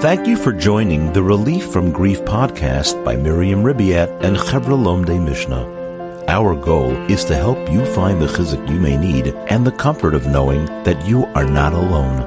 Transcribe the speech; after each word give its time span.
Thank 0.00 0.26
you 0.26 0.38
for 0.38 0.54
joining 0.54 1.12
the 1.12 1.22
Relief 1.22 1.70
from 1.70 1.92
Grief 1.92 2.22
podcast 2.22 3.04
by 3.04 3.16
Miriam 3.16 3.62
Ribiat 3.62 4.24
and 4.24 4.34
Chevrah 4.34 4.72
Lomdei 4.72 5.22
Mishnah. 5.22 6.24
Our 6.26 6.56
goal 6.56 6.92
is 7.10 7.22
to 7.26 7.36
help 7.36 7.58
you 7.70 7.84
find 7.84 8.18
the 8.18 8.26
chizuk 8.26 8.66
you 8.70 8.80
may 8.80 8.96
need 8.96 9.26
and 9.50 9.66
the 9.66 9.72
comfort 9.72 10.14
of 10.14 10.26
knowing 10.26 10.64
that 10.84 11.06
you 11.06 11.26
are 11.34 11.44
not 11.44 11.74
alone. 11.74 12.22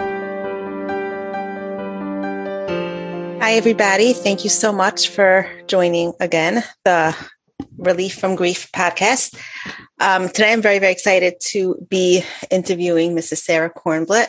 Hi, 3.41 3.53
everybody. 3.53 4.13
Thank 4.13 4.43
you 4.43 4.51
so 4.51 4.71
much 4.71 5.09
for 5.09 5.49
joining 5.65 6.13
again 6.19 6.63
the 6.85 7.17
Relief 7.79 8.19
from 8.19 8.35
Grief 8.35 8.71
podcast. 8.71 9.35
Um, 9.99 10.27
today, 10.27 10.53
I'm 10.53 10.61
very, 10.61 10.77
very 10.77 10.91
excited 10.91 11.39
to 11.53 11.83
be 11.89 12.23
interviewing 12.51 13.15
Mrs. 13.15 13.37
Sarah 13.37 13.73
Korenblit. 13.73 14.27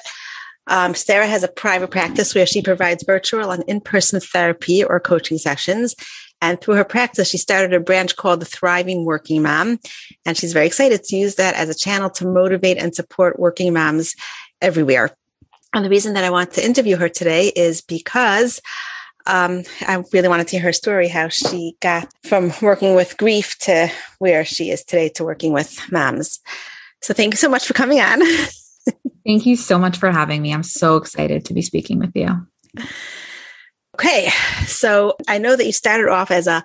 Um, 0.66 0.94
Sarah 0.94 1.26
has 1.26 1.42
a 1.42 1.48
private 1.48 1.90
practice 1.90 2.34
where 2.34 2.46
she 2.46 2.62
provides 2.62 3.04
virtual 3.04 3.50
and 3.50 3.62
in 3.64 3.80
person 3.80 4.20
therapy 4.20 4.82
or 4.82 4.98
coaching 5.00 5.38
sessions. 5.38 5.94
And 6.40 6.60
through 6.60 6.74
her 6.74 6.84
practice, 6.84 7.28
she 7.28 7.38
started 7.38 7.72
a 7.72 7.80
branch 7.80 8.16
called 8.16 8.40
the 8.40 8.46
Thriving 8.46 9.04
Working 9.04 9.42
Mom. 9.42 9.78
And 10.26 10.36
she's 10.36 10.52
very 10.52 10.66
excited 10.66 11.02
to 11.04 11.16
use 11.16 11.36
that 11.36 11.54
as 11.54 11.68
a 11.68 11.74
channel 11.74 12.10
to 12.10 12.26
motivate 12.26 12.78
and 12.78 12.94
support 12.94 13.38
working 13.38 13.72
moms 13.72 14.14
everywhere. 14.60 15.16
And 15.72 15.84
the 15.84 15.90
reason 15.90 16.14
that 16.14 16.24
I 16.24 16.30
want 16.30 16.52
to 16.52 16.64
interview 16.64 16.96
her 16.96 17.08
today 17.08 17.48
is 17.48 17.80
because 17.80 18.60
um, 19.26 19.62
I 19.80 20.02
really 20.12 20.28
wanted 20.28 20.48
to 20.48 20.56
hear 20.56 20.64
her 20.66 20.72
story, 20.72 21.08
how 21.08 21.28
she 21.28 21.76
got 21.80 22.08
from 22.24 22.52
working 22.60 22.94
with 22.94 23.16
grief 23.16 23.58
to 23.60 23.90
where 24.18 24.44
she 24.44 24.70
is 24.70 24.84
today 24.84 25.08
to 25.10 25.24
working 25.24 25.52
with 25.52 25.80
moms. 25.90 26.40
So 27.00 27.14
thank 27.14 27.32
you 27.32 27.38
so 27.38 27.48
much 27.48 27.66
for 27.66 27.74
coming 27.74 28.00
on. 28.00 28.22
thank 29.26 29.46
you 29.46 29.56
so 29.56 29.78
much 29.78 29.98
for 29.98 30.10
having 30.10 30.42
me. 30.42 30.52
I'm 30.52 30.62
so 30.62 30.96
excited 30.96 31.44
to 31.46 31.54
be 31.54 31.62
speaking 31.62 31.98
with 31.98 32.12
you. 32.14 32.46
Okay. 33.94 34.28
So 34.66 35.16
I 35.28 35.38
know 35.38 35.56
that 35.56 35.66
you 35.66 35.72
started 35.72 36.08
off 36.08 36.30
as 36.30 36.46
a 36.46 36.64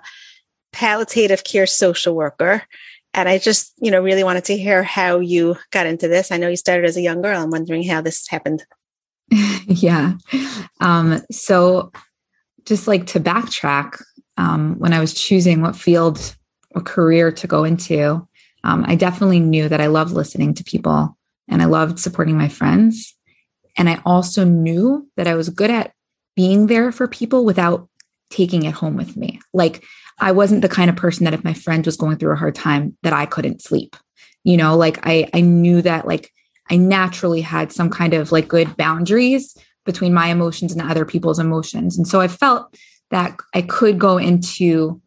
palliative 0.72 1.44
care 1.44 1.66
social 1.66 2.14
worker. 2.14 2.62
And 3.12 3.28
I 3.28 3.38
just, 3.38 3.72
you 3.78 3.90
know, 3.90 4.00
really 4.00 4.24
wanted 4.24 4.44
to 4.46 4.56
hear 4.56 4.82
how 4.82 5.18
you 5.18 5.56
got 5.70 5.86
into 5.86 6.06
this. 6.06 6.30
I 6.30 6.36
know 6.36 6.48
you 6.48 6.56
started 6.56 6.86
as 6.86 6.96
a 6.96 7.00
young 7.00 7.22
girl. 7.22 7.40
I'm 7.40 7.50
wondering 7.50 7.82
how 7.82 8.00
this 8.00 8.26
happened. 8.28 8.64
yeah. 9.66 10.14
Um, 10.80 11.20
so 11.30 11.90
just 12.64 12.86
like 12.86 13.06
to 13.06 13.20
backtrack, 13.20 14.00
um, 14.36 14.78
when 14.78 14.92
I 14.92 15.00
was 15.00 15.12
choosing 15.12 15.60
what 15.60 15.76
field 15.76 16.36
or 16.70 16.82
career 16.82 17.32
to 17.32 17.46
go 17.46 17.64
into, 17.64 18.26
um, 18.62 18.84
I 18.86 18.94
definitely 18.94 19.40
knew 19.40 19.68
that 19.68 19.80
I 19.80 19.86
loved 19.86 20.12
listening 20.12 20.54
to 20.54 20.64
people 20.64 21.16
and 21.50 21.60
I 21.60 21.66
loved 21.66 21.98
supporting 21.98 22.38
my 22.38 22.48
friends. 22.48 23.14
And 23.76 23.88
I 23.88 24.00
also 24.04 24.44
knew 24.44 25.08
that 25.16 25.26
I 25.26 25.34
was 25.34 25.48
good 25.48 25.70
at 25.70 25.92
being 26.36 26.68
there 26.68 26.92
for 26.92 27.08
people 27.08 27.44
without 27.44 27.88
taking 28.30 28.64
it 28.64 28.74
home 28.74 28.96
with 28.96 29.16
me. 29.16 29.40
Like 29.52 29.84
I 30.18 30.32
wasn't 30.32 30.62
the 30.62 30.68
kind 30.68 30.88
of 30.88 30.96
person 30.96 31.24
that 31.24 31.34
if 31.34 31.44
my 31.44 31.54
friend 31.54 31.84
was 31.84 31.96
going 31.96 32.16
through 32.16 32.32
a 32.32 32.36
hard 32.36 32.54
time 32.54 32.96
that 33.02 33.12
I 33.12 33.26
couldn't 33.26 33.62
sleep. 33.62 33.96
You 34.44 34.56
know, 34.56 34.76
like 34.76 34.98
I 35.06 35.28
I 35.34 35.40
knew 35.40 35.82
that 35.82 36.06
like 36.06 36.32
I 36.70 36.76
naturally 36.76 37.40
had 37.40 37.72
some 37.72 37.90
kind 37.90 38.14
of 38.14 38.32
like 38.32 38.48
good 38.48 38.76
boundaries 38.76 39.56
between 39.84 40.14
my 40.14 40.28
emotions 40.28 40.72
and 40.72 40.80
other 40.80 41.04
people's 41.04 41.38
emotions. 41.38 41.98
And 41.98 42.06
so 42.06 42.20
I 42.20 42.28
felt 42.28 42.74
that 43.10 43.36
I 43.54 43.62
could 43.62 43.98
go 43.98 44.18
into 44.18 45.00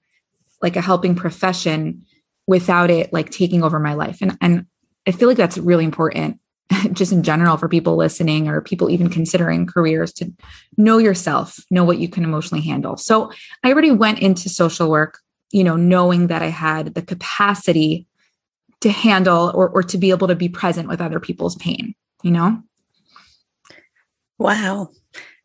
like 0.61 0.75
a 0.75 0.81
helping 0.81 1.15
profession 1.15 2.03
without 2.47 2.89
it 2.89 3.13
like 3.13 3.29
taking 3.29 3.63
over 3.63 3.79
my 3.79 3.93
life. 3.93 4.17
And 4.21 4.37
and 4.41 4.65
I 5.07 5.11
feel 5.11 5.27
like 5.27 5.37
that's 5.37 5.57
really 5.57 5.85
important 5.85 6.39
just 6.93 7.11
in 7.11 7.23
general 7.23 7.57
for 7.57 7.67
people 7.67 7.95
listening 7.95 8.47
or 8.47 8.61
people 8.61 8.89
even 8.89 9.09
considering 9.09 9.67
careers 9.67 10.13
to 10.13 10.31
know 10.77 10.97
yourself, 10.97 11.59
know 11.69 11.83
what 11.83 11.99
you 11.99 12.07
can 12.07 12.23
emotionally 12.23 12.63
handle. 12.63 12.97
So 12.97 13.31
I 13.63 13.71
already 13.71 13.91
went 13.91 14.19
into 14.19 14.49
social 14.49 14.89
work, 14.89 15.19
you 15.51 15.63
know, 15.63 15.75
knowing 15.75 16.27
that 16.27 16.41
I 16.41 16.47
had 16.47 16.93
the 16.93 17.01
capacity 17.01 18.07
to 18.81 18.89
handle 18.89 19.51
or, 19.53 19.69
or 19.69 19.83
to 19.83 19.97
be 19.97 20.09
able 20.09 20.27
to 20.27 20.35
be 20.35 20.49
present 20.49 20.87
with 20.87 21.01
other 21.01 21.19
people's 21.19 21.55
pain, 21.55 21.95
you 22.21 22.31
know? 22.31 22.61
Wow. 24.37 24.89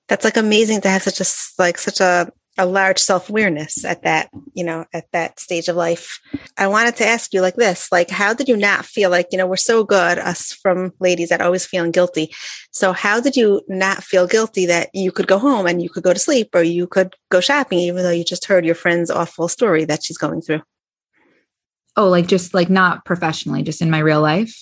That's 0.08 0.24
like 0.24 0.36
amazing 0.36 0.80
to 0.80 0.88
have 0.88 1.02
such 1.02 1.20
a 1.20 1.26
like 1.62 1.78
such 1.78 2.00
a 2.00 2.32
a 2.58 2.66
large 2.66 2.98
self-awareness 2.98 3.84
at 3.84 4.02
that, 4.02 4.28
you 4.52 4.64
know, 4.64 4.84
at 4.92 5.10
that 5.12 5.38
stage 5.38 5.68
of 5.68 5.76
life. 5.76 6.20
I 6.56 6.66
wanted 6.66 6.96
to 6.96 7.06
ask 7.06 7.32
you 7.32 7.40
like 7.40 7.54
this, 7.54 7.90
like 7.92 8.10
how 8.10 8.34
did 8.34 8.48
you 8.48 8.56
not 8.56 8.84
feel 8.84 9.10
like, 9.10 9.28
you 9.30 9.38
know, 9.38 9.46
we're 9.46 9.56
so 9.56 9.84
good 9.84 10.18
us 10.18 10.52
frum 10.52 10.92
ladies 10.98 11.28
that 11.28 11.40
always 11.40 11.64
feeling 11.64 11.92
guilty. 11.92 12.34
So 12.72 12.92
how 12.92 13.20
did 13.20 13.36
you 13.36 13.62
not 13.68 14.02
feel 14.02 14.26
guilty 14.26 14.66
that 14.66 14.90
you 14.92 15.12
could 15.12 15.28
go 15.28 15.38
home 15.38 15.66
and 15.66 15.80
you 15.80 15.88
could 15.88 16.02
go 16.02 16.12
to 16.12 16.18
sleep 16.18 16.50
or 16.52 16.62
you 16.62 16.88
could 16.88 17.14
go 17.30 17.40
shopping 17.40 17.78
even 17.78 18.02
though 18.02 18.10
you 18.10 18.24
just 18.24 18.46
heard 18.46 18.66
your 18.66 18.74
friend's 18.74 19.10
awful 19.10 19.46
story 19.46 19.84
that 19.84 20.02
she's 20.02 20.18
going 20.18 20.42
through? 20.42 20.62
Oh, 21.96 22.08
like 22.08 22.26
just 22.26 22.54
like 22.54 22.68
not 22.68 23.04
professionally, 23.04 23.62
just 23.62 23.80
in 23.80 23.90
my 23.90 24.00
real 24.00 24.20
life. 24.20 24.56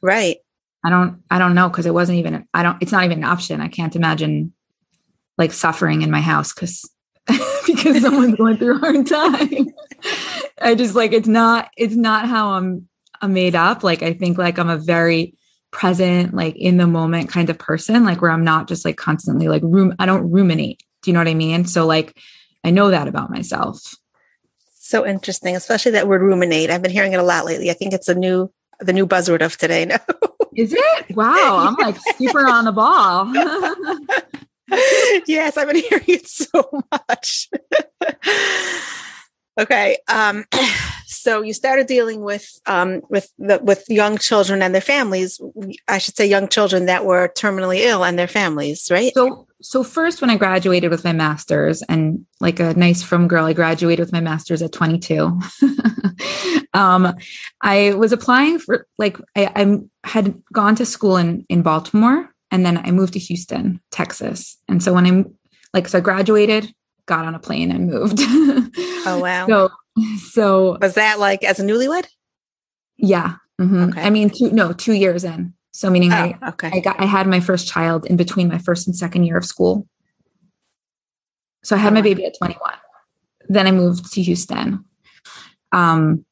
Right. 0.00 0.38
I 0.84 0.90
don't 0.90 1.22
I 1.30 1.38
don't 1.38 1.54
know 1.54 1.68
because 1.68 1.86
it 1.86 1.94
wasn't 1.94 2.18
even 2.18 2.46
I 2.54 2.62
don't 2.62 2.80
it's 2.80 2.92
not 2.92 3.04
even 3.04 3.18
an 3.18 3.24
option. 3.24 3.60
I 3.60 3.68
can't 3.68 3.96
imagine 3.96 4.52
like 5.36 5.52
suffering 5.52 6.02
in 6.02 6.10
my 6.10 6.20
house 6.20 6.52
because 6.52 6.88
because 7.66 8.00
someone's 8.02 8.36
going 8.36 8.56
through 8.56 8.76
a 8.76 8.78
hard 8.78 9.06
time. 9.06 9.68
I 10.60 10.74
just 10.74 10.94
like 10.94 11.12
it's 11.12 11.28
not 11.28 11.70
it's 11.76 11.96
not 11.96 12.28
how 12.28 12.52
I'm 12.52 12.88
I'm 13.20 13.32
made 13.32 13.54
up. 13.54 13.82
Like 13.82 14.02
I 14.02 14.12
think 14.12 14.38
like 14.38 14.58
I'm 14.58 14.70
a 14.70 14.76
very 14.76 15.34
present, 15.70 16.34
like 16.34 16.56
in 16.56 16.76
the 16.76 16.86
moment 16.86 17.28
kind 17.28 17.50
of 17.50 17.58
person, 17.58 18.04
like 18.04 18.20
where 18.20 18.30
I'm 18.30 18.44
not 18.44 18.68
just 18.68 18.84
like 18.84 18.96
constantly 18.96 19.48
like 19.48 19.62
room 19.62 19.94
I 19.98 20.06
don't 20.06 20.30
ruminate. 20.30 20.82
Do 21.02 21.10
you 21.10 21.14
know 21.14 21.20
what 21.20 21.28
I 21.28 21.34
mean? 21.34 21.64
So 21.64 21.86
like 21.86 22.18
I 22.64 22.70
know 22.70 22.90
that 22.90 23.08
about 23.08 23.30
myself. 23.30 23.94
So 24.74 25.06
interesting, 25.06 25.54
especially 25.54 25.92
that 25.92 26.08
word 26.08 26.22
ruminate. 26.22 26.70
I've 26.70 26.82
been 26.82 26.90
hearing 26.90 27.12
it 27.12 27.20
a 27.20 27.24
lot 27.24 27.44
lately. 27.44 27.70
I 27.70 27.74
think 27.74 27.92
it's 27.92 28.08
a 28.08 28.14
new 28.14 28.52
the 28.80 28.92
new 28.92 29.06
buzzword 29.06 29.42
of 29.42 29.56
today. 29.56 29.86
No. 30.52 30.56
Is 30.56 30.72
it? 30.72 31.16
Wow, 31.16 31.58
I'm 31.58 31.74
like 31.76 31.96
super 32.18 32.44
on 32.48 32.64
the 32.64 32.72
ball. 32.72 33.26
yes, 35.26 35.56
I've 35.56 35.68
been 35.68 35.82
hearing 35.82 36.04
it 36.08 36.28
so 36.28 36.82
much. 36.92 37.48
okay. 39.58 39.98
Um, 40.08 40.44
so 41.06 41.42
you 41.42 41.52
started 41.52 41.86
dealing 41.86 42.20
with 42.20 42.60
um, 42.66 43.02
with 43.08 43.32
the, 43.38 43.58
with 43.62 43.84
young 43.88 44.18
children 44.18 44.62
and 44.62 44.74
their 44.74 44.80
families. 44.80 45.40
I 45.88 45.98
should 45.98 46.16
say 46.16 46.26
young 46.26 46.48
children 46.48 46.86
that 46.86 47.04
were 47.04 47.28
terminally 47.36 47.78
ill 47.80 48.04
and 48.04 48.18
their 48.18 48.28
families, 48.28 48.88
right? 48.90 49.12
So 49.14 49.46
so 49.62 49.82
first 49.82 50.20
when 50.20 50.30
I 50.30 50.36
graduated 50.36 50.90
with 50.90 51.04
my 51.04 51.12
master's 51.12 51.82
and 51.82 52.24
like 52.40 52.60
a 52.60 52.74
nice 52.74 53.02
frum 53.02 53.28
girl, 53.28 53.44
I 53.44 53.52
graduated 53.52 54.04
with 54.06 54.12
my 54.12 54.20
master's 54.20 54.62
at 54.62 54.72
22. 54.72 55.38
um, 56.74 57.14
I 57.60 57.94
was 57.94 58.12
applying 58.12 58.58
for 58.58 58.86
like 58.98 59.18
I, 59.36 59.50
I 59.54 59.78
had 60.04 60.40
gone 60.52 60.76
to 60.76 60.86
school 60.86 61.16
in 61.16 61.44
in 61.48 61.62
Baltimore 61.62 62.30
and 62.50 62.66
then 62.66 62.78
I 62.78 62.90
moved 62.90 63.12
to 63.14 63.18
Houston, 63.18 63.80
Texas. 63.90 64.56
And 64.68 64.82
so 64.82 64.92
when 64.92 65.06
I'm 65.06 65.34
like 65.72 65.88
so 65.88 65.98
I 65.98 66.00
graduated, 66.00 66.72
got 67.06 67.24
on 67.24 67.34
a 67.34 67.38
plane 67.38 67.70
and 67.70 67.88
moved. 67.88 68.18
oh 68.20 69.20
wow. 69.22 69.46
So 69.46 69.70
so 70.30 70.78
was 70.80 70.94
that 70.94 71.18
like 71.18 71.44
as 71.44 71.60
a 71.60 71.64
newlywed? 71.64 72.06
Yeah. 72.96 73.34
Mm-hmm. 73.60 73.90
Okay. 73.90 74.02
I 74.02 74.10
mean 74.10 74.30
two 74.30 74.50
no, 74.50 74.72
2 74.72 74.92
years 74.92 75.24
in. 75.24 75.54
So 75.72 75.90
meaning 75.90 76.12
oh, 76.12 76.16
I 76.16 76.38
okay. 76.48 76.70
I 76.72 76.80
got 76.80 77.00
I 77.00 77.04
had 77.04 77.26
my 77.26 77.40
first 77.40 77.68
child 77.68 78.06
in 78.06 78.16
between 78.16 78.48
my 78.48 78.58
first 78.58 78.86
and 78.86 78.96
second 78.96 79.24
year 79.24 79.36
of 79.36 79.44
school. 79.44 79.86
So 81.62 81.76
I 81.76 81.78
had 81.78 81.92
oh, 81.92 81.96
my 81.96 82.02
baby 82.02 82.24
at 82.24 82.36
21. 82.38 82.58
Then 83.48 83.66
I 83.66 83.72
moved 83.72 84.12
to 84.12 84.22
Houston. 84.22 84.84
Um 85.72 86.24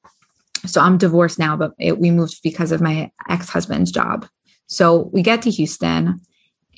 so 0.67 0.81
I'm 0.81 0.99
divorced 0.99 1.39
now, 1.39 1.57
but 1.57 1.73
it, 1.79 1.99
we 1.99 2.11
moved 2.11 2.41
because 2.43 2.73
of 2.73 2.81
my 2.81 3.13
ex-husband's 3.29 3.93
job. 3.93 4.27
So 4.69 5.11
we 5.13 5.23
get 5.23 5.43
to 5.43 5.51
Houston 5.51 6.21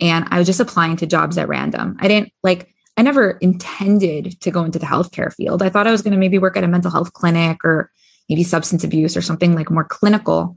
and 0.00 0.26
I 0.30 0.38
was 0.38 0.46
just 0.46 0.60
applying 0.60 0.96
to 0.96 1.06
jobs 1.06 1.36
at 1.36 1.48
random. 1.48 1.96
I 2.00 2.08
didn't 2.08 2.32
like, 2.42 2.74
I 2.96 3.02
never 3.02 3.32
intended 3.32 4.40
to 4.40 4.50
go 4.50 4.64
into 4.64 4.78
the 4.78 4.86
healthcare 4.86 5.32
field. 5.34 5.62
I 5.62 5.68
thought 5.68 5.86
I 5.86 5.90
was 5.90 6.02
going 6.02 6.12
to 6.12 6.18
maybe 6.18 6.38
work 6.38 6.56
at 6.56 6.64
a 6.64 6.68
mental 6.68 6.90
health 6.90 7.12
clinic 7.12 7.64
or 7.64 7.90
maybe 8.28 8.44
substance 8.44 8.84
abuse 8.84 9.16
or 9.16 9.22
something 9.22 9.54
like 9.54 9.70
more 9.70 9.84
clinical. 9.84 10.56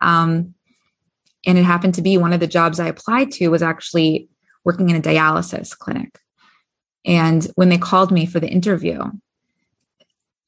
Um, 0.00 0.54
and 1.46 1.58
it 1.58 1.64
happened 1.64 1.94
to 1.94 2.02
be 2.02 2.18
one 2.18 2.32
of 2.32 2.40
the 2.40 2.46
jobs 2.46 2.80
I 2.80 2.88
applied 2.88 3.30
to 3.32 3.48
was 3.48 3.62
actually 3.62 4.28
working 4.64 4.90
in 4.90 4.96
a 4.96 5.02
dialysis 5.02 5.76
clinic. 5.76 6.18
And 7.04 7.46
when 7.54 7.68
they 7.68 7.78
called 7.78 8.10
me 8.10 8.26
for 8.26 8.40
the 8.40 8.48
interview, 8.48 9.02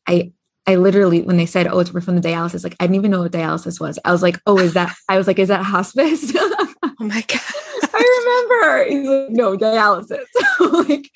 I 0.06 0.32
I 0.66 0.76
literally, 0.76 1.22
when 1.22 1.36
they 1.36 1.46
said, 1.46 1.66
"Oh, 1.66 1.80
it's 1.80 1.90
from 1.90 2.16
the 2.16 2.28
dialysis," 2.28 2.62
like 2.62 2.76
I 2.78 2.84
didn't 2.84 2.96
even 2.96 3.10
know 3.10 3.22
what 3.22 3.32
dialysis 3.32 3.80
was. 3.80 3.98
I 4.04 4.12
was 4.12 4.22
like, 4.22 4.40
"Oh, 4.46 4.58
is 4.58 4.74
that?" 4.74 4.94
I 5.08 5.18
was 5.18 5.26
like, 5.26 5.38
"Is 5.38 5.48
that 5.48 5.64
hospice?" 5.64 6.32
oh 6.36 6.94
my 7.00 7.20
god! 7.28 7.40
I 7.94 8.48
remember. 8.48 8.90
He's 8.90 9.08
like, 9.08 9.30
"No, 9.30 9.56
dialysis." 9.56 10.24
like, 10.88 11.10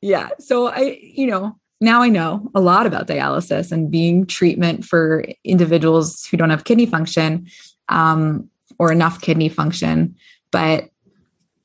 yeah. 0.00 0.30
So 0.40 0.68
I, 0.68 0.98
you 1.00 1.26
know, 1.26 1.56
now 1.80 2.02
I 2.02 2.08
know 2.08 2.50
a 2.54 2.60
lot 2.60 2.86
about 2.86 3.06
dialysis 3.06 3.70
and 3.70 3.90
being 3.90 4.26
treatment 4.26 4.84
for 4.84 5.24
individuals 5.44 6.26
who 6.26 6.36
don't 6.36 6.50
have 6.50 6.64
kidney 6.64 6.86
function 6.86 7.46
um, 7.88 8.48
or 8.78 8.90
enough 8.90 9.20
kidney 9.20 9.48
function. 9.48 10.16
But 10.50 10.90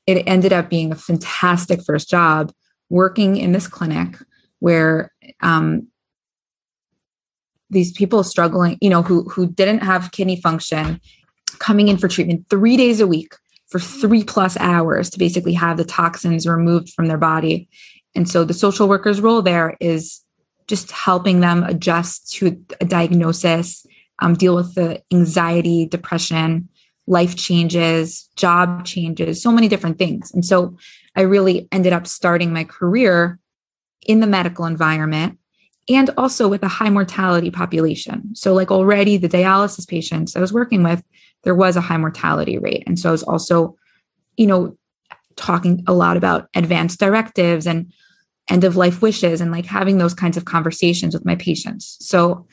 it 0.06 0.22
ended 0.26 0.52
up 0.52 0.70
being 0.70 0.92
a 0.92 0.96
fantastic 0.96 1.82
first 1.84 2.08
job 2.08 2.52
working 2.90 3.36
in 3.36 3.52
this 3.52 3.66
clinic 3.66 4.16
where 4.60 5.12
um, 5.40 5.88
these 7.70 7.92
people 7.92 8.22
struggling, 8.24 8.78
you 8.80 8.90
know, 8.90 9.02
who 9.02 9.28
who 9.28 9.46
didn't 9.46 9.80
have 9.80 10.12
kidney 10.12 10.40
function, 10.40 11.00
coming 11.58 11.88
in 11.88 11.98
for 11.98 12.08
treatment 12.08 12.46
three 12.48 12.76
days 12.76 13.00
a 13.00 13.06
week 13.06 13.34
for 13.68 13.78
three 13.78 14.24
plus 14.24 14.56
hours 14.56 15.10
to 15.10 15.18
basically 15.18 15.52
have 15.52 15.76
the 15.76 15.84
toxins 15.84 16.46
removed 16.46 16.90
from 16.90 17.06
their 17.06 17.18
body. 17.18 17.68
And 18.14 18.28
so 18.28 18.44
the 18.44 18.54
social 18.54 18.88
worker's 18.88 19.20
role 19.20 19.42
there 19.42 19.76
is 19.80 20.22
just 20.66 20.90
helping 20.90 21.40
them 21.40 21.62
adjust 21.64 22.32
to 22.32 22.64
a 22.80 22.84
diagnosis, 22.84 23.86
um, 24.20 24.34
deal 24.34 24.54
with 24.54 24.74
the 24.74 25.02
anxiety, 25.12 25.86
depression, 25.86 26.68
life 27.06 27.36
changes, 27.36 28.28
job 28.36 28.84
changes, 28.84 29.42
so 29.42 29.50
many 29.50 29.68
different 29.68 29.98
things. 29.98 30.32
And 30.32 30.44
so 30.44 30.76
I 31.16 31.22
really 31.22 31.68
ended 31.72 31.92
up 31.92 32.06
starting 32.06 32.52
my 32.52 32.64
career 32.64 33.38
in 34.06 34.20
the 34.20 34.26
medical 34.26 34.66
environment 34.66 35.37
and 35.88 36.10
also 36.16 36.48
with 36.48 36.62
a 36.62 36.68
high 36.68 36.90
mortality 36.90 37.50
population. 37.50 38.34
So, 38.34 38.54
like 38.54 38.70
already 38.70 39.16
the 39.16 39.28
dialysis 39.28 39.88
patients 39.88 40.36
I 40.36 40.40
was 40.40 40.52
working 40.52 40.82
with, 40.82 41.02
there 41.44 41.54
was 41.54 41.76
a 41.76 41.80
high 41.80 41.96
mortality 41.96 42.58
rate. 42.58 42.84
And 42.86 42.98
so 42.98 43.08
I 43.08 43.12
was 43.12 43.22
also, 43.22 43.76
you 44.36 44.46
know, 44.46 44.76
talking 45.36 45.84
a 45.86 45.92
lot 45.92 46.16
about 46.16 46.48
advanced 46.54 47.00
directives 47.00 47.66
and 47.66 47.92
end 48.48 48.64
of 48.64 48.76
life 48.76 49.02
wishes 49.02 49.40
and 49.40 49.52
like 49.52 49.66
having 49.66 49.98
those 49.98 50.14
kinds 50.14 50.36
of 50.36 50.44
conversations 50.44 51.14
with 51.14 51.24
my 51.24 51.36
patients. 51.36 51.96
So, 52.00 52.46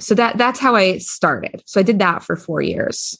so 0.00 0.14
that 0.14 0.38
that's 0.38 0.60
how 0.60 0.74
I 0.74 0.98
started. 0.98 1.62
So 1.66 1.80
I 1.80 1.82
did 1.82 1.98
that 2.00 2.22
for 2.22 2.36
4 2.36 2.62
years. 2.62 3.18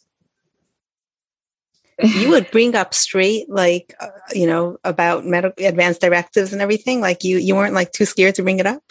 You 2.03 2.31
would 2.31 2.51
bring 2.51 2.75
up 2.75 2.95
straight 2.95 3.49
like 3.49 3.95
uh, 4.01 4.09
you 4.35 4.47
know 4.47 4.79
about 4.85 5.27
medical 5.27 5.65
advanced 5.65 6.01
directives 6.01 6.53
and 6.53 6.63
everything? 6.63 7.01
Like 7.01 7.25
you 7.25 7.39
you 7.39 7.55
weren't 7.55 7.75
like 7.75 7.93
too 7.93 8.05
scared 8.05 8.35
to 8.37 8.43
bring 8.43 8.59
it 8.59 8.67
up? 8.67 8.83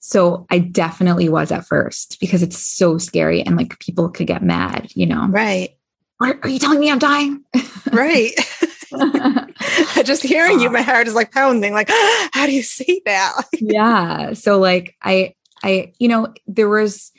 So 0.00 0.46
i 0.50 0.58
definitely 0.58 1.28
was 1.28 1.52
at 1.52 1.66
first 1.66 2.18
because 2.20 2.42
it's 2.42 2.58
so 2.58 2.98
scary 2.98 3.42
and 3.42 3.56
like 3.56 3.78
people 3.78 4.08
could 4.08 4.26
get 4.26 4.42
mad 4.42 4.90
you 4.94 5.06
know? 5.06 5.26
Right. 5.28 5.76
Are, 6.20 6.38
are 6.42 6.48
you 6.48 6.58
telling 6.58 6.80
me 6.80 6.90
i'm 6.90 6.98
dying? 6.98 7.44
Right. 7.92 8.32
Just 10.04 10.22
hearing 10.22 10.60
you 10.60 10.70
my 10.70 10.80
heart 10.80 11.08
is 11.08 11.14
like 11.14 11.30
pounding 11.30 11.74
like 11.74 11.90
how 12.32 12.46
do 12.46 12.52
you 12.52 12.62
say 12.62 13.02
that? 13.04 13.32
Yeah. 13.52 14.32
So 14.32 14.58
like 14.58 14.96
i 15.02 15.34
i 15.62 15.92
you 15.98 16.08
know 16.08 16.32
there 16.46 16.68
was 16.68 17.12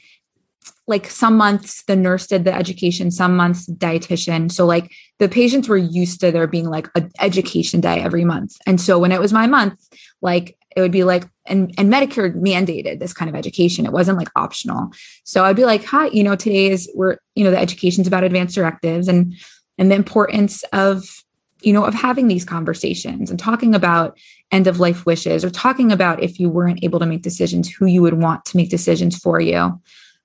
like 0.90 1.08
some 1.08 1.38
months 1.38 1.84
the 1.84 1.96
nurse 1.96 2.26
did 2.26 2.46
the 2.46 2.54
education, 2.54 3.12
some 3.12 3.38
months 3.38 3.70
dietitian. 3.70 4.52
So 4.52 4.66
like 4.66 4.92
the 5.20 5.30
patients 5.30 5.70
were 5.70 5.78
used 5.78 6.20
to 6.22 6.32
there 6.32 6.48
being 6.48 6.66
like 6.66 6.88
an 6.96 7.12
education 7.20 7.80
day 7.80 8.02
every 8.02 8.26
month. 8.26 8.58
And 8.66 8.82
so 8.82 8.98
when 8.98 9.12
it 9.12 9.20
was 9.20 9.32
my 9.32 9.46
month, 9.46 9.80
like 10.24 10.58
it 10.76 10.82
would 10.82 10.92
be 10.92 11.04
like 11.04 11.30
and 11.46 11.72
and 11.78 11.94
Medicare 11.94 12.36
mandated 12.36 13.00
this 13.00 13.14
kind 13.14 13.30
of 13.30 13.36
education. 13.36 13.86
It 13.86 13.92
wasn't 13.92 14.18
like 14.18 14.30
optional. 14.36 14.90
So 15.26 15.46
I'd 15.46 15.56
be 15.56 15.64
like, 15.64 15.86
hi, 15.86 16.08
you 16.08 16.24
know, 16.24 16.36
today 16.36 16.72
is 16.72 16.92
we're, 16.96 17.18
you 17.36 17.44
know, 17.44 17.52
the 17.52 17.60
education's 17.60 18.08
about 18.08 18.24
advanced 18.24 18.56
directives 18.56 19.08
and 19.08 19.36
and 19.78 19.92
the 19.92 19.96
importance 19.96 20.64
of, 20.74 21.24
you 21.62 21.72
know, 21.72 21.86
of 21.86 21.94
having 21.94 22.28
these 22.28 22.46
conversations 22.46 23.30
and 23.30 23.40
talking 23.40 23.76
about 23.76 24.18
end 24.52 24.66
of 24.66 24.80
life 24.80 25.06
wishes 25.06 25.46
or 25.46 25.52
talking 25.52 25.92
about 25.92 26.24
if 26.24 26.40
you 26.40 26.50
weren't 26.50 26.84
able 26.84 26.98
to 26.98 27.06
make 27.06 27.22
decisions, 27.22 27.70
who 27.70 27.86
you 27.86 28.02
would 28.02 28.16
want 28.16 28.44
to 28.46 28.58
make 28.58 28.72
decisions 28.72 29.20
for 29.20 29.40
you. 29.40 29.80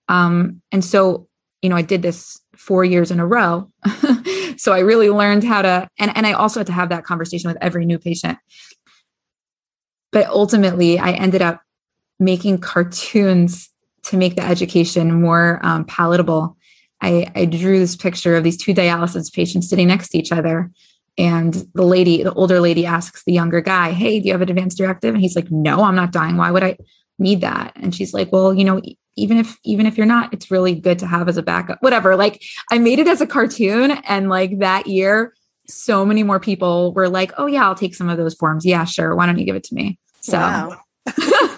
Um, 0.08 0.60
and 0.72 0.84
so, 0.84 1.28
you 1.62 1.68
know, 1.68 1.76
I 1.76 1.82
did 1.82 2.02
this 2.02 2.40
four 2.56 2.84
years 2.84 3.10
in 3.10 3.20
a 3.20 3.26
row. 3.26 3.70
so 4.56 4.72
I 4.72 4.80
really 4.80 5.10
learned 5.10 5.44
how 5.44 5.62
to, 5.62 5.88
and, 5.98 6.16
and 6.16 6.26
I 6.26 6.32
also 6.32 6.60
had 6.60 6.66
to 6.68 6.72
have 6.72 6.88
that 6.90 7.04
conversation 7.04 7.48
with 7.48 7.58
every 7.60 7.84
new 7.86 7.98
patient. 7.98 8.38
But 10.12 10.26
ultimately, 10.28 10.98
I 10.98 11.12
ended 11.12 11.42
up 11.42 11.60
making 12.20 12.58
cartoons 12.58 13.70
to 14.04 14.16
make 14.16 14.36
the 14.36 14.42
education 14.42 15.20
more 15.20 15.60
um, 15.62 15.84
palatable. 15.84 16.56
I, 17.00 17.30
I 17.34 17.44
drew 17.46 17.78
this 17.78 17.96
picture 17.96 18.36
of 18.36 18.44
these 18.44 18.56
two 18.56 18.72
dialysis 18.74 19.32
patients 19.32 19.68
sitting 19.68 19.88
next 19.88 20.10
to 20.10 20.18
each 20.18 20.32
other. 20.32 20.70
And 21.16 21.54
the 21.74 21.84
lady, 21.84 22.22
the 22.22 22.32
older 22.32 22.60
lady 22.60 22.86
asks 22.86 23.22
the 23.24 23.32
younger 23.32 23.60
guy, 23.60 23.92
Hey, 23.92 24.20
do 24.20 24.26
you 24.26 24.32
have 24.32 24.42
an 24.42 24.50
advanced 24.50 24.78
directive? 24.78 25.14
And 25.14 25.22
he's 25.22 25.36
like, 25.36 25.50
No, 25.50 25.82
I'm 25.82 25.94
not 25.94 26.12
dying. 26.12 26.36
Why 26.36 26.50
would 26.50 26.64
I 26.64 26.76
need 27.18 27.40
that? 27.40 27.72
And 27.76 27.94
she's 27.94 28.14
like, 28.14 28.32
Well, 28.32 28.54
you 28.54 28.64
know, 28.64 28.80
even 29.16 29.38
if 29.38 29.56
even 29.64 29.86
if 29.86 29.96
you're 29.96 30.06
not 30.06 30.32
it's 30.32 30.50
really 30.50 30.74
good 30.74 30.98
to 30.98 31.06
have 31.06 31.28
as 31.28 31.36
a 31.36 31.42
backup 31.42 31.78
whatever. 31.82 32.16
Like 32.16 32.42
i 32.70 32.78
made 32.78 32.98
it 32.98 33.08
as 33.08 33.20
a 33.20 33.26
cartoon 33.26 33.92
and 33.92 34.28
like 34.28 34.58
that 34.58 34.86
year 34.86 35.34
so 35.66 36.04
many 36.04 36.22
more 36.22 36.40
people 36.40 36.92
were 36.92 37.08
like 37.08 37.32
oh 37.38 37.46
yeah 37.46 37.64
i'll 37.64 37.74
take 37.74 37.94
some 37.94 38.08
of 38.08 38.18
those 38.18 38.34
forms. 38.34 38.64
Yeah 38.64 38.84
sure. 38.84 39.14
Why 39.14 39.26
don't 39.26 39.38
you 39.38 39.46
give 39.46 39.56
it 39.56 39.64
to 39.64 39.74
me? 39.74 39.98
So 40.20 40.38
wow. 40.38 40.80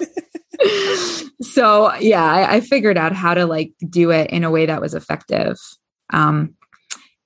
so 1.43 1.95
yeah 1.97 2.25
I, 2.25 2.57
I, 2.57 2.61
figured 2.61 2.97
out 2.97 3.13
how 3.13 3.35
to 3.35 3.47
like 3.47 3.73
do 3.89 4.11
it 4.11 4.31
in 4.31 4.43
a 4.43 4.51
way 4.51 4.67
that 4.67 4.81
was 4.81 4.95
effective. 4.95 5.57
Um 6.13 6.55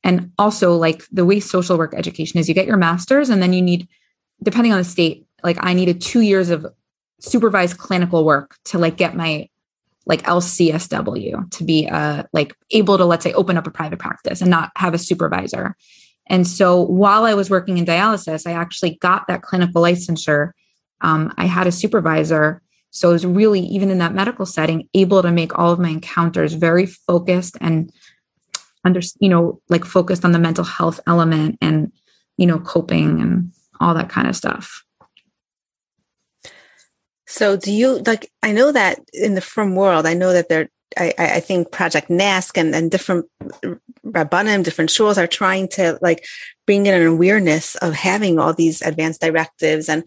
and 0.02 0.32
also 0.38 0.76
like 0.76 1.04
the 1.12 1.24
way 1.24 1.40
social 1.40 1.76
work 1.76 1.94
education 1.94 2.40
is 2.40 2.48
you 2.48 2.54
get 2.54 2.66
your 2.66 2.76
master's 2.76 3.28
and 3.28 3.42
then 3.42 3.52
you 3.52 3.62
need 3.62 3.88
depending 4.42 4.72
on 4.72 4.78
the 4.78 4.84
state 4.84 5.26
like 5.42 5.58
i 5.60 5.74
needed 5.74 6.00
two 6.00 6.20
years 6.20 6.48
of 6.48 6.66
supervised 7.20 7.78
clinical 7.78 8.24
work 8.24 8.56
to 8.64 8.78
like 8.78 8.96
get 8.96 9.14
my 9.14 9.48
like 10.06 10.22
LCSW 10.22 11.50
to 11.50 11.64
be 11.64 11.88
uh, 11.88 12.24
like 12.32 12.54
able 12.70 12.98
to 12.98 13.04
let's 13.04 13.22
say 13.22 13.32
open 13.34 13.56
up 13.56 13.66
a 13.66 13.70
private 13.70 13.98
practice 13.98 14.40
and 14.40 14.50
not 14.50 14.72
have 14.76 14.94
a 14.94 14.98
supervisor. 14.98 15.76
And 16.26 16.46
so 16.46 16.82
while 16.82 17.24
I 17.24 17.34
was 17.34 17.50
working 17.50 17.78
in 17.78 17.84
dialysis, 17.84 18.46
I 18.46 18.52
actually 18.52 18.96
got 18.96 19.26
that 19.28 19.42
clinical 19.42 19.82
licensure. 19.82 20.52
Um, 21.00 21.32
I 21.36 21.46
had 21.46 21.66
a 21.66 21.72
supervisor, 21.72 22.62
so 22.90 23.10
I 23.10 23.12
was 23.12 23.26
really 23.26 23.60
even 23.60 23.90
in 23.90 23.98
that 23.98 24.14
medical 24.14 24.46
setting 24.46 24.88
able 24.94 25.22
to 25.22 25.30
make 25.30 25.58
all 25.58 25.72
of 25.72 25.78
my 25.78 25.90
encounters 25.90 26.54
very 26.54 26.86
focused 26.86 27.56
and 27.60 27.92
under 28.84 29.00
you 29.20 29.28
know 29.28 29.60
like 29.68 29.84
focused 29.84 30.24
on 30.24 30.32
the 30.32 30.38
mental 30.38 30.64
health 30.64 31.00
element 31.06 31.58
and 31.60 31.92
you 32.36 32.46
know 32.46 32.58
coping 32.58 33.20
and 33.20 33.52
all 33.80 33.94
that 33.94 34.08
kind 34.08 34.28
of 34.28 34.36
stuff. 34.36 34.84
So 37.30 37.56
do 37.56 37.72
you 37.72 37.98
like 38.06 38.30
I 38.42 38.50
know 38.50 38.72
that 38.72 38.98
in 39.12 39.34
the 39.34 39.40
frum 39.40 39.76
world, 39.76 40.04
I 40.04 40.14
know 40.14 40.32
that 40.32 40.48
there 40.48 40.68
I, 40.98 41.14
I 41.16 41.40
think 41.40 41.70
Project 41.70 42.08
NASC 42.08 42.56
and, 42.58 42.74
and 42.74 42.90
different 42.90 43.26
Rabbanim, 44.04 44.64
different 44.64 44.90
schools 44.90 45.16
are 45.16 45.28
trying 45.28 45.68
to 45.68 45.96
like 46.02 46.26
bring 46.66 46.86
in 46.86 46.94
an 46.94 47.06
awareness 47.06 47.76
of 47.76 47.94
having 47.94 48.40
all 48.40 48.52
these 48.52 48.82
advanced 48.82 49.20
directives. 49.20 49.88
And 49.88 50.06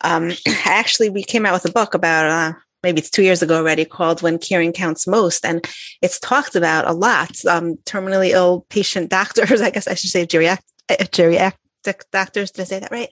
um, 0.00 0.32
actually, 0.64 1.10
we 1.10 1.22
came 1.22 1.44
out 1.44 1.52
with 1.52 1.68
a 1.68 1.72
book 1.72 1.92
about 1.92 2.30
uh, 2.30 2.58
maybe 2.82 3.00
it's 3.00 3.10
two 3.10 3.22
years 3.22 3.42
ago 3.42 3.58
already 3.58 3.84
called 3.84 4.22
When 4.22 4.38
Caring 4.38 4.72
Counts 4.72 5.06
Most. 5.06 5.44
And 5.44 5.68
it's 6.00 6.18
talked 6.18 6.56
about 6.56 6.88
a 6.88 6.92
lot. 6.92 7.44
Um, 7.44 7.76
terminally 7.84 8.30
ill 8.30 8.64
patient 8.70 9.10
doctors, 9.10 9.60
I 9.60 9.68
guess 9.68 9.86
I 9.86 9.94
should 9.94 10.10
say 10.10 10.26
geriatric, 10.26 10.60
geriatric 10.88 12.00
doctors. 12.12 12.50
Did 12.50 12.62
I 12.62 12.64
say 12.64 12.78
that 12.78 12.90
right? 12.90 13.10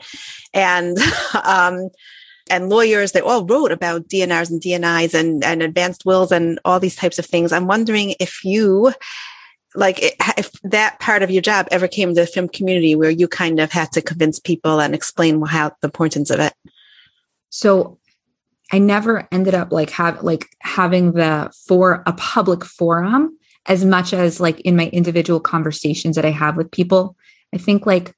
And 0.55 0.97
um, 1.45 1.91
and 2.51 2.69
lawyers, 2.69 3.13
they 3.13 3.21
all 3.21 3.45
wrote 3.45 3.73
about 3.73 4.09
DNRs 4.09 4.51
and 4.51 4.61
DNIs 4.61 5.15
and, 5.15 5.45
and 5.45 5.63
advanced 5.63 6.05
wills 6.05 6.33
and 6.33 6.59
all 6.65 6.81
these 6.81 6.97
types 6.97 7.19
of 7.19 7.27
things. 7.27 7.53
I'm 7.53 7.67
wondering 7.67 8.15
if 8.21 8.45
you, 8.45 8.93
like, 9.75 9.99
if 10.37 10.53
that 10.63 10.99
part 11.01 11.23
of 11.23 11.31
your 11.31 11.43
job 11.43 11.69
ever 11.71 11.89
came 11.89 12.09
to 12.09 12.21
the 12.21 12.27
film 12.27 12.49
community 12.49 12.95
where 12.95 13.11
you 13.11 13.29
kind 13.29 13.61
of 13.61 13.73
had 13.73 13.93
to 13.93 14.03
convince 14.03 14.39
people 14.39 14.81
and 14.81 14.95
explain 14.95 15.41
how 15.43 15.71
the 15.81 15.89
importance 15.89 16.31
of 16.31 16.41
it. 16.41 16.53
So 17.51 17.99
I 18.73 18.79
never 18.79 19.29
ended 19.31 19.55
up 19.55 19.71
like 19.71 19.91
have 19.91 20.23
like 20.23 20.49
having 20.61 21.13
the 21.13 21.53
for 21.69 22.03
a 22.07 22.15
public 22.15 22.65
forum 22.65 23.37
as 23.67 23.85
much 23.85 24.15
as 24.15 24.41
like 24.41 24.61
in 24.61 24.77
my 24.77 24.89
individual 24.89 25.39
conversations 25.39 26.17
that 26.17 26.25
I 26.25 26.31
have 26.31 26.57
with 26.57 26.71
people. 26.71 27.15
I 27.55 27.59
think 27.59 27.85
like 27.85 28.15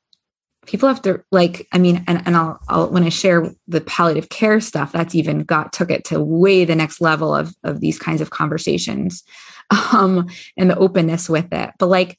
people 0.66 0.88
have 0.88 1.02
to 1.02 1.22
like 1.30 1.66
i 1.72 1.78
mean 1.78 2.04
and, 2.06 2.22
and 2.26 2.36
I'll, 2.36 2.60
I'll 2.68 2.90
when 2.90 3.04
i 3.04 3.08
share 3.08 3.50
the 3.68 3.80
palliative 3.80 4.28
care 4.28 4.60
stuff 4.60 4.92
that's 4.92 5.14
even 5.14 5.44
got 5.44 5.72
took 5.72 5.90
it 5.90 6.04
to 6.06 6.20
way 6.20 6.64
the 6.64 6.74
next 6.74 7.00
level 7.00 7.34
of 7.34 7.54
of 7.62 7.80
these 7.80 7.98
kinds 7.98 8.20
of 8.20 8.30
conversations 8.30 9.22
um 9.92 10.28
and 10.56 10.70
the 10.70 10.76
openness 10.76 11.28
with 11.28 11.52
it. 11.52 11.70
But 11.78 11.86
like 11.86 12.18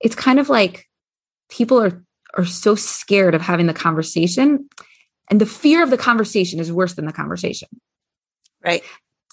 it's 0.00 0.14
kind 0.14 0.38
of 0.38 0.48
like 0.48 0.86
people 1.50 1.82
are 1.82 2.02
are 2.36 2.44
so 2.44 2.74
scared 2.74 3.34
of 3.34 3.40
having 3.40 3.66
the 3.66 3.74
conversation 3.74 4.68
and 5.30 5.40
the 5.40 5.46
fear 5.46 5.82
of 5.82 5.90
the 5.90 5.98
conversation 5.98 6.60
is 6.60 6.70
worse 6.70 6.94
than 6.94 7.06
the 7.06 7.12
conversation. 7.12 7.68
Right. 8.64 8.82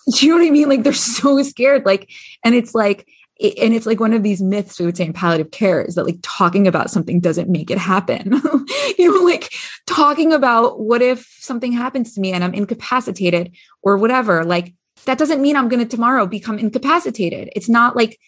You 0.07 0.29
know 0.29 0.37
what 0.37 0.47
i 0.47 0.51
mean? 0.51 0.69
Like 0.69 0.83
they're 0.83 0.93
so 1.17 1.41
scared 1.43 1.85
like 1.85 2.09
and 2.43 2.55
it's 2.55 2.75
like 2.75 3.07
and 3.39 3.73
it's 3.73 3.85
like 3.85 3.99
one 3.99 4.13
of 4.13 4.23
these 4.23 4.41
myths 4.41 4.79
we 4.79 4.85
would 4.85 4.95
say 4.95 5.05
in 5.05 5.13
palliative 5.13 5.51
care 5.51 5.81
is 5.81 5.95
that 5.95 6.05
like 6.05 6.19
talking 6.21 6.67
about 6.67 6.91
something 6.91 7.19
doesn't 7.19 7.49
make 7.49 7.71
it 7.71 7.77
happen. 7.77 8.33
you 8.97 9.11
know, 9.11 9.25
like 9.25 9.53
talking 9.87 10.31
about 10.31 10.79
what 10.79 11.01
if 11.01 11.25
something 11.39 11.71
happens 11.71 12.13
to 12.13 12.21
me 12.21 12.31
and 12.31 12.43
I'm 12.43 12.53
incapacitated 12.53 13.55
or 13.81 13.97
whatever, 13.97 14.45
like 14.45 14.75
that 15.05 15.17
doesn't 15.17 15.41
mean 15.41 15.55
I'm 15.55 15.67
going 15.67 15.85
to 15.85 15.89
tomorrow 15.89 16.27
become 16.27 16.59
incapacitated. 16.59 17.49
It's 17.55 17.69
not 17.69 17.95
like, 17.95 18.19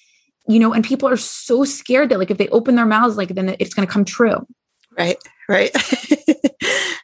you 0.48 0.60
know, 0.60 0.74
and 0.74 0.84
people 0.84 1.08
are 1.08 1.18
so 1.18 1.64
scared 1.66 2.10
that 2.10 2.20
like 2.20 2.32
if 2.32 2.38
they 2.38 2.50
open 2.50 2.76
their 2.76 2.86
mouths, 2.86 3.16
like 3.16 3.30
then 3.30 3.56
it's 3.60 3.74
going 3.74 3.88
to 3.88 3.92
come 3.92 4.06
true. 4.06 4.46
Right. 4.98 5.18
Right? 5.48 5.72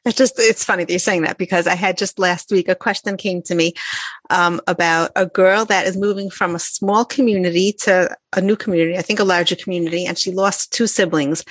it's 0.06 0.18
just 0.18 0.40
it's 0.40 0.64
funny 0.64 0.84
that 0.84 0.92
you're 0.92 1.00
saying 1.00 1.24
that 1.24 1.38
because 1.38 1.68
I 1.68 1.76
had 1.76 1.98
just 1.98 2.18
last 2.18 2.52
week 2.52 2.68
a 2.68 2.76
question 2.76 3.18
came 3.18 3.42
to 3.44 3.56
me 3.56 3.74
um, 4.30 4.62
about 4.68 5.12
a 5.16 5.26
girl 5.26 5.66
that 5.66 5.86
is 5.86 5.98
moving 5.98 6.30
from 6.30 6.56
a 6.56 6.60
small 6.60 7.06
community 7.06 7.74
to 7.82 8.16
a 8.34 8.42
new 8.42 8.56
community, 8.56 8.98
I 8.98 9.02
think 9.02 9.20
a 9.20 9.26
larger 9.26 9.56
community, 9.56 10.06
and 10.06 10.18
she 10.18 10.32
lost 10.32 10.72
two 10.72 10.88
siblings, 10.88 11.44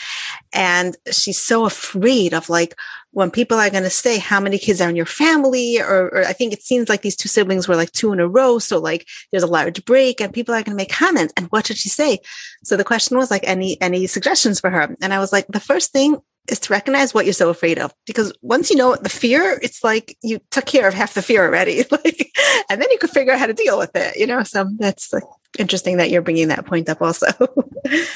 and 0.52 0.96
she's 1.12 1.38
so 1.38 1.64
afraid 1.64 2.32
of 2.32 2.48
like 2.48 2.74
when 3.12 3.30
people 3.30 3.58
are 3.58 3.70
going 3.70 3.82
to 3.82 3.90
say 3.90 4.18
how 4.18 4.40
many 4.40 4.56
kids 4.56 4.80
are 4.80 4.88
in 4.88 4.96
your 4.96 5.06
family, 5.06 5.80
or, 5.80 6.08
or 6.08 6.24
I 6.24 6.32
think 6.32 6.52
it 6.52 6.62
seems 6.62 6.88
like 6.88 7.02
these 7.02 7.16
two 7.16 7.28
siblings 7.28 7.66
were 7.68 7.76
like 7.76 7.92
two 7.92 8.12
in 8.12 8.20
a 8.20 8.28
row, 8.28 8.58
so 8.58 8.78
like 8.78 9.06
there's 9.30 9.42
a 9.42 9.48
large 9.48 9.84
break, 9.84 10.20
and 10.20 10.32
people 10.32 10.54
are 10.54 10.62
going 10.62 10.76
to 10.76 10.82
make 10.82 10.90
comments. 10.92 11.32
And 11.36 11.46
what 11.48 11.66
did 11.66 11.76
she 11.76 11.88
say? 11.88 12.18
So 12.64 12.76
the 12.76 12.84
question 12.84 13.16
was 13.16 13.30
like, 13.30 13.44
any 13.44 13.80
any 13.80 14.06
suggestions 14.06 14.58
for 14.58 14.70
her? 14.70 14.96
And 15.00 15.12
I 15.12 15.18
was 15.18 15.32
like, 15.32 15.46
the 15.48 15.60
first 15.60 15.92
thing 15.92 16.18
is 16.50 16.60
to 16.60 16.72
recognize 16.72 17.14
what 17.14 17.24
you're 17.24 17.32
so 17.32 17.48
afraid 17.48 17.78
of. 17.78 17.94
Because 18.06 18.32
once 18.42 18.70
you 18.70 18.76
know 18.76 18.96
the 18.96 19.08
fear 19.08 19.58
it's 19.62 19.84
like 19.84 20.16
you 20.22 20.40
took 20.50 20.66
care 20.66 20.88
of 20.88 20.94
half 20.94 21.14
the 21.14 21.22
fear 21.22 21.44
already. 21.44 21.84
Like 21.90 22.32
and 22.70 22.80
then 22.80 22.88
you 22.90 22.98
could 22.98 23.10
figure 23.10 23.32
out 23.32 23.38
how 23.38 23.46
to 23.46 23.52
deal 23.52 23.78
with 23.78 23.90
it 23.94 24.16
you 24.16 24.26
know? 24.26 24.42
So 24.42 24.68
that's 24.78 25.12
like 25.12 25.24
interesting 25.58 25.96
that 25.96 26.10
you're 26.10 26.22
bringing 26.22 26.48
that 26.48 26.66
point 26.66 26.88
up 26.88 27.02
also. 27.02 27.26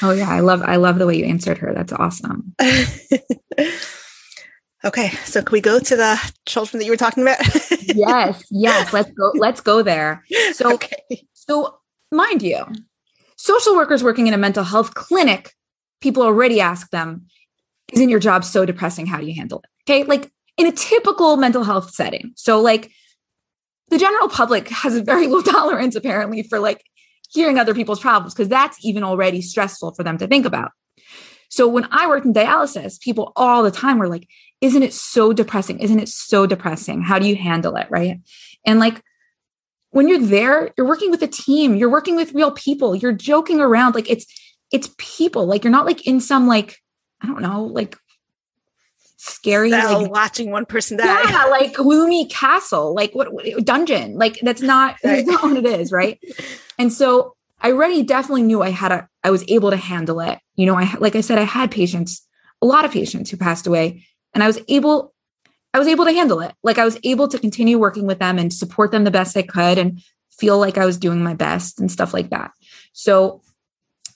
Oh 0.01 0.11
yeah. 0.11 0.29
I 0.29 0.41
love 0.41 0.61
i 0.61 0.75
love 0.75 0.99
the 0.99 1.07
way 1.07 1.17
you 1.17 1.25
answered 1.25 1.57
her. 1.57 1.73
That's 1.73 1.93
awesome. 1.93 2.55
Okay. 4.83 5.09
So 5.25 5.41
can 5.41 5.51
we 5.51 5.61
go 5.61 5.79
to 5.79 5.95
the 5.95 6.31
children 6.45 6.77
that 6.77 6.85
you 6.85 6.91
were 6.91 6.97
talking 6.97 7.23
about? 7.23 7.39
Yes 7.81 8.43
yes. 8.51 8.93
Let's 8.93 9.11
go 9.11 9.31
let's 9.35 9.61
go 9.61 9.81
there. 9.81 10.23
So 10.53 10.73
okay. 10.75 11.27
so 11.33 11.79
mind 12.11 12.43
you 12.43 12.65
social 13.35 13.75
workers 13.75 14.03
working 14.03 14.27
in 14.27 14.33
a 14.33 14.37
mental 14.37 14.63
health 14.63 14.93
clinic 14.93 15.53
people 16.01 16.23
already 16.23 16.61
ask 16.61 16.89
them 16.91 17.25
isn't 17.93 18.09
your 18.09 18.19
job 18.19 18.43
so 18.43 18.65
depressing? 18.65 19.05
How 19.05 19.19
do 19.19 19.25
you 19.25 19.35
handle 19.35 19.59
it? 19.59 19.69
Okay. 19.89 20.03
Like 20.03 20.31
in 20.57 20.67
a 20.67 20.71
typical 20.71 21.37
mental 21.37 21.63
health 21.63 21.91
setting. 21.91 22.31
So, 22.35 22.61
like, 22.61 22.91
the 23.89 23.97
general 23.97 24.29
public 24.29 24.67
has 24.69 24.95
a 24.95 25.03
very 25.03 25.27
low 25.27 25.41
tolerance, 25.41 25.95
apparently, 25.95 26.43
for 26.43 26.59
like 26.59 26.83
hearing 27.31 27.57
other 27.57 27.73
people's 27.73 27.99
problems, 27.99 28.33
because 28.33 28.49
that's 28.49 28.83
even 28.83 29.03
already 29.03 29.41
stressful 29.41 29.93
for 29.93 30.03
them 30.03 30.17
to 30.17 30.27
think 30.27 30.45
about. 30.45 30.71
So, 31.49 31.67
when 31.67 31.87
I 31.91 32.07
worked 32.07 32.25
in 32.25 32.33
dialysis, 32.33 32.99
people 32.99 33.31
all 33.35 33.63
the 33.63 33.71
time 33.71 33.99
were 33.99 34.07
like, 34.07 34.27
Isn't 34.61 34.83
it 34.83 34.93
so 34.93 35.33
depressing? 35.33 35.79
Isn't 35.79 35.99
it 35.99 36.09
so 36.09 36.45
depressing? 36.45 37.01
How 37.01 37.19
do 37.19 37.27
you 37.27 37.35
handle 37.35 37.75
it? 37.75 37.87
Right. 37.89 38.19
And 38.65 38.79
like, 38.79 39.01
when 39.91 40.07
you're 40.07 40.19
there, 40.19 40.71
you're 40.77 40.87
working 40.87 41.11
with 41.11 41.21
a 41.21 41.27
team, 41.27 41.75
you're 41.75 41.89
working 41.89 42.15
with 42.15 42.33
real 42.33 42.51
people, 42.51 42.95
you're 42.95 43.13
joking 43.13 43.61
around. 43.61 43.95
Like, 43.95 44.09
it's, 44.09 44.25
it's 44.71 44.89
people. 44.97 45.45
Like, 45.45 45.63
you're 45.63 45.71
not 45.71 45.85
like 45.85 46.05
in 46.05 46.19
some 46.19 46.47
like 46.47 46.79
I 47.21 47.27
don't 47.27 47.41
know, 47.41 47.63
like 47.63 47.97
scary 49.17 49.71
like 49.71 50.11
watching 50.11 50.51
one 50.51 50.65
person 50.65 50.97
die. 50.97 51.29
Yeah, 51.29 51.45
like 51.45 51.73
gloomy 51.73 52.27
castle, 52.27 52.93
like 52.93 53.13
what, 53.13 53.33
what 53.33 53.45
dungeon. 53.65 54.17
Like 54.17 54.39
that's 54.41 54.61
not 54.61 54.97
right. 55.03 55.25
that's 55.25 55.27
not 55.27 55.43
what 55.43 55.57
it 55.57 55.65
is, 55.65 55.91
right? 55.91 56.19
and 56.77 56.91
so 56.91 57.35
I 57.59 57.71
already 57.71 58.03
definitely 58.03 58.43
knew 58.43 58.61
I 58.61 58.69
had 58.69 58.91
a 58.91 59.09
I 59.23 59.31
was 59.31 59.43
able 59.47 59.71
to 59.71 59.77
handle 59.77 60.19
it. 60.19 60.39
You 60.55 60.65
know, 60.65 60.75
I 60.75 60.93
like 60.99 61.15
I 61.15 61.21
said, 61.21 61.39
I 61.39 61.43
had 61.43 61.71
patients, 61.71 62.25
a 62.61 62.65
lot 62.65 62.85
of 62.85 62.91
patients 62.91 63.29
who 63.29 63.37
passed 63.37 63.67
away, 63.67 64.05
and 64.33 64.43
I 64.43 64.47
was 64.47 64.59
able 64.67 65.13
I 65.73 65.79
was 65.79 65.87
able 65.87 66.05
to 66.05 66.13
handle 66.13 66.39
it. 66.41 66.53
Like 66.63 66.77
I 66.77 66.85
was 66.85 66.97
able 67.03 67.27
to 67.27 67.39
continue 67.39 67.77
working 67.77 68.07
with 68.07 68.19
them 68.19 68.37
and 68.37 68.53
support 68.53 68.91
them 68.91 69.03
the 69.03 69.11
best 69.11 69.35
I 69.35 69.41
could 69.41 69.77
and 69.77 70.01
feel 70.31 70.57
like 70.57 70.77
I 70.77 70.85
was 70.85 70.97
doing 70.97 71.23
my 71.23 71.33
best 71.33 71.79
and 71.79 71.91
stuff 71.91 72.13
like 72.13 72.29
that. 72.29 72.51
So 72.93 73.41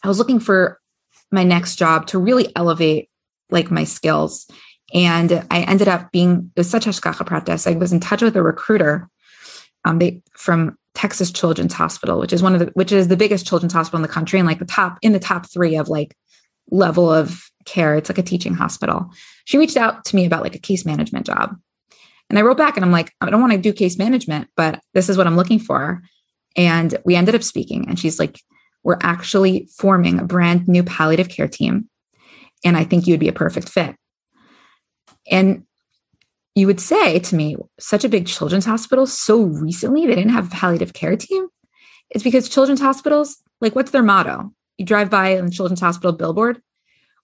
I 0.03 0.07
was 0.07 0.19
looking 0.19 0.39
for 0.39 0.78
my 1.31 1.43
next 1.43 1.75
job 1.75 2.07
to 2.07 2.19
really 2.19 2.51
elevate 2.55 3.09
like 3.49 3.71
my 3.71 3.83
skills. 3.83 4.47
And 4.93 5.45
I 5.51 5.61
ended 5.61 5.87
up 5.87 6.11
being, 6.11 6.51
it 6.55 6.59
was 6.59 6.69
such 6.69 6.87
a 6.87 6.89
hashgacha 6.89 7.27
pratis. 7.27 7.71
I 7.71 7.77
was 7.77 7.93
in 7.93 7.99
touch 7.99 8.21
with 8.21 8.35
a 8.35 8.43
recruiter 8.43 9.07
um, 9.85 9.99
they, 9.99 10.21
from 10.33 10.77
Texas 10.95 11.31
Children's 11.31 11.73
Hospital, 11.73 12.19
which 12.19 12.33
is 12.33 12.41
one 12.41 12.53
of 12.53 12.59
the, 12.59 12.65
which 12.73 12.91
is 12.91 13.07
the 13.07 13.17
biggest 13.17 13.45
children's 13.45 13.73
hospital 13.73 13.97
in 13.97 14.01
the 14.01 14.07
country 14.07 14.39
and 14.39 14.47
like 14.47 14.59
the 14.59 14.65
top, 14.65 14.97
in 15.01 15.13
the 15.13 15.19
top 15.19 15.49
three 15.51 15.75
of 15.75 15.89
like 15.89 16.15
level 16.71 17.11
of 17.11 17.49
care. 17.65 17.95
It's 17.95 18.09
like 18.09 18.17
a 18.17 18.23
teaching 18.23 18.55
hospital. 18.55 19.11
She 19.45 19.57
reached 19.57 19.77
out 19.77 20.05
to 20.05 20.15
me 20.15 20.25
about 20.25 20.43
like 20.43 20.55
a 20.55 20.59
case 20.59 20.85
management 20.85 21.25
job. 21.25 21.55
And 22.29 22.37
I 22.37 22.41
wrote 22.43 22.57
back 22.57 22.75
and 22.75 22.85
I'm 22.85 22.91
like, 22.91 23.13
I 23.21 23.29
don't 23.29 23.41
want 23.41 23.53
to 23.53 23.59
do 23.59 23.73
case 23.73 23.97
management, 23.97 24.49
but 24.55 24.81
this 24.93 25.09
is 25.09 25.17
what 25.17 25.27
I'm 25.27 25.35
looking 25.35 25.59
for. 25.59 26.01
And 26.55 26.95
we 27.05 27.15
ended 27.15 27.35
up 27.35 27.43
speaking. 27.43 27.87
And 27.87 27.97
she's 27.97 28.19
like, 28.19 28.39
we're 28.83 28.97
actually 29.01 29.67
forming 29.77 30.19
a 30.19 30.25
brand 30.25 30.67
new 30.67 30.83
palliative 30.83 31.29
care 31.29 31.47
team. 31.47 31.89
And 32.63 32.77
I 32.77 32.83
think 32.83 33.07
you 33.07 33.13
would 33.13 33.19
be 33.19 33.27
a 33.27 33.33
perfect 33.33 33.69
fit. 33.69 33.95
And 35.29 35.63
you 36.55 36.67
would 36.67 36.79
say 36.79 37.19
to 37.19 37.35
me, 37.35 37.55
such 37.79 38.03
a 38.03 38.09
big 38.09 38.27
children's 38.27 38.65
hospital, 38.65 39.05
so 39.05 39.41
recently 39.43 40.05
they 40.05 40.15
didn't 40.15 40.31
have 40.33 40.47
a 40.47 40.55
palliative 40.55 40.93
care 40.93 41.15
team. 41.15 41.47
It's 42.09 42.23
because 42.23 42.49
children's 42.49 42.81
hospitals, 42.81 43.37
like, 43.61 43.75
what's 43.75 43.91
their 43.91 44.03
motto? 44.03 44.51
You 44.77 44.85
drive 44.85 45.09
by 45.09 45.29
a 45.29 45.49
children's 45.49 45.81
hospital 45.81 46.11
billboard, 46.11 46.61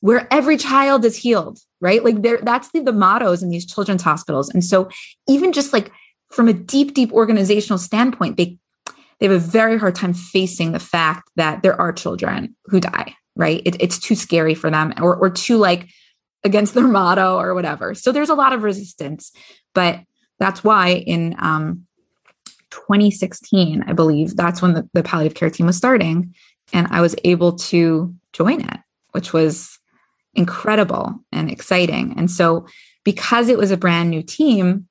where 0.02 0.28
every 0.32 0.58
child 0.58 1.04
is 1.04 1.18
healed, 1.18 1.60
right? 1.82 2.04
Like, 2.04 2.22
there, 2.22 2.40
that's 2.42 2.72
the, 2.72 2.82
the 2.82 2.92
mottos 2.94 3.42
in 3.42 3.50
these 3.50 3.66
children's 3.66 4.04
hospitals. 4.04 4.50
And 4.50 4.64
so, 4.64 4.90
even 5.28 5.54
just 5.54 5.74
like 5.74 5.92
from 6.32 6.48
a 6.48 6.54
deep, 6.54 6.94
deep 6.94 7.12
organizational 7.12 7.80
standpoint, 7.80 8.38
they 8.38 8.58
they 9.20 9.28
have 9.28 9.36
a 9.36 9.40
very 9.40 9.78
hard 9.78 9.96
time 9.96 10.14
facing 10.14 10.72
the 10.72 10.80
fact 10.80 11.30
that 11.36 11.64
there 11.64 11.80
are 11.80 11.94
children 11.94 12.56
who 12.66 12.80
die, 12.80 13.16
right? 13.36 13.62
It, 13.66 13.82
it's 13.82 14.00
too 14.00 14.16
scary 14.16 14.56
for 14.56 14.70
them 14.70 14.94
or, 15.02 15.16
or 15.16 15.30
too 15.30 15.58
like 15.58 15.88
against 16.44 16.74
their 16.74 16.88
motto 16.88 17.38
or 17.38 17.54
whatever. 17.54 17.94
So 17.94 18.12
there's 18.12 18.30
a 18.30 18.36
lot 18.36 18.54
of 18.54 18.64
resistance. 18.64 19.32
But 19.74 20.02
that's 20.40 20.64
why 20.64 20.90
in 20.90 21.36
um, 21.40 21.86
2016, 22.72 23.84
I 23.88 23.94
believe, 23.94 24.36
that's 24.36 24.62
when 24.62 24.74
the, 24.74 24.90
the 24.94 25.04
palliative 25.04 25.36
care 25.36 25.50
team 25.50 25.66
was 25.66 25.78
starting. 25.78 26.34
And 26.74 26.88
I 26.90 27.02
was 27.02 27.16
able 27.24 27.54
to 27.54 28.14
join 28.34 28.62
it, 28.62 28.80
which 29.12 29.32
was 29.32 29.80
incredible 30.34 31.16
and 31.32 31.50
exciting. 31.50 32.16
And 32.18 32.30
so, 32.30 32.68
because 33.04 33.50
it 33.50 33.58
was 33.58 33.70
a 33.72 33.78
brand 33.78 34.10
new 34.10 34.24
team, 34.24 34.88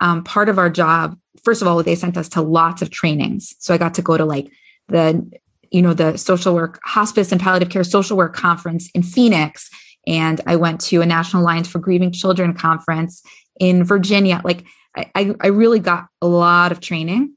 um, 0.00 0.24
part 0.24 0.48
of 0.48 0.58
our 0.58 0.70
job 0.70 1.18
first 1.44 1.62
of 1.62 1.68
all, 1.68 1.82
they 1.82 1.94
sent 1.94 2.16
us 2.16 2.28
to 2.30 2.42
lots 2.42 2.82
of 2.82 2.90
trainings. 2.90 3.54
So 3.58 3.74
I 3.74 3.78
got 3.78 3.94
to 3.94 4.02
go 4.02 4.16
to 4.16 4.24
like 4.24 4.50
the, 4.88 5.28
you 5.70 5.82
know, 5.82 5.94
the 5.94 6.16
social 6.16 6.54
work, 6.54 6.80
hospice 6.84 7.32
and 7.32 7.40
palliative 7.40 7.70
care 7.70 7.84
social 7.84 8.16
work 8.16 8.34
conference 8.34 8.90
in 8.94 9.02
Phoenix. 9.02 9.70
And 10.06 10.40
I 10.46 10.56
went 10.56 10.80
to 10.82 11.02
a 11.02 11.06
National 11.06 11.42
Alliance 11.42 11.68
for 11.68 11.78
Grieving 11.78 12.12
Children 12.12 12.54
conference 12.54 13.22
in 13.58 13.84
Virginia. 13.84 14.40
Like 14.42 14.64
I, 14.96 15.34
I 15.40 15.48
really 15.48 15.78
got 15.78 16.06
a 16.20 16.26
lot 16.26 16.72
of 16.72 16.80
training. 16.80 17.36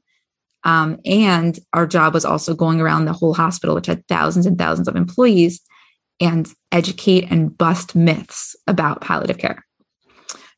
Um, 0.64 0.98
and 1.04 1.58
our 1.72 1.86
job 1.86 2.14
was 2.14 2.24
also 2.24 2.54
going 2.54 2.80
around 2.80 3.04
the 3.04 3.12
whole 3.12 3.34
hospital, 3.34 3.74
which 3.74 3.86
had 3.86 4.06
thousands 4.08 4.46
and 4.46 4.58
thousands 4.58 4.88
of 4.88 4.96
employees, 4.96 5.60
and 6.20 6.50
educate 6.72 7.30
and 7.30 7.56
bust 7.56 7.94
myths 7.94 8.56
about 8.66 9.02
palliative 9.02 9.38
care. 9.38 9.64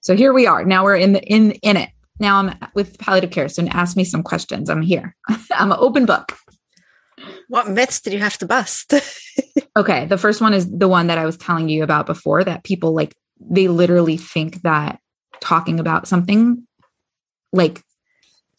So 0.00 0.14
here 0.14 0.32
we 0.32 0.46
are. 0.46 0.64
Now 0.64 0.84
we're 0.84 0.96
in 0.96 1.12
the 1.14 1.22
in 1.24 1.52
in 1.62 1.76
it. 1.76 1.90
Now 2.18 2.38
I'm 2.38 2.58
with 2.75 2.99
palliative 2.99 3.30
care. 3.30 3.49
So 3.49 3.66
ask 3.68 3.96
me 3.96 4.04
some 4.04 4.23
questions. 4.23 4.70
I'm 4.70 4.82
here. 4.82 5.14
I'm 5.52 5.73
an 5.73 5.78
open 5.80 6.06
book. 6.06 6.37
What 7.49 7.68
myths 7.68 8.00
did 8.00 8.12
you 8.12 8.18
have 8.18 8.38
to 8.38 8.46
bust? 8.46 8.94
okay. 9.76 10.06
The 10.06 10.18
first 10.18 10.40
one 10.40 10.54
is 10.54 10.70
the 10.70 10.88
one 10.88 11.06
that 11.06 11.18
I 11.18 11.25
was 11.25 11.37
telling 11.37 11.68
you 11.68 11.82
about 11.82 12.06
before 12.06 12.44
that 12.44 12.64
people 12.64 12.94
like, 12.94 13.14
they 13.40 13.68
literally 13.68 14.16
think 14.16 14.62
that 14.62 14.99
talking 15.40 15.78
about 15.78 16.08
something 16.08 16.66
like 17.52 17.82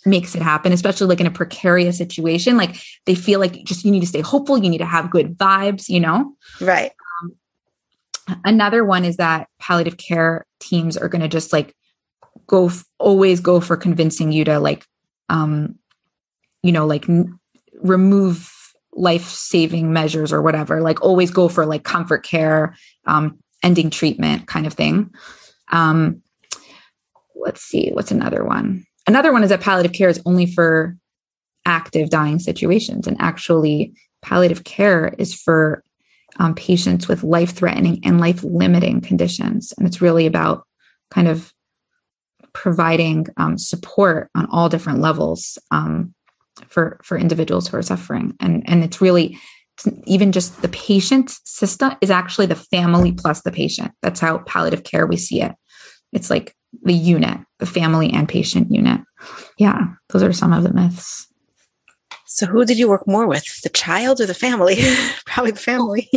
makes 0.05 0.35
it 0.35 0.41
happen, 0.41 0.71
especially 0.71 1.07
like 1.07 1.19
in 1.19 1.27
a 1.27 1.31
precarious 1.31 1.97
situation. 1.97 2.57
Like 2.57 2.77
they 3.05 3.15
feel 3.15 3.39
like 3.39 3.63
just 3.63 3.83
you 3.83 3.91
need 3.91 4.01
to 4.01 4.07
stay 4.07 4.21
hopeful, 4.21 4.57
you 4.57 4.69
need 4.69 4.77
to 4.79 4.85
have 4.85 5.11
good 5.11 5.37
vibes, 5.37 5.89
you 5.89 5.99
know? 5.99 6.33
Right. 6.61 6.91
Um, 7.21 8.39
another 8.45 8.85
one 8.85 9.05
is 9.05 9.17
that 9.17 9.49
palliative 9.59 9.97
care 9.97 10.45
teams 10.59 10.97
are 10.97 11.09
going 11.09 11.21
to 11.21 11.27
just 11.27 11.51
like 11.51 11.75
go 12.47 12.67
f- 12.67 12.85
always 12.97 13.39
go 13.39 13.59
for 13.59 13.77
convincing 13.77 14.31
you 14.31 14.43
to 14.45 14.59
like 14.59 14.85
um 15.29 15.75
you 16.63 16.71
know 16.71 16.85
like 16.85 17.07
n- 17.09 17.37
remove 17.81 18.51
life-saving 18.93 19.93
measures 19.93 20.33
or 20.33 20.41
whatever. 20.41 20.81
Like 20.81 21.03
always 21.03 21.29
go 21.29 21.47
for 21.49 21.65
like 21.65 21.83
comfort 21.83 22.23
care 22.23 22.75
um 23.05 23.37
ending 23.63 23.89
treatment 23.89 24.47
kind 24.47 24.65
of 24.65 24.73
thing. 24.73 25.11
Um 25.71 26.21
let's 27.35 27.61
see 27.61 27.91
what's 27.91 28.11
another 28.11 28.43
one? 28.43 28.85
Another 29.05 29.31
one 29.31 29.43
is 29.43 29.49
that 29.49 29.61
palliative 29.61 29.93
care 29.93 30.09
is 30.09 30.21
only 30.25 30.45
for 30.45 30.97
active 31.65 32.09
dying 32.09 32.39
situations 32.39 33.07
and 33.07 33.17
actually 33.19 33.93
palliative 34.21 34.63
care 34.63 35.13
is 35.17 35.33
for 35.33 35.83
um, 36.39 36.55
patients 36.55 37.07
with 37.07 37.23
life 37.23 37.51
threatening 37.51 37.99
and 38.03 38.19
life 38.19 38.43
limiting 38.43 39.01
conditions 39.01 39.73
and 39.77 39.87
it's 39.87 40.01
really 40.01 40.25
about 40.25 40.65
kind 41.11 41.27
of 41.27 41.53
providing 42.57 43.27
um, 43.37 43.55
support 43.55 44.31
on 44.33 44.47
all 44.51 44.67
different 44.67 44.99
levels 44.99 45.59
um, 45.69 46.11
for 46.67 46.99
for 47.03 47.15
individuals 47.17 47.67
who 47.67 47.77
are 47.77 47.83
suffering 47.83 48.33
and 48.39 48.63
and 48.67 48.83
it's 48.83 48.99
really 48.99 49.37
even 50.05 50.31
just 50.31 50.61
the 50.63 50.69
patient 50.69 51.29
system 51.45 51.93
is 52.01 52.09
actually 52.09 52.47
the 52.47 52.55
family 52.55 53.11
plus 53.11 53.41
the 53.41 53.51
patient. 53.51 53.91
That's 54.01 54.19
how 54.19 54.39
palliative 54.39 54.83
care 54.83 55.05
we 55.05 55.17
see 55.17 55.41
it. 55.41 55.51
It's 56.11 56.31
like 56.31 56.55
the 56.81 56.93
unit, 56.93 57.39
the 57.59 57.67
family 57.67 58.11
and 58.11 58.27
patient 58.27 58.71
unit. 58.71 59.01
Yeah, 59.59 59.85
those 60.09 60.23
are 60.23 60.33
some 60.33 60.51
of 60.51 60.63
the 60.63 60.73
myths. 60.73 61.27
So, 62.25 62.47
who 62.47 62.65
did 62.65 62.79
you 62.79 62.89
work 62.89 63.07
more 63.07 63.27
with, 63.27 63.45
the 63.61 63.69
child 63.69 64.19
or 64.19 64.25
the 64.25 64.33
family? 64.33 64.77
Probably 65.25 65.51
the 65.51 65.59
family. 65.59 66.09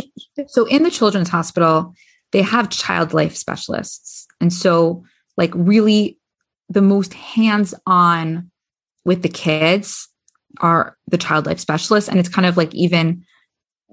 so, 0.47 0.65
in 0.65 0.83
the 0.83 0.91
children's 0.91 1.29
hospital, 1.29 1.93
they 2.31 2.41
have 2.41 2.69
child 2.69 3.13
life 3.13 3.35
specialists. 3.35 4.27
And 4.39 4.51
so, 4.51 5.03
like, 5.37 5.51
really, 5.53 6.17
the 6.71 6.81
most 6.81 7.13
hands 7.13 7.73
on 7.85 8.49
with 9.03 9.23
the 9.23 9.29
kids 9.29 10.07
are 10.59 10.97
the 11.07 11.17
child 11.17 11.45
life 11.45 11.59
specialists. 11.59 12.09
And 12.09 12.19
it's 12.19 12.29
kind 12.29 12.45
of 12.45 12.57
like 12.57 12.73
even 12.73 13.23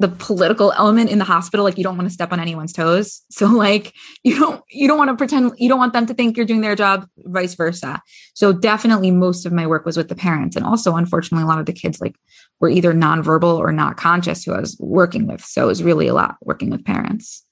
the 0.00 0.08
political 0.08 0.72
element 0.72 1.10
in 1.10 1.18
the 1.18 1.24
hospital 1.24 1.64
like 1.64 1.76
you 1.76 1.82
don't 1.82 1.96
want 1.96 2.08
to 2.08 2.14
step 2.14 2.32
on 2.32 2.38
anyone's 2.38 2.72
toes. 2.72 3.22
So 3.30 3.46
like 3.46 3.94
you 4.22 4.38
don't 4.38 4.62
you 4.70 4.86
don't 4.86 4.98
want 4.98 5.10
to 5.10 5.16
pretend 5.16 5.52
you 5.58 5.68
don't 5.68 5.78
want 5.78 5.92
them 5.92 6.06
to 6.06 6.14
think 6.14 6.36
you're 6.36 6.46
doing 6.46 6.60
their 6.60 6.76
job 6.76 7.08
vice 7.18 7.54
versa. 7.54 8.00
So 8.34 8.52
definitely 8.52 9.10
most 9.10 9.46
of 9.46 9.52
my 9.52 9.66
work 9.66 9.84
was 9.84 9.96
with 9.96 10.08
the 10.08 10.14
parents. 10.14 10.56
And 10.56 10.64
also 10.64 10.94
unfortunately 10.94 11.44
a 11.44 11.46
lot 11.46 11.60
of 11.60 11.66
the 11.66 11.72
kids 11.72 12.00
like 12.00 12.16
were 12.60 12.68
either 12.68 12.92
nonverbal 12.92 13.58
or 13.58 13.72
not 13.72 13.96
conscious 13.96 14.44
who 14.44 14.54
i 14.54 14.60
was 14.60 14.76
working 14.78 15.26
with. 15.26 15.44
So 15.44 15.64
it 15.64 15.66
was 15.66 15.82
really 15.82 16.06
a 16.06 16.14
lot 16.14 16.36
working 16.42 16.70
with 16.70 16.84
parents. 16.84 17.44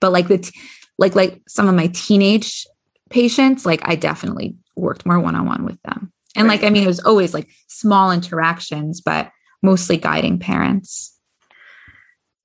But 0.00 0.12
like 0.12 0.28
the 0.28 0.38
t- 0.38 0.58
like 0.98 1.14
like 1.14 1.42
some 1.48 1.68
of 1.68 1.74
my 1.74 1.88
teenage 1.88 2.66
patients 3.10 3.64
like 3.64 3.80
i 3.84 3.94
definitely 3.94 4.56
worked 4.76 5.06
more 5.06 5.20
one-on-one 5.20 5.64
with 5.64 5.80
them 5.82 6.12
and 6.34 6.48
like 6.48 6.62
i 6.62 6.70
mean 6.70 6.82
it 6.82 6.88
was 6.88 7.00
always 7.00 7.32
like 7.32 7.48
small 7.68 8.10
interactions 8.10 9.00
but 9.00 9.30
mostly 9.62 9.96
guiding 9.96 10.38
parents 10.38 11.16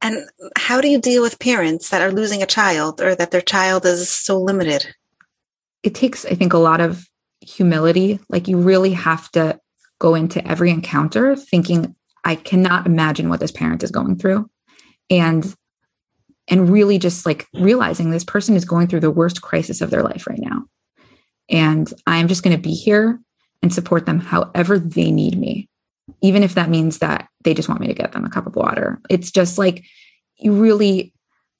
and 0.02 0.28
how 0.58 0.82
do 0.82 0.88
you 0.88 1.00
deal 1.00 1.22
with 1.22 1.40
parents 1.40 1.90
that 1.90 2.02
are 2.02 2.12
losing 2.12 2.42
a 2.42 2.48
child 2.48 3.02
or 3.02 3.14
that 3.16 3.32
their 3.32 3.42
child 3.42 3.86
is 3.86 4.10
so 4.10 4.40
limited? 4.40 4.94
It 5.84 5.94
takes, 5.94 6.26
I 6.26 6.34
think, 6.34 6.54
a 6.54 6.58
lot 6.58 6.82
of 6.82 7.08
humility. 7.42 8.20
Like 8.28 8.48
you 8.48 8.58
really 8.58 8.94
have 8.94 9.30
to 9.32 9.60
go 10.00 10.16
into 10.16 10.46
every 10.48 10.72
encounter 10.72 11.36
thinking, 11.36 11.96
I 12.24 12.36
cannot 12.36 12.88
imagine 12.88 13.30
what 13.30 13.40
this 13.40 13.52
parent 13.52 13.84
is 13.84 13.92
going 13.92 14.18
through. 14.18 14.50
And 15.10 15.56
and 16.52 16.70
really 16.70 17.00
just 17.00 17.26
like 17.26 17.48
realizing 17.56 18.12
this 18.12 18.24
person 18.24 18.56
is 18.56 18.66
going 18.66 18.88
through 18.88 19.00
the 19.00 19.10
worst 19.10 19.42
crisis 19.42 19.82
of 19.82 19.90
their 19.90 20.04
life 20.04 20.28
right 20.28 20.40
now. 20.40 20.66
And 21.50 21.92
I'm 22.06 22.28
just 22.28 22.44
going 22.44 22.56
to 22.56 22.62
be 22.62 22.74
here 22.74 23.20
and 23.64 23.74
support 23.74 24.06
them 24.06 24.20
however 24.20 24.78
they 24.78 25.10
need 25.10 25.40
me 25.40 25.70
even 26.22 26.44
if 26.44 26.56
that 26.56 26.70
means 26.70 27.00
that 27.00 27.28
they 27.44 27.54
just 27.54 27.70
want 27.70 27.82
me 27.82 27.88
to 27.88 27.94
get 27.94 28.12
them 28.12 28.26
a 28.26 28.30
cup 28.30 28.48
of 28.48 28.56
water. 28.56 29.00
It's 29.10 29.32
just 29.32 29.58
like 29.58 29.86
you 30.38 30.54
really 30.54 31.14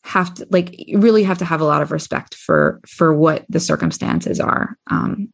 have 0.04 0.34
to 0.34 0.48
like 0.50 0.76
you 0.78 1.00
really 1.00 1.24
have 1.24 1.38
to 1.38 1.46
have 1.46 1.62
a 1.62 1.66
lot 1.66 1.82
of 1.82 1.92
respect 1.92 2.36
for 2.36 2.82
for 2.88 3.14
what 3.14 3.46
the 3.50 3.60
circumstances 3.60 4.40
are. 4.40 4.78
Um, 4.90 5.32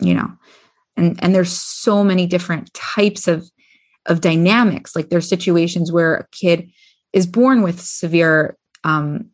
you 0.00 0.14
know, 0.14 0.30
and 0.96 1.18
and 1.22 1.34
there's 1.34 1.52
so 1.52 2.04
many 2.04 2.26
different 2.26 2.72
types 2.74 3.28
of 3.28 3.48
of 4.06 4.20
dynamics. 4.20 4.94
Like 4.94 5.08
there's 5.08 5.28
situations 5.28 5.92
where 5.92 6.14
a 6.16 6.26
kid 6.32 6.70
is 7.12 7.26
born 7.26 7.62
with 7.62 7.80
severe 7.80 8.56
um 8.84 9.30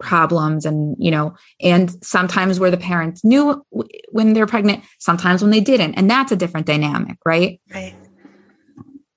problems 0.00 0.64
and 0.64 0.96
you 0.98 1.10
know 1.10 1.34
and 1.60 2.02
sometimes 2.02 2.58
where 2.58 2.70
the 2.70 2.76
parents 2.76 3.22
knew 3.22 3.64
when 4.10 4.32
they're 4.32 4.46
pregnant 4.46 4.82
sometimes 4.98 5.42
when 5.42 5.50
they 5.50 5.60
didn't. 5.60 5.94
And 5.94 6.10
that's 6.10 6.32
a 6.32 6.36
different 6.36 6.66
dynamic 6.66 7.18
right? 7.24 7.60
Right. 7.72 7.94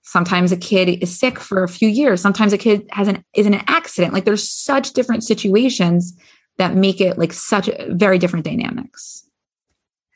Sometimes 0.04 0.52
a 0.52 0.58
kid 0.58 0.90
is 1.02 1.18
sick 1.18 1.40
for 1.40 1.64
a 1.64 1.68
few 1.68 1.88
years. 1.88 2.22
Sometimes 2.22 2.54
a 2.54 2.58
kid 2.58 2.86
has 2.92 3.08
an 3.08 3.24
is 3.34 3.48
in 3.48 3.54
an 3.54 3.64
accident. 3.68 4.14
Like 4.14 4.26
there's 4.26 4.48
such 4.48 4.94
different 4.94 5.24
situations 5.24 6.16
that 6.58 6.76
make 6.76 7.02
it 7.02 7.18
like 7.18 7.34
such 7.34 7.70
very 7.90 8.20
different 8.20 8.46
dynamics. 8.46 9.28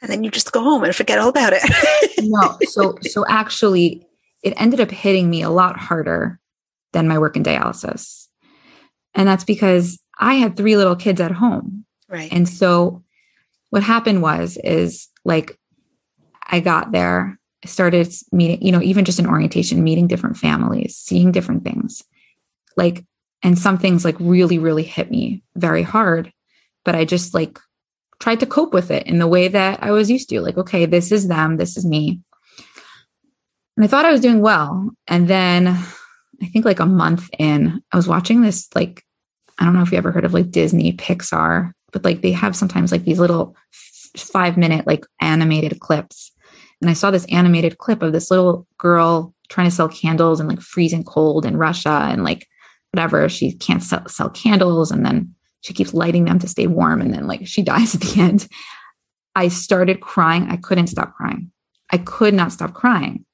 And 0.01 0.11
then 0.11 0.23
you 0.23 0.29
just 0.29 0.51
go 0.51 0.61
home 0.61 0.83
and 0.83 0.95
forget 0.95 1.17
all 1.17 1.29
about 1.29 1.53
it. 1.53 1.63
No. 2.29 2.57
So 2.63 2.97
so 3.03 3.23
actually 3.29 4.05
it 4.43 4.53
ended 4.57 4.81
up 4.81 4.91
hitting 4.91 5.29
me 5.29 5.41
a 5.43 5.49
lot 5.49 5.77
harder 5.77 6.39
than 6.91 7.07
my 7.07 7.17
work 7.17 7.37
in 7.37 7.43
dialysis 7.43 8.26
and 9.17 9.27
that's 9.27 9.43
because 9.43 9.99
i 10.19 10.35
had 10.35 10.55
three 10.55 10.77
little 10.77 10.95
kids 10.95 11.19
at 11.19 11.31
home 11.31 11.85
right 12.07 12.31
and 12.31 12.47
so 12.47 13.03
what 13.71 13.83
happened 13.83 14.21
was 14.21 14.57
is 14.63 15.09
like 15.25 15.59
i 16.47 16.61
got 16.61 16.93
there 16.93 17.37
started 17.65 18.13
meeting, 18.31 18.61
you 18.61 18.71
know, 18.71 18.81
even 18.81 19.05
just 19.05 19.19
in 19.19 19.27
orientation, 19.27 19.83
meeting 19.83 20.07
different 20.07 20.37
families, 20.37 20.95
seeing 20.95 21.31
different 21.31 21.63
things. 21.63 22.03
Like, 22.75 23.05
and 23.43 23.57
some 23.57 23.77
things 23.77 24.05
like 24.05 24.15
really, 24.19 24.59
really 24.59 24.83
hit 24.83 25.11
me 25.11 25.43
very 25.55 25.83
hard. 25.83 26.31
But 26.85 26.95
I 26.95 27.05
just 27.05 27.33
like 27.33 27.59
tried 28.19 28.39
to 28.39 28.45
cope 28.45 28.73
with 28.73 28.91
it 28.91 29.05
in 29.07 29.19
the 29.19 29.27
way 29.27 29.47
that 29.47 29.83
I 29.83 29.91
was 29.91 30.09
used 30.09 30.29
to. 30.29 30.41
Like, 30.41 30.57
okay, 30.57 30.85
this 30.85 31.11
is 31.11 31.27
them, 31.27 31.57
this 31.57 31.77
is 31.77 31.85
me. 31.85 32.19
And 33.75 33.83
I 33.83 33.87
thought 33.87 34.05
I 34.05 34.11
was 34.11 34.21
doing 34.21 34.41
well. 34.41 34.89
And 35.07 35.27
then 35.27 35.67
I 35.67 36.45
think 36.47 36.65
like 36.65 36.79
a 36.79 36.85
month 36.85 37.29
in, 37.37 37.81
I 37.91 37.97
was 37.97 38.07
watching 38.07 38.41
this, 38.41 38.69
like, 38.73 39.03
I 39.59 39.65
don't 39.65 39.73
know 39.73 39.81
if 39.81 39.91
you 39.91 39.97
ever 39.97 40.11
heard 40.11 40.25
of 40.25 40.33
like 40.33 40.51
Disney, 40.51 40.93
Pixar, 40.93 41.71
but 41.91 42.03
like 42.03 42.21
they 42.21 42.31
have 42.31 42.55
sometimes 42.55 42.91
like 42.91 43.03
these 43.03 43.19
little 43.19 43.55
five 44.15 44.57
minute 44.57 44.87
like 44.87 45.05
animated 45.21 45.79
clips 45.79 46.31
and 46.81 46.89
I 46.89 46.93
saw 46.93 47.11
this 47.11 47.25
animated 47.25 47.77
clip 47.77 48.01
of 48.01 48.13
this 48.13 48.29
little 48.29 48.67
girl 48.77 49.33
trying 49.49 49.67
to 49.67 49.75
sell 49.75 49.89
candles 49.89 50.39
and 50.39 50.47
like 50.47 50.61
freezing 50.61 51.03
cold 51.03 51.45
in 51.45 51.57
Russia 51.57 52.07
and 52.11 52.23
like 52.23 52.47
whatever. 52.91 53.27
She 53.29 53.53
can't 53.53 53.81
sell, 53.81 54.07
sell 54.07 54.29
candles 54.29 54.91
and 54.91 55.05
then 55.05 55.33
she 55.61 55.73
keeps 55.73 55.93
lighting 55.93 56.25
them 56.25 56.39
to 56.39 56.47
stay 56.47 56.67
warm 56.67 57.01
and 57.01 57.13
then 57.13 57.27
like 57.27 57.47
she 57.47 57.61
dies 57.63 57.95
at 57.95 58.01
the 58.01 58.21
end. 58.21 58.47
I 59.35 59.47
started 59.49 60.01
crying. 60.01 60.47
I 60.49 60.57
couldn't 60.57 60.87
stop 60.87 61.15
crying. 61.15 61.51
I 61.91 61.97
could 61.97 62.33
not 62.33 62.51
stop 62.51 62.73
crying. 62.73 63.25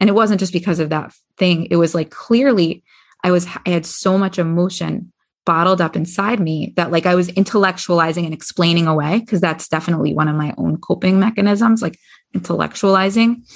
And 0.00 0.08
it 0.08 0.14
wasn't 0.14 0.40
just 0.40 0.52
because 0.52 0.78
of 0.78 0.90
that 0.90 1.12
thing. 1.36 1.68
It 1.70 1.76
was 1.76 1.94
like 1.94 2.10
clearly 2.10 2.82
I 3.24 3.30
was 3.30 3.46
I 3.66 3.70
had 3.70 3.86
so 3.86 4.16
much 4.16 4.38
emotion 4.38 5.12
bottled 5.48 5.80
up 5.80 5.96
inside 5.96 6.38
me 6.38 6.74
that 6.76 6.90
like 6.90 7.06
I 7.06 7.14
was 7.14 7.30
intellectualizing 7.30 8.26
and 8.26 8.34
explaining 8.34 8.86
away 8.86 9.20
because 9.20 9.40
that's 9.40 9.66
definitely 9.66 10.12
one 10.12 10.28
of 10.28 10.36
my 10.36 10.52
own 10.58 10.76
coping 10.76 11.18
mechanisms 11.18 11.80
like 11.80 11.98
intellectualizing 12.36 13.48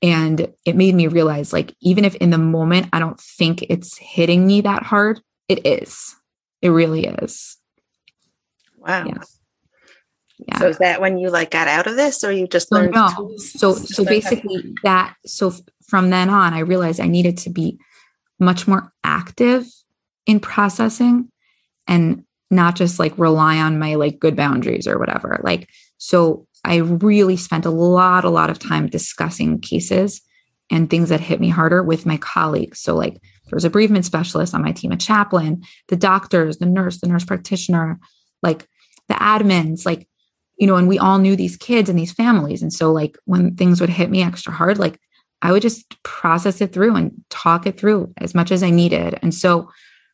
and 0.00 0.50
it 0.64 0.76
made 0.76 0.94
me 0.94 1.06
realize 1.06 1.52
like 1.52 1.74
even 1.82 2.06
if 2.06 2.14
in 2.14 2.30
the 2.30 2.38
moment 2.38 2.88
I 2.94 2.98
don't 2.98 3.20
think 3.20 3.60
it's 3.68 3.98
hitting 3.98 4.46
me 4.46 4.62
that 4.62 4.82
hard 4.82 5.20
it 5.48 5.66
is 5.66 6.16
it 6.62 6.70
really 6.70 7.04
is 7.04 7.58
wow 8.78 9.04
yeah. 9.04 9.22
yeah. 10.38 10.58
So 10.60 10.68
is 10.68 10.78
that 10.78 11.02
when 11.02 11.18
you 11.18 11.28
like 11.28 11.50
got 11.50 11.68
out 11.68 11.86
of 11.86 11.96
this 11.96 12.24
or 12.24 12.32
you 12.32 12.48
just 12.48 12.72
learned? 12.72 12.94
No, 12.94 13.08
no. 13.18 13.36
So 13.36 13.74
so 13.74 14.02
basically 14.02 14.72
that 14.82 15.14
so 15.26 15.52
from 15.90 16.08
then 16.08 16.30
on 16.30 16.54
I 16.54 16.60
realized 16.60 17.00
I 17.00 17.06
needed 17.06 17.36
to 17.36 17.50
be 17.50 17.78
much 18.38 18.66
more 18.66 18.94
active 19.04 19.66
in 20.30 20.40
processing 20.40 21.28
and 21.88 22.24
not 22.50 22.76
just 22.76 22.98
like 22.98 23.16
rely 23.18 23.58
on 23.58 23.78
my 23.78 23.96
like 23.96 24.18
good 24.20 24.36
boundaries 24.36 24.86
or 24.86 24.98
whatever. 24.98 25.40
Like, 25.42 25.68
so 25.98 26.46
I 26.64 26.76
really 26.76 27.36
spent 27.36 27.66
a 27.66 27.70
lot, 27.70 28.24
a 28.24 28.30
lot 28.30 28.50
of 28.50 28.58
time 28.58 28.88
discussing 28.88 29.60
cases 29.60 30.20
and 30.70 30.88
things 30.88 31.08
that 31.08 31.20
hit 31.20 31.40
me 31.40 31.48
harder 31.48 31.82
with 31.82 32.06
my 32.06 32.16
colleagues. 32.16 32.80
So, 32.80 32.94
like, 32.94 33.14
there 33.14 33.56
was 33.56 33.64
a 33.64 33.70
bereavement 33.70 34.04
specialist 34.04 34.54
on 34.54 34.62
my 34.62 34.72
team, 34.72 34.92
a 34.92 34.96
chaplain, 34.96 35.64
the 35.88 35.96
doctors, 35.96 36.58
the 36.58 36.66
nurse, 36.66 37.00
the 37.00 37.08
nurse 37.08 37.24
practitioner, 37.24 37.98
like 38.42 38.68
the 39.08 39.14
admins, 39.14 39.84
like, 39.84 40.06
you 40.58 40.66
know, 40.66 40.76
and 40.76 40.86
we 40.86 40.98
all 40.98 41.18
knew 41.18 41.34
these 41.34 41.56
kids 41.56 41.88
and 41.88 41.98
these 41.98 42.12
families. 42.12 42.62
And 42.62 42.72
so, 42.72 42.92
like, 42.92 43.18
when 43.24 43.56
things 43.56 43.80
would 43.80 43.90
hit 43.90 44.10
me 44.10 44.22
extra 44.22 44.52
hard, 44.52 44.78
like, 44.78 45.00
I 45.42 45.50
would 45.50 45.62
just 45.62 46.00
process 46.02 46.60
it 46.60 46.72
through 46.72 46.94
and 46.94 47.12
talk 47.30 47.66
it 47.66 47.78
through 47.78 48.12
as 48.18 48.34
much 48.34 48.52
as 48.52 48.62
I 48.62 48.70
needed. 48.70 49.18
And 49.22 49.34
so, 49.34 49.70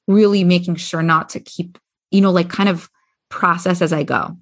really 0.07 0.45
making 0.45 0.77
sure 0.77 1.03
not 1.03 1.31
to 1.31 1.41
keep, 1.41 1.79
you 2.11 2.21
know, 2.21 2.31
like 2.31 2.49
kind 2.49 2.69
of 2.69 2.89
process 3.29 3.83
as 3.83 3.93
I 3.93 4.03
go. 4.03 4.37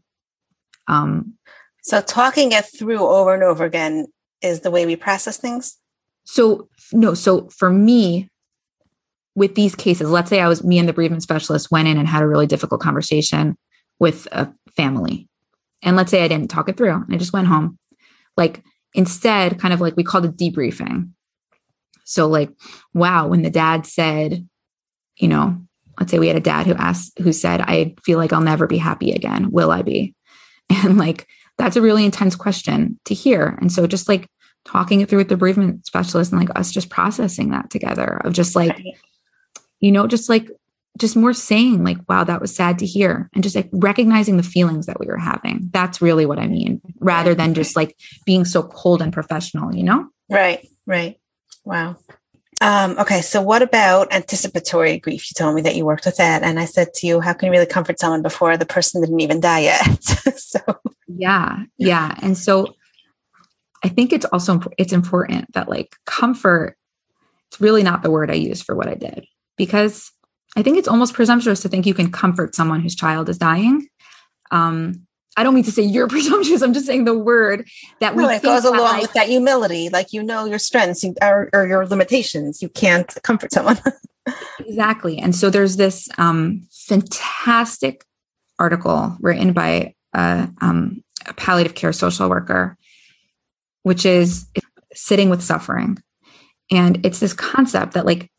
Um, 0.88 1.34
so 1.82 2.00
talking 2.00 2.52
it 2.52 2.64
through 2.64 3.06
over 3.06 3.34
and 3.34 3.42
over 3.42 3.64
again 3.64 4.06
is 4.42 4.60
the 4.60 4.70
way 4.70 4.86
we 4.86 4.96
process 4.96 5.36
things. 5.36 5.78
So 6.24 6.68
no, 6.92 7.14
so 7.14 7.48
for 7.48 7.70
me, 7.70 8.30
with 9.34 9.54
these 9.54 9.74
cases, 9.74 10.10
let's 10.10 10.30
say 10.30 10.40
I 10.40 10.48
was 10.48 10.62
me 10.62 10.78
and 10.78 10.88
the 10.88 10.92
bereavement 10.92 11.22
specialist 11.22 11.70
went 11.70 11.88
in 11.88 11.98
and 11.98 12.06
had 12.06 12.22
a 12.22 12.28
really 12.28 12.46
difficult 12.46 12.80
conversation 12.80 13.56
with 13.98 14.28
a 14.32 14.52
family. 14.76 15.28
And 15.82 15.96
let's 15.96 16.10
say 16.10 16.22
I 16.22 16.28
didn't 16.28 16.50
talk 16.50 16.68
it 16.68 16.76
through 16.76 16.92
and 16.92 17.12
I 17.12 17.16
just 17.16 17.32
went 17.32 17.48
home. 17.48 17.78
Like 18.36 18.62
instead, 18.94 19.58
kind 19.58 19.74
of 19.74 19.80
like 19.80 19.96
we 19.96 20.04
called 20.04 20.24
it 20.24 20.36
debriefing. 20.36 21.10
So 22.04 22.28
like, 22.28 22.50
wow, 22.92 23.26
when 23.28 23.42
the 23.42 23.50
dad 23.50 23.86
said, 23.86 24.48
you 25.16 25.28
know, 25.28 25.56
let's 25.98 26.10
say 26.10 26.18
we 26.18 26.28
had 26.28 26.36
a 26.36 26.40
dad 26.40 26.66
who 26.66 26.74
asked, 26.74 27.18
who 27.18 27.32
said, 27.32 27.60
I 27.60 27.94
feel 28.04 28.18
like 28.18 28.32
I'll 28.32 28.40
never 28.40 28.66
be 28.66 28.78
happy 28.78 29.12
again. 29.12 29.50
Will 29.50 29.70
I 29.70 29.82
be? 29.82 30.14
And 30.70 30.96
like, 30.96 31.28
that's 31.58 31.76
a 31.76 31.82
really 31.82 32.04
intense 32.04 32.34
question 32.34 32.98
to 33.04 33.14
hear. 33.14 33.58
And 33.60 33.70
so 33.70 33.86
just 33.86 34.08
like 34.08 34.28
talking 34.64 35.00
it 35.00 35.08
through 35.08 35.18
with 35.18 35.28
the 35.28 35.36
bereavement 35.36 35.86
specialist 35.86 36.32
and 36.32 36.40
like 36.40 36.58
us 36.58 36.70
just 36.70 36.90
processing 36.90 37.50
that 37.50 37.70
together 37.70 38.20
of 38.24 38.32
just 38.32 38.56
like 38.56 38.70
right. 38.70 38.96
you 39.80 39.92
know 39.92 40.06
just 40.06 40.28
like 40.28 40.50
just 40.98 41.16
more 41.16 41.32
saying 41.32 41.84
like 41.84 41.98
wow 42.08 42.24
that 42.24 42.40
was 42.40 42.54
sad 42.54 42.78
to 42.78 42.86
hear 42.86 43.28
and 43.34 43.42
just 43.42 43.54
like 43.54 43.68
recognizing 43.72 44.36
the 44.36 44.42
feelings 44.42 44.86
that 44.86 44.98
we 44.98 45.06
were 45.06 45.18
having 45.18 45.68
that's 45.72 46.00
really 46.00 46.24
what 46.24 46.38
i 46.38 46.46
mean 46.46 46.80
rather 47.00 47.34
than 47.34 47.54
just 47.54 47.76
like 47.76 47.96
being 48.24 48.44
so 48.44 48.62
cold 48.62 49.02
and 49.02 49.12
professional 49.12 49.74
you 49.74 49.82
know 49.82 50.08
right 50.30 50.66
right 50.86 51.18
wow 51.64 51.96
um, 52.60 52.98
okay 52.98 53.20
so 53.20 53.40
what 53.40 53.62
about 53.62 54.12
anticipatory 54.12 54.98
grief 54.98 55.30
you 55.30 55.34
told 55.36 55.54
me 55.54 55.62
that 55.62 55.76
you 55.76 55.84
worked 55.84 56.06
with 56.06 56.16
that 56.16 56.42
and 56.42 56.58
i 56.58 56.64
said 56.64 56.92
to 56.94 57.06
you 57.06 57.20
how 57.20 57.32
can 57.32 57.46
you 57.46 57.52
really 57.52 57.66
comfort 57.66 57.98
someone 57.98 58.22
before 58.22 58.56
the 58.56 58.66
person 58.66 59.00
didn't 59.00 59.20
even 59.20 59.40
die 59.40 59.60
yet 59.60 60.02
so 60.36 60.60
yeah 61.08 61.62
yeah 61.78 62.14
and 62.22 62.36
so 62.38 62.74
i 63.82 63.88
think 63.88 64.12
it's 64.12 64.26
also 64.26 64.60
it's 64.78 64.92
important 64.92 65.52
that 65.52 65.68
like 65.68 65.96
comfort 66.06 66.76
it's 67.48 67.60
really 67.60 67.82
not 67.82 68.02
the 68.02 68.10
word 68.10 68.30
i 68.30 68.34
use 68.34 68.62
for 68.62 68.74
what 68.74 68.88
i 68.88 68.94
did 68.94 69.26
because 69.56 70.10
I 70.56 70.62
think 70.62 70.78
it's 70.78 70.88
almost 70.88 71.14
presumptuous 71.14 71.60
to 71.62 71.68
think 71.68 71.86
you 71.86 71.94
can 71.94 72.12
comfort 72.12 72.54
someone 72.54 72.80
whose 72.80 72.94
child 72.94 73.28
is 73.28 73.38
dying. 73.38 73.88
Um, 74.50 75.06
I 75.36 75.42
don't 75.42 75.54
mean 75.54 75.64
to 75.64 75.72
say 75.72 75.82
you're 75.82 76.08
presumptuous. 76.08 76.62
I'm 76.62 76.74
just 76.74 76.86
saying 76.86 77.04
the 77.04 77.18
word 77.18 77.68
that 78.00 78.14
we. 78.14 78.24
it 78.24 78.42
goes 78.42 78.64
along 78.64 78.80
like, 78.80 79.02
with 79.02 79.12
that 79.14 79.28
humility, 79.28 79.88
like 79.88 80.12
you 80.12 80.22
know 80.22 80.44
your 80.44 80.58
strengths 80.58 81.04
or, 81.22 81.50
or 81.52 81.66
your 81.66 81.86
limitations. 81.86 82.62
You 82.62 82.68
can't 82.68 83.12
comfort 83.22 83.52
someone. 83.52 83.78
exactly, 84.58 85.18
and 85.18 85.34
so 85.34 85.50
there's 85.50 85.76
this 85.76 86.08
um, 86.18 86.66
fantastic 86.72 88.04
article 88.58 89.16
written 89.20 89.52
by 89.52 89.94
a, 90.14 90.48
um, 90.60 91.02
a 91.26 91.34
palliative 91.34 91.74
care 91.74 91.92
social 91.92 92.28
worker, 92.28 92.76
which 93.82 94.06
is 94.06 94.46
sitting 94.92 95.30
with 95.30 95.42
suffering, 95.42 95.98
and 96.70 97.04
it's 97.04 97.20
this 97.20 97.32
concept 97.32 97.94
that 97.94 98.06
like 98.06 98.30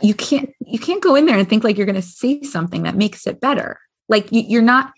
you 0.00 0.14
can't 0.14 0.50
you 0.60 0.78
can't 0.78 1.02
go 1.02 1.14
in 1.14 1.26
there 1.26 1.38
and 1.38 1.48
think 1.48 1.64
like 1.64 1.76
you're 1.76 1.86
going 1.86 1.96
to 1.96 2.02
say 2.02 2.42
something 2.42 2.84
that 2.84 2.96
makes 2.96 3.26
it 3.26 3.40
better 3.40 3.78
like 4.08 4.28
you, 4.30 4.58
are 4.58 4.62
not 4.62 4.92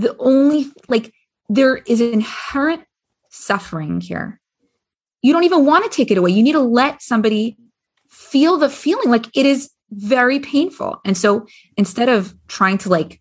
the 0.00 0.16
only 0.18 0.66
like 0.88 1.12
there 1.48 1.76
is 1.76 2.00
inherent 2.00 2.84
suffering 3.30 4.00
here. 4.00 4.40
You 5.22 5.32
don't 5.32 5.44
even 5.44 5.64
want 5.64 5.84
to 5.84 5.90
take 5.90 6.10
it 6.10 6.18
away. 6.18 6.30
You 6.30 6.42
need 6.42 6.52
to 6.52 6.60
let 6.60 7.02
somebody 7.02 7.56
feel 8.08 8.56
the 8.56 8.70
feeling 8.70 9.10
like 9.10 9.26
it 9.34 9.46
is 9.46 9.70
very 9.90 10.38
painful. 10.38 11.00
And 11.04 11.16
so 11.16 11.46
instead 11.76 12.08
of 12.08 12.34
trying 12.48 12.78
to 12.78 12.88
like 12.88 13.20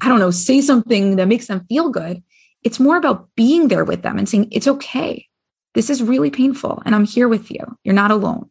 i 0.00 0.08
don't 0.08 0.18
know 0.18 0.32
say 0.32 0.60
something 0.60 1.16
that 1.16 1.28
makes 1.28 1.46
them 1.46 1.64
feel 1.68 1.88
good 1.88 2.20
it's 2.62 2.80
more 2.80 2.96
about 2.96 3.28
being 3.36 3.68
there 3.68 3.84
with 3.84 4.02
them 4.02 4.18
and 4.18 4.28
saying 4.28 4.48
it's 4.50 4.68
okay. 4.68 5.26
This 5.74 5.90
is 5.90 6.02
really 6.02 6.30
painful 6.30 6.82
and 6.84 6.94
i'm 6.94 7.04
here 7.04 7.28
with 7.28 7.50
you. 7.50 7.60
You're 7.84 7.94
not 7.94 8.10
alone. 8.10 8.50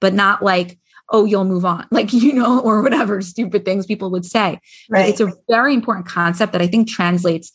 But 0.00 0.14
not 0.14 0.42
like 0.42 0.78
oh, 1.12 1.24
you'll 1.24 1.44
move 1.44 1.64
on, 1.64 1.86
like, 1.90 2.12
you 2.12 2.32
know, 2.32 2.60
or 2.60 2.82
whatever 2.82 3.20
stupid 3.20 3.64
things 3.64 3.86
people 3.86 4.10
would 4.10 4.24
say. 4.24 4.58
Right. 4.90 5.08
It's 5.08 5.20
a 5.20 5.32
very 5.48 5.74
important 5.74 6.06
concept 6.06 6.52
that 6.52 6.62
I 6.62 6.66
think 6.66 6.88
translates 6.88 7.52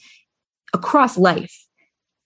across 0.73 1.17
life. 1.17 1.53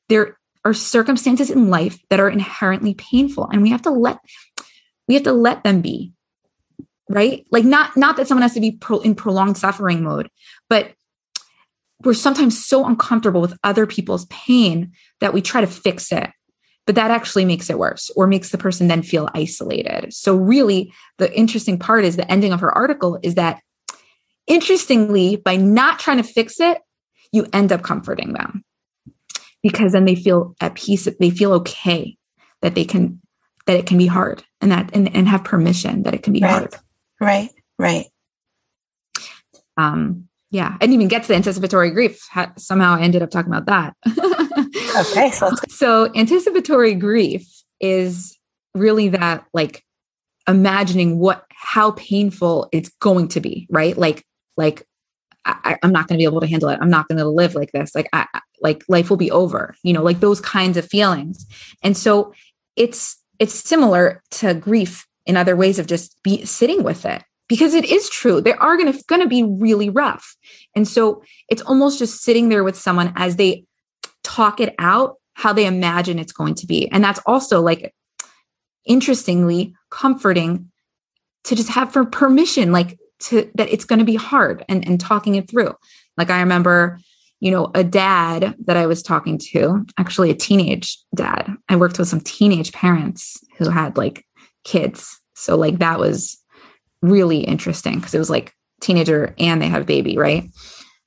There 0.09 0.37
are 0.65 0.73
circumstances 0.73 1.49
in 1.49 1.69
life 1.69 1.97
that 2.09 2.19
are 2.19 2.29
inherently 2.29 2.93
painful 2.93 3.49
and 3.51 3.61
we 3.61 3.69
have 3.69 3.81
to 3.81 3.89
let 3.89 4.19
we 5.07 5.15
have 5.15 5.23
to 5.23 5.33
let 5.33 5.63
them 5.63 5.81
be 5.81 6.13
right 7.09 7.45
like 7.51 7.65
not 7.65 7.95
not 7.97 8.17
that 8.17 8.27
someone 8.27 8.43
has 8.43 8.53
to 8.53 8.59
be 8.59 8.71
pro, 8.71 8.99
in 8.99 9.15
prolonged 9.15 9.57
suffering 9.57 10.03
mode 10.03 10.29
but 10.69 10.93
we're 12.03 12.13
sometimes 12.13 12.63
so 12.63 12.85
uncomfortable 12.85 13.41
with 13.41 13.57
other 13.63 13.85
people's 13.85 14.25
pain 14.25 14.91
that 15.19 15.33
we 15.33 15.41
try 15.41 15.61
to 15.61 15.67
fix 15.67 16.11
it 16.11 16.29
but 16.85 16.95
that 16.95 17.11
actually 17.11 17.45
makes 17.45 17.69
it 17.69 17.77
worse 17.77 18.09
or 18.15 18.27
makes 18.27 18.49
the 18.49 18.57
person 18.57 18.87
then 18.87 19.03
feel 19.03 19.29
isolated. 19.33 20.13
So, 20.13 20.35
really, 20.35 20.91
the 21.17 21.33
interesting 21.37 21.77
part 21.77 22.05
is 22.05 22.15
the 22.15 22.29
ending 22.31 22.53
of 22.53 22.59
her 22.59 22.75
article 22.75 23.19
is 23.23 23.35
that 23.35 23.61
interestingly, 24.47 25.35
by 25.35 25.55
not 25.55 25.99
trying 25.99 26.17
to 26.17 26.23
fix 26.23 26.59
it, 26.59 26.79
you 27.31 27.47
end 27.53 27.71
up 27.71 27.83
comforting 27.83 28.33
them 28.33 28.63
because 29.63 29.91
then 29.91 30.05
they 30.05 30.15
feel 30.15 30.55
at 30.59 30.75
peace, 30.75 31.07
they 31.19 31.29
feel 31.29 31.53
okay 31.53 32.17
that 32.61 32.75
they 32.75 32.83
can, 32.83 33.21
that 33.67 33.77
it 33.77 33.85
can 33.85 33.97
be 33.97 34.07
hard 34.07 34.43
and 34.59 34.71
that, 34.71 34.89
and, 34.93 35.15
and 35.15 35.27
have 35.27 35.43
permission 35.43 36.03
that 36.03 36.13
it 36.13 36.23
can 36.23 36.33
be 36.33 36.41
right. 36.41 36.51
hard. 36.51 36.75
Right, 37.19 37.49
right. 37.77 38.05
Um, 39.77 40.27
yeah, 40.49 40.75
I 40.75 40.79
didn't 40.79 40.95
even 40.95 41.07
get 41.07 41.21
to 41.23 41.27
the 41.29 41.35
anticipatory 41.35 41.91
grief. 41.91 42.27
Somehow 42.57 42.95
I 42.95 43.01
ended 43.01 43.21
up 43.21 43.29
talking 43.29 43.53
about 43.53 43.67
that. 43.67 43.95
okay. 45.11 45.31
So, 45.31 45.49
so 45.81 46.11
anticipatory 46.13 46.93
grief 46.93 47.63
is 47.79 48.37
really 48.75 49.09
that 49.09 49.43
like 49.51 49.83
imagining 50.47 51.17
what 51.17 51.43
how 51.49 51.89
painful 51.91 52.69
it's 52.71 52.89
going 52.99 53.29
to 53.29 53.41
be, 53.41 53.65
right? 53.71 53.97
Like, 53.97 54.23
like 54.57 54.85
I, 55.43 55.79
am 55.81 55.91
not 55.91 56.07
going 56.07 56.19
to 56.19 56.21
be 56.21 56.25
able 56.25 56.41
to 56.41 56.45
handle 56.45 56.69
it. 56.69 56.77
I'm 56.79 56.91
not 56.91 57.07
going 57.07 57.17
to 57.17 57.27
live 57.27 57.55
like 57.55 57.71
this. 57.71 57.95
Like, 57.95 58.07
I, 58.13 58.27
like 58.61 58.83
life 58.87 59.09
will 59.09 59.17
be 59.17 59.31
over. 59.31 59.73
You 59.81 59.93
know, 59.93 60.03
like 60.03 60.19
those 60.19 60.39
kinds 60.39 60.77
of 60.77 60.87
feelings. 60.87 61.47
And 61.81 61.97
so 61.97 62.31
it's 62.75 63.17
it's 63.39 63.55
similar 63.55 64.21
to 64.29 64.53
grief 64.53 65.07
in 65.25 65.35
other 65.35 65.55
ways 65.55 65.79
of 65.79 65.87
just 65.87 66.15
be 66.21 66.45
sitting 66.45 66.83
with 66.83 67.07
it 67.07 67.23
because 67.49 67.73
it 67.73 67.85
is 67.85 68.07
true 68.07 68.39
they 68.39 68.53
are 68.53 68.77
going 68.77 68.93
to 68.93 69.03
going 69.07 69.21
to 69.21 69.27
be 69.27 69.43
really 69.43 69.89
rough 69.89 70.35
and 70.75 70.87
so 70.87 71.21
it's 71.49 71.61
almost 71.63 71.99
just 71.99 72.23
sitting 72.23 72.49
there 72.49 72.63
with 72.63 72.77
someone 72.77 73.11
as 73.15 73.35
they 73.35 73.65
talk 74.23 74.59
it 74.59 74.73
out 74.79 75.17
how 75.33 75.53
they 75.53 75.65
imagine 75.65 76.19
it's 76.19 76.33
going 76.33 76.55
to 76.55 76.67
be. 76.67 76.89
And 76.91 77.03
that's 77.03 77.19
also 77.25 77.61
like 77.61 77.93
interestingly 78.85 79.73
comforting 79.89 80.71
to 81.43 81.55
just 81.55 81.69
have 81.69 81.91
for 81.91 82.05
permission 82.05 82.71
like 82.71 82.99
to 83.19 83.49
that 83.55 83.69
it's 83.69 83.85
going 83.85 83.99
to 83.99 84.05
be 84.05 84.15
hard 84.15 84.65
and 84.67 84.85
and 84.87 84.99
talking 84.99 85.35
it 85.35 85.49
through. 85.49 85.73
Like 86.17 86.29
i 86.29 86.39
remember 86.39 86.99
you 87.39 87.51
know 87.51 87.71
a 87.73 87.83
dad 87.83 88.55
that 88.65 88.77
i 88.77 88.85
was 88.85 89.01
talking 89.03 89.37
to 89.51 89.85
actually 89.97 90.29
a 90.29 90.35
teenage 90.35 90.97
dad. 91.15 91.55
I 91.69 91.75
worked 91.75 91.99
with 91.99 92.07
some 92.07 92.21
teenage 92.21 92.71
parents 92.71 93.37
who 93.57 93.69
had 93.69 93.97
like 93.97 94.25
kids. 94.63 95.19
So 95.35 95.55
like 95.55 95.79
that 95.79 95.99
was 95.99 96.37
really 97.01 97.39
interesting 97.39 97.95
because 97.95 98.13
it 98.13 98.19
was 98.19 98.29
like 98.29 98.53
teenager 98.81 99.33
and 99.37 99.61
they 99.61 99.67
have 99.67 99.83
a 99.83 99.85
baby, 99.85 100.17
right? 100.17 100.49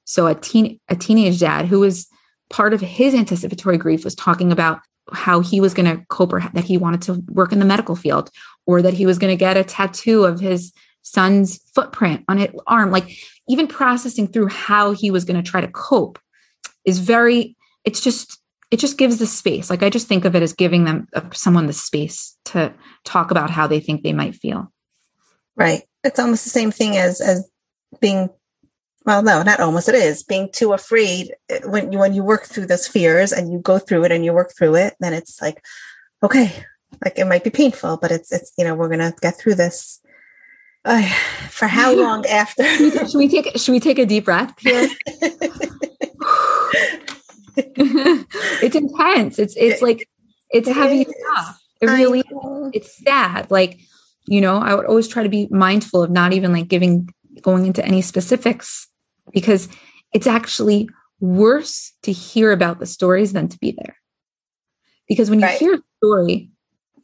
So 0.05 0.27
a 0.27 0.35
teen 0.35 0.79
a 0.89 0.97
teenage 0.97 1.41
dad 1.41 1.67
who 1.67 1.81
was 1.81 2.09
part 2.55 2.73
of 2.73 2.81
his 2.81 3.17
anticipatory 3.17 3.77
grief 3.77 4.05
was 4.05 4.15
talking 4.15 4.53
about 4.53 4.79
how 5.13 5.41
he 5.41 5.61
was 5.61 5.75
going 5.75 5.87
to 5.87 6.07
cope 6.07 6.33
or 6.33 6.41
that 6.55 6.63
he 6.63 6.79
wanted 6.79 7.03
to 7.03 7.15
work 7.27 7.51
in 7.51 7.59
the 7.59 7.65
medical 7.65 7.97
field 7.97 8.31
or 8.65 8.81
that 8.81 8.95
he 8.95 9.07
was 9.07 9.19
going 9.19 9.33
to 9.33 9.37
get 9.37 9.57
a 9.57 9.65
tattoo 9.65 10.23
of 10.23 10.39
his 10.39 10.73
son's 11.03 11.59
footprint 11.75 12.25
on 12.29 12.39
his 12.39 12.51
arm. 12.69 12.93
Like 12.93 13.19
even 13.49 13.67
processing 13.67 14.29
through 14.29 14.47
how 14.47 14.93
he 14.93 15.11
was 15.11 15.25
going 15.25 15.43
to 15.43 15.51
try 15.51 15.63
to 15.63 15.67
cope 15.67 16.21
is 16.85 17.01
very 17.01 17.57
it's 17.85 18.01
just 18.01 18.39
it 18.71 18.79
just 18.79 18.99
gives 18.99 19.19
the 19.19 19.27
space. 19.27 19.69
Like 19.69 19.83
i 19.83 19.91
just 19.91 20.07
think 20.07 20.25
of 20.25 20.37
it 20.37 20.43
as 20.43 20.53
giving 20.53 20.85
them 20.85 21.09
uh, 21.13 21.23
someone 21.33 21.67
the 21.67 21.73
space 21.73 22.39
to 22.47 22.73
talk 23.03 23.33
about 23.33 23.51
how 23.51 23.67
they 23.67 23.81
think 23.81 24.05
they 24.05 24.13
might 24.13 24.37
feel. 24.37 24.73
Right. 25.57 25.83
It's 26.05 26.21
almost 26.21 26.45
the 26.45 26.51
same 26.51 26.71
thing 26.71 26.97
as 26.97 27.21
as 27.21 27.51
being 28.01 28.31
well, 29.05 29.23
no, 29.23 29.43
not 29.43 29.61
almost. 29.61 29.89
It 29.89 29.95
is 29.95 30.23
being 30.23 30.51
too 30.53 30.73
afraid 30.73 31.35
eh, 31.51 31.61
when 31.65 31.93
you 31.93 31.99
when 31.99 32.15
you 32.15 32.25
work 32.25 32.45
through 32.45 32.67
those 32.67 32.89
fears 32.89 33.33
and 33.33 33.53
you 33.53 33.59
go 33.59 33.79
through 33.79 34.05
it 34.05 34.13
and 34.13 34.25
you 34.25 34.33
work 34.33 34.53
through 34.57 34.77
it. 34.77 34.95
Then 35.01 35.13
it's 35.13 35.41
like, 35.43 35.65
okay, 36.23 36.53
like 37.05 37.19
it 37.19 37.27
might 37.27 37.45
be 37.45 37.51
painful, 37.51 37.99
but 37.99 38.11
it's 38.11 38.33
it's 38.33 38.53
you 38.57 38.65
know 38.65 38.75
we're 38.75 38.89
gonna 38.89 39.15
get 39.21 39.39
through 39.39 39.57
this. 39.57 40.01
Uh, 40.85 41.03
for 41.49 41.67
how 41.67 41.95
long 42.01 42.27
after? 42.27 42.65
should 42.65 43.15
we 43.15 43.29
take 43.29 43.59
should 43.59 43.73
we 43.73 43.81
take 43.81 43.99
a 43.99 44.07
deep 44.07 44.25
breath 44.27 44.55
here? 44.59 44.89
it's 47.57 48.75
intense. 48.77 49.39
It's 49.39 49.55
it's 49.57 49.83
like 49.83 50.09
it's 50.51 50.69
it 50.69 50.75
heavy 50.75 51.03
is. 51.03 51.15
stuff. 51.33 51.61
It 51.81 51.87
really 51.87 52.23
it's 52.73 52.97
sad. 53.05 53.51
Like 53.51 53.81
you 54.27 54.41
know 54.41 54.57
i 54.57 54.75
would 54.75 54.87
always 54.87 55.09
try 55.09 55.23
to 55.23 55.29
be 55.29 55.49
mindful 55.51 56.03
of 56.03 56.11
not 56.11 56.33
even 56.33 56.53
like 56.53 56.69
giving 56.69 57.09
going 57.43 57.67
into 57.67 57.85
any 57.85 58.01
specifics 58.01 58.89
because 59.35 59.69
it's 60.15 60.27
actually 60.27 60.89
worse 61.21 61.93
to 62.03 62.13
hear 62.13 62.53
about 62.53 62.79
the 62.79 62.87
stories 62.87 63.33
than 63.33 63.49
to 63.49 63.59
be 63.59 63.73
there. 63.73 63.97
Because 65.07 65.29
when 65.29 65.41
you 65.41 65.47
right. 65.47 65.59
hear 65.59 65.75
a 65.75 65.83
story 65.99 66.51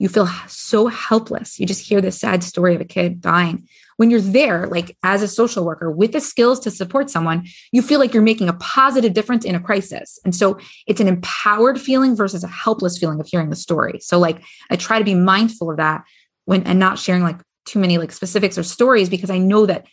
you 0.01 0.09
feel 0.09 0.27
so 0.49 0.87
helpless. 0.87 1.61
You 1.61 1.67
just 1.67 1.87
hear 1.87 2.01
the 2.01 2.11
sad 2.11 2.43
story 2.43 2.75
of 2.75 2.81
a 2.81 2.87
kid 2.87 3.21
dying. 3.21 3.69
When 3.99 4.11
you're 4.11 4.23
there 4.23 4.67
like 4.67 4.97
as 5.03 5.23
a 5.23 5.29
social 5.29 5.63
worker 5.63 5.91
with 5.91 6.13
the 6.13 6.23
skills 6.23 6.59
to 6.61 6.71
support 6.71 7.11
someone 7.11 7.47
you 7.71 7.83
feel 7.83 8.01
like 8.01 8.15
you're 8.15 8.23
making 8.23 8.49
a 8.49 8.55
positive 8.55 9.13
difference 9.13 9.45
in 9.45 9.55
a 9.55 9.61
crisis. 9.61 10.19
And 10.25 10.35
so 10.35 10.59
it's 10.87 11.03
an 11.03 11.07
empowered 11.07 11.79
feeling 11.79 12.17
versus 12.17 12.43
a 12.43 12.49
helpless 12.49 12.97
feeling 12.97 13.21
of 13.21 13.27
hearing 13.27 13.51
the 13.51 13.57
story. 13.57 14.01
So 14.01 14.19
like 14.19 14.43
i 14.71 14.77
try 14.77 14.99
to 14.99 15.05
be 15.05 15.15
mindful 15.15 15.71
of 15.71 15.77
that 15.77 16.03
when 16.47 16.63
and 16.63 16.79
not 16.79 16.99
sharing 16.99 17.23
like 17.23 17.41
too 17.67 17.79
many 17.79 17.99
like 17.99 18.11
specifics 18.11 18.57
or 18.57 18.63
stories 18.63 19.11
because 19.11 19.31
I 19.31 19.39
know 19.39 19.67
that 19.67 19.87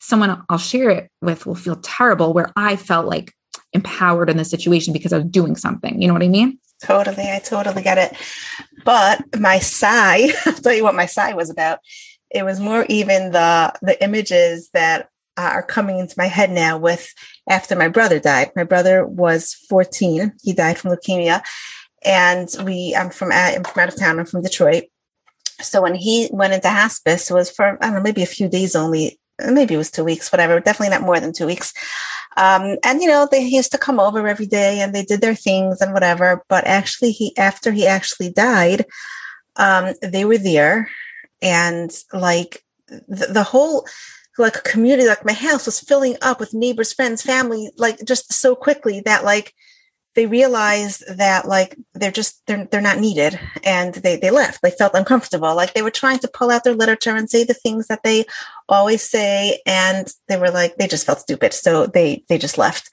someone 0.00 0.42
I'll 0.48 0.58
share 0.58 0.90
it 0.90 1.10
with 1.22 1.46
will 1.46 1.54
feel 1.54 1.76
terrible 1.76 2.32
where 2.32 2.50
I 2.56 2.76
felt 2.76 3.06
like 3.06 3.32
empowered 3.72 4.30
in 4.30 4.36
the 4.36 4.44
situation 4.44 4.92
because 4.92 5.12
I 5.12 5.18
was 5.18 5.26
doing 5.26 5.54
something. 5.54 6.00
You 6.00 6.08
know 6.08 6.14
what 6.14 6.22
I 6.22 6.28
mean? 6.28 6.58
Totally. 6.82 7.30
I 7.30 7.38
totally 7.38 7.82
get 7.82 7.98
it. 7.98 8.16
But 8.84 9.22
my 9.38 9.58
sigh, 9.58 10.28
I'll 10.46 10.54
tell 10.54 10.74
you 10.74 10.82
what 10.82 10.94
my 10.94 11.06
sigh 11.06 11.34
was 11.34 11.50
about. 11.50 11.78
It 12.30 12.44
was 12.44 12.60
more 12.60 12.86
even 12.88 13.32
the 13.32 13.72
the 13.82 14.02
images 14.02 14.70
that 14.72 15.08
uh, 15.36 15.50
are 15.52 15.62
coming 15.62 15.98
into 15.98 16.14
my 16.16 16.26
head 16.26 16.50
now 16.50 16.78
with 16.78 17.12
after 17.48 17.76
my 17.76 17.88
brother 17.88 18.18
died. 18.18 18.50
My 18.56 18.64
brother 18.64 19.06
was 19.06 19.54
14. 19.68 20.32
He 20.42 20.52
died 20.52 20.78
from 20.78 20.92
leukemia. 20.92 21.42
And 22.02 22.48
we 22.64 22.96
I'm 22.96 23.10
from 23.10 23.30
uh, 23.30 23.52
I'm 23.56 23.64
from 23.64 23.82
out 23.82 23.88
of 23.92 23.98
town. 23.98 24.18
I'm 24.18 24.26
from 24.26 24.42
Detroit. 24.42 24.84
So 25.60 25.82
when 25.82 25.94
he 25.94 26.30
went 26.32 26.54
into 26.54 26.70
hospice, 26.70 27.30
it 27.30 27.34
was 27.34 27.50
for 27.50 27.76
I 27.82 27.86
don't 27.86 27.94
know, 27.94 28.00
maybe 28.00 28.22
a 28.22 28.26
few 28.26 28.48
days 28.48 28.74
only. 28.74 29.19
Maybe 29.48 29.74
it 29.74 29.78
was 29.78 29.90
two 29.90 30.04
weeks, 30.04 30.32
whatever. 30.32 30.60
Definitely 30.60 30.90
not 30.90 31.02
more 31.02 31.20
than 31.20 31.32
two 31.32 31.46
weeks. 31.46 31.72
Um, 32.36 32.76
and 32.84 33.02
you 33.02 33.08
know, 33.08 33.28
they 33.30 33.42
used 33.42 33.72
to 33.72 33.78
come 33.78 33.98
over 33.98 34.26
every 34.26 34.46
day 34.46 34.80
and 34.80 34.94
they 34.94 35.04
did 35.04 35.20
their 35.20 35.34
things 35.34 35.80
and 35.80 35.92
whatever. 35.92 36.44
But 36.48 36.66
actually, 36.66 37.12
he 37.12 37.36
after 37.36 37.72
he 37.72 37.86
actually 37.86 38.30
died, 38.30 38.86
um, 39.56 39.94
they 40.02 40.24
were 40.24 40.38
there, 40.38 40.88
and 41.42 41.90
like 42.12 42.64
the, 42.88 43.26
the 43.30 43.42
whole 43.42 43.86
like 44.38 44.64
community, 44.64 45.08
like 45.08 45.24
my 45.24 45.32
house 45.32 45.66
was 45.66 45.80
filling 45.80 46.16
up 46.22 46.40
with 46.40 46.54
neighbors, 46.54 46.92
friends, 46.92 47.22
family, 47.22 47.70
like 47.76 47.98
just 48.04 48.32
so 48.32 48.54
quickly 48.54 49.00
that 49.00 49.24
like 49.24 49.54
they 50.14 50.26
realized 50.26 51.04
that 51.08 51.46
like 51.46 51.76
they're 51.94 52.10
just 52.10 52.42
they're 52.46 52.66
they're 52.66 52.80
not 52.80 52.98
needed. 52.98 53.38
And 53.64 53.94
they 53.94 54.16
they 54.16 54.30
left. 54.30 54.60
They 54.62 54.70
felt 54.70 54.94
uncomfortable. 54.94 55.54
Like 55.54 55.74
they 55.74 55.82
were 55.82 55.90
trying 55.90 56.18
to 56.20 56.28
pull 56.28 56.50
out 56.50 56.64
their 56.64 56.74
literature 56.74 57.14
and 57.14 57.30
say 57.30 57.44
the 57.44 57.54
things 57.54 57.86
that 57.86 58.02
they 58.02 58.24
always 58.68 59.08
say. 59.08 59.60
And 59.66 60.08
they 60.28 60.36
were 60.36 60.50
like 60.50 60.76
they 60.76 60.88
just 60.88 61.06
felt 61.06 61.20
stupid. 61.20 61.52
So 61.52 61.86
they 61.86 62.24
they 62.28 62.38
just 62.38 62.58
left. 62.58 62.90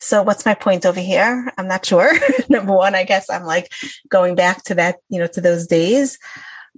So 0.00 0.22
what's 0.22 0.44
my 0.44 0.54
point 0.54 0.86
over 0.86 1.00
here? 1.00 1.50
I'm 1.56 1.68
not 1.68 1.86
sure. 1.86 2.12
Number 2.48 2.74
one 2.74 2.94
i 2.94 3.02
guess 3.02 3.28
i'm 3.30 3.44
like 3.44 3.72
going 4.08 4.34
back 4.34 4.62
to 4.64 4.74
that 4.74 4.96
you 5.08 5.18
know 5.18 5.26
to 5.28 5.40
those 5.40 5.66
days. 5.66 6.18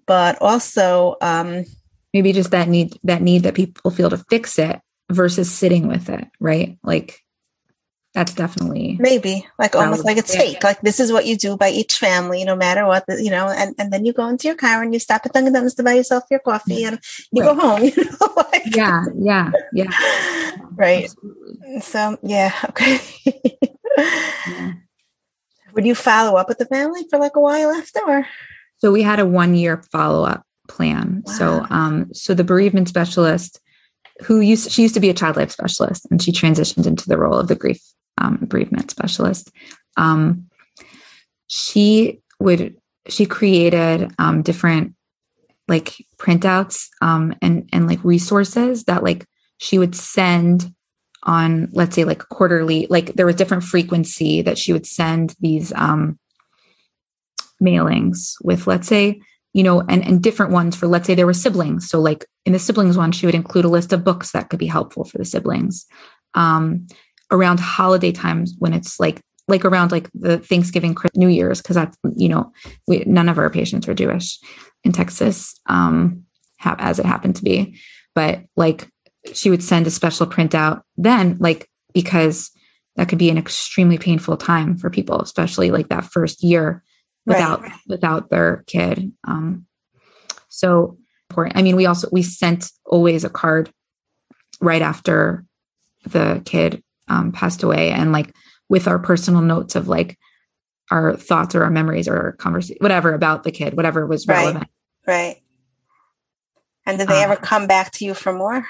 But 0.07 0.41
also 0.41 1.17
um 1.21 1.65
maybe 2.15 2.33
just 2.33 2.53
that 2.53 2.69
need 2.69 2.97
that 3.03 3.23
need 3.23 3.43
that 3.43 3.55
people 3.55 3.91
feel 3.91 4.11
to 4.11 4.25
fix 4.31 4.59
it 4.59 4.81
versus 5.11 5.51
sitting 5.51 5.89
with 5.89 6.09
it 6.09 6.29
right? 6.39 6.79
Like 6.85 7.21
that's 8.13 8.35
definitely 8.35 8.97
maybe 8.99 9.47
like 9.59 9.77
almost 9.77 10.05
like 10.05 10.17
a 10.17 10.23
take 10.23 10.65
like 10.65 10.81
this 10.81 10.99
is 10.99 11.13
what 11.13 11.27
you 11.27 11.37
do 11.37 11.57
by 11.57 11.69
each 11.69 11.97
family 11.97 12.43
no 12.45 12.57
matter 12.57 12.85
what 12.87 13.07
the, 13.07 13.23
you 13.23 13.31
know 13.31 13.49
and, 13.49 13.75
and 13.79 13.93
then 13.93 14.05
you 14.05 14.13
go 14.13 14.27
into 14.27 14.49
your 14.49 14.57
car 14.57 14.83
and 14.83 14.93
you 14.93 14.99
stop 14.99 15.25
at 15.25 15.33
Dunkin' 15.33 15.53
Donuts 15.53 15.75
to 15.75 15.85
buy 15.85 15.93
yourself 15.93 16.25
your 16.31 16.41
coffee 16.41 16.85
and 16.85 16.99
you 17.31 17.43
right. 17.43 17.55
go 17.55 17.61
home 17.61 17.85
you 17.97 18.05
know 18.05 18.33
like, 18.37 18.75
yeah 18.75 19.05
yeah 19.17 19.53
yeah 19.73 19.91
right 20.75 21.05
Absolutely. 21.05 21.81
so 21.81 22.19
yeah 22.23 22.53
okay 22.71 23.01
yeah. 24.49 24.73
would 25.75 25.87
you 25.87 25.95
follow 25.95 26.37
up 26.37 26.49
with 26.49 26.59
the 26.59 26.67
family 26.67 27.07
for 27.09 27.19
like 27.19 27.37
a 27.37 27.41
while 27.41 27.71
after 27.71 28.01
or? 28.07 28.27
so 28.79 28.91
we 28.91 29.03
had 29.03 29.21
a 29.21 29.27
one 29.27 29.55
year 29.55 29.85
follow-up 29.93 30.45
plan 30.67 31.23
wow. 31.27 31.33
so 31.33 31.67
um 31.71 32.13
so 32.13 32.35
the 32.35 32.45
bereavement 32.45 32.89
specialist 32.89 33.61
who 34.25 34.41
used 34.41 34.71
she 34.73 34.83
used 34.83 34.95
to 34.95 35.01
be 35.01 35.11
a 35.11 35.15
child 35.15 35.37
life 35.37 35.53
specialist 35.53 36.09
and 36.11 36.21
she 36.21 36.33
transitioned 36.33 36.87
into 36.87 37.09
the 37.09 37.17
role 37.17 37.39
of 37.39 37.47
the 37.47 37.55
grief 37.55 37.81
um, 38.21 38.39
bereavement 38.43 38.91
specialist. 38.91 39.51
Um, 39.97 40.47
she 41.49 42.21
would 42.39 42.77
she 43.09 43.27
created 43.27 44.13
um, 44.19 44.43
different 44.43 44.95
like 45.69 45.95
printouts 46.19 46.89
um, 47.01 47.35
and 47.43 47.69
and 47.73 47.87
like 47.87 48.03
resources 48.05 48.85
that 48.85 49.03
like 49.03 49.27
she 49.59 49.79
would 49.79 49.95
send 49.95 50.73
on 51.25 51.69
let's 51.73 51.95
say 51.95 52.05
like 52.05 52.21
quarterly 52.29 52.87
like 52.89 53.15
there 53.15 53.27
was 53.27 53.37
different 53.37 53.63
frequency 53.63 54.43
that 54.43 54.57
she 54.57 54.73
would 54.73 54.87
send 54.87 55.35
these 55.41 55.73
um 55.75 56.19
mailings 57.63 58.37
with 58.43 58.67
let's 58.67 58.89
say 58.89 59.21
you 59.53 59.63
know 59.63 59.83
and 59.83 60.05
and 60.05 60.23
different 60.23 60.53
ones 60.53 60.75
for 60.75 60.87
let's 60.87 61.07
say 61.07 61.15
there 61.15 61.27
were 61.27 61.35
siblings 61.35 61.89
so 61.89 62.01
like 62.01 62.25
in 62.47 62.53
the 62.53 62.59
siblings 62.59 62.97
one 62.97 63.13
she 63.13 63.27
would 63.27 63.35
include 63.35 63.67
a 63.67 63.69
list 63.69 63.93
of 63.93 64.03
books 64.03 64.33
that 64.33 64.49
could 64.49 64.59
be 64.59 64.67
helpful 64.67 65.05
for 65.05 65.19
the 65.19 65.25
siblings 65.25 65.87
um 66.35 66.87
around 67.31 67.61
holiday 67.61 68.13
times 68.13 68.55
when 68.59 68.73
it's 68.73 68.99
like 68.99 69.21
like 69.49 69.65
around 69.65 69.91
like 69.91 70.09
the 70.15 70.39
Thanksgiving, 70.39 70.95
Christmas 70.95 71.19
New 71.19 71.29
Year's, 71.29 71.61
because 71.61 71.77
that's 71.77 71.97
you 72.17 72.29
know 72.29 72.53
we, 72.87 73.01
none 73.07 73.29
of 73.29 73.39
our 73.39 73.51
patients 73.51 73.89
are 73.89 73.95
Jewish 73.95 74.39
in 74.85 74.93
Texas, 74.93 75.59
um, 75.67 76.25
ha- 76.59 76.77
as 76.79 76.99
it 76.99 77.07
happened 77.07 77.37
to 77.37 77.45
be. 77.45 77.79
But 78.15 78.45
like 78.57 78.89
she 79.33 79.51
would 79.51 79.63
send 79.63 79.87
a 79.87 79.91
special 79.91 80.27
printout 80.27 80.83
then, 80.97 81.37
like 81.41 81.69
because 81.93 82.51
that 82.97 83.09
could 83.09 83.19
be 83.19 83.31
an 83.31 83.39
extremely 83.39 83.99
painful 83.99 84.37
time 84.37 84.77
for 84.77 84.91
people, 84.91 85.21
especially 85.21 85.71
like 85.71 85.89
that 85.89 86.05
first 86.05 86.43
year 86.43 86.83
without 87.27 87.63
right. 87.63 87.73
without 87.87 88.31
their 88.31 88.65
kid. 88.67 89.13
Um, 89.27 89.67
so 90.49 90.99
important. 91.29 91.57
I 91.57 91.63
mean, 91.63 91.77
we 91.77 91.87
also 91.87 92.09
we 92.13 92.23
sent 92.23 92.71
always 92.87 93.25
a 93.25 93.31
card 93.31 93.71
right 94.61 94.83
after 94.83 95.45
the 96.05 96.43
kid 96.45 96.83
um, 97.11 97.33
passed 97.33 97.63
away 97.63 97.91
and 97.91 98.13
like 98.13 98.35
with 98.71 98.89
our 98.89 98.99
personal 98.99 99.43
notes 99.43 99.77
of 99.77 99.89
like 99.89 100.17
our 100.91 101.17
thoughts 101.17 101.55
or 101.55 101.65
our 101.65 101.71
memories 101.71 102.09
or 102.09 102.17
our 102.17 102.33
conversation, 102.33 102.79
whatever 102.81 103.13
about 103.13 103.43
the 103.43 103.51
kid, 103.51 103.77
whatever 103.77 104.07
was 104.07 104.27
relevant. 104.27 104.69
Right. 105.07 105.43
And 106.87 106.99
did 106.99 107.09
they 107.09 107.23
um, 107.23 107.31
ever 107.31 107.37
come 107.37 107.67
back 107.67 107.93
to 107.93 108.05
you 108.05 108.15
for 108.15 108.33
more? 108.33 108.67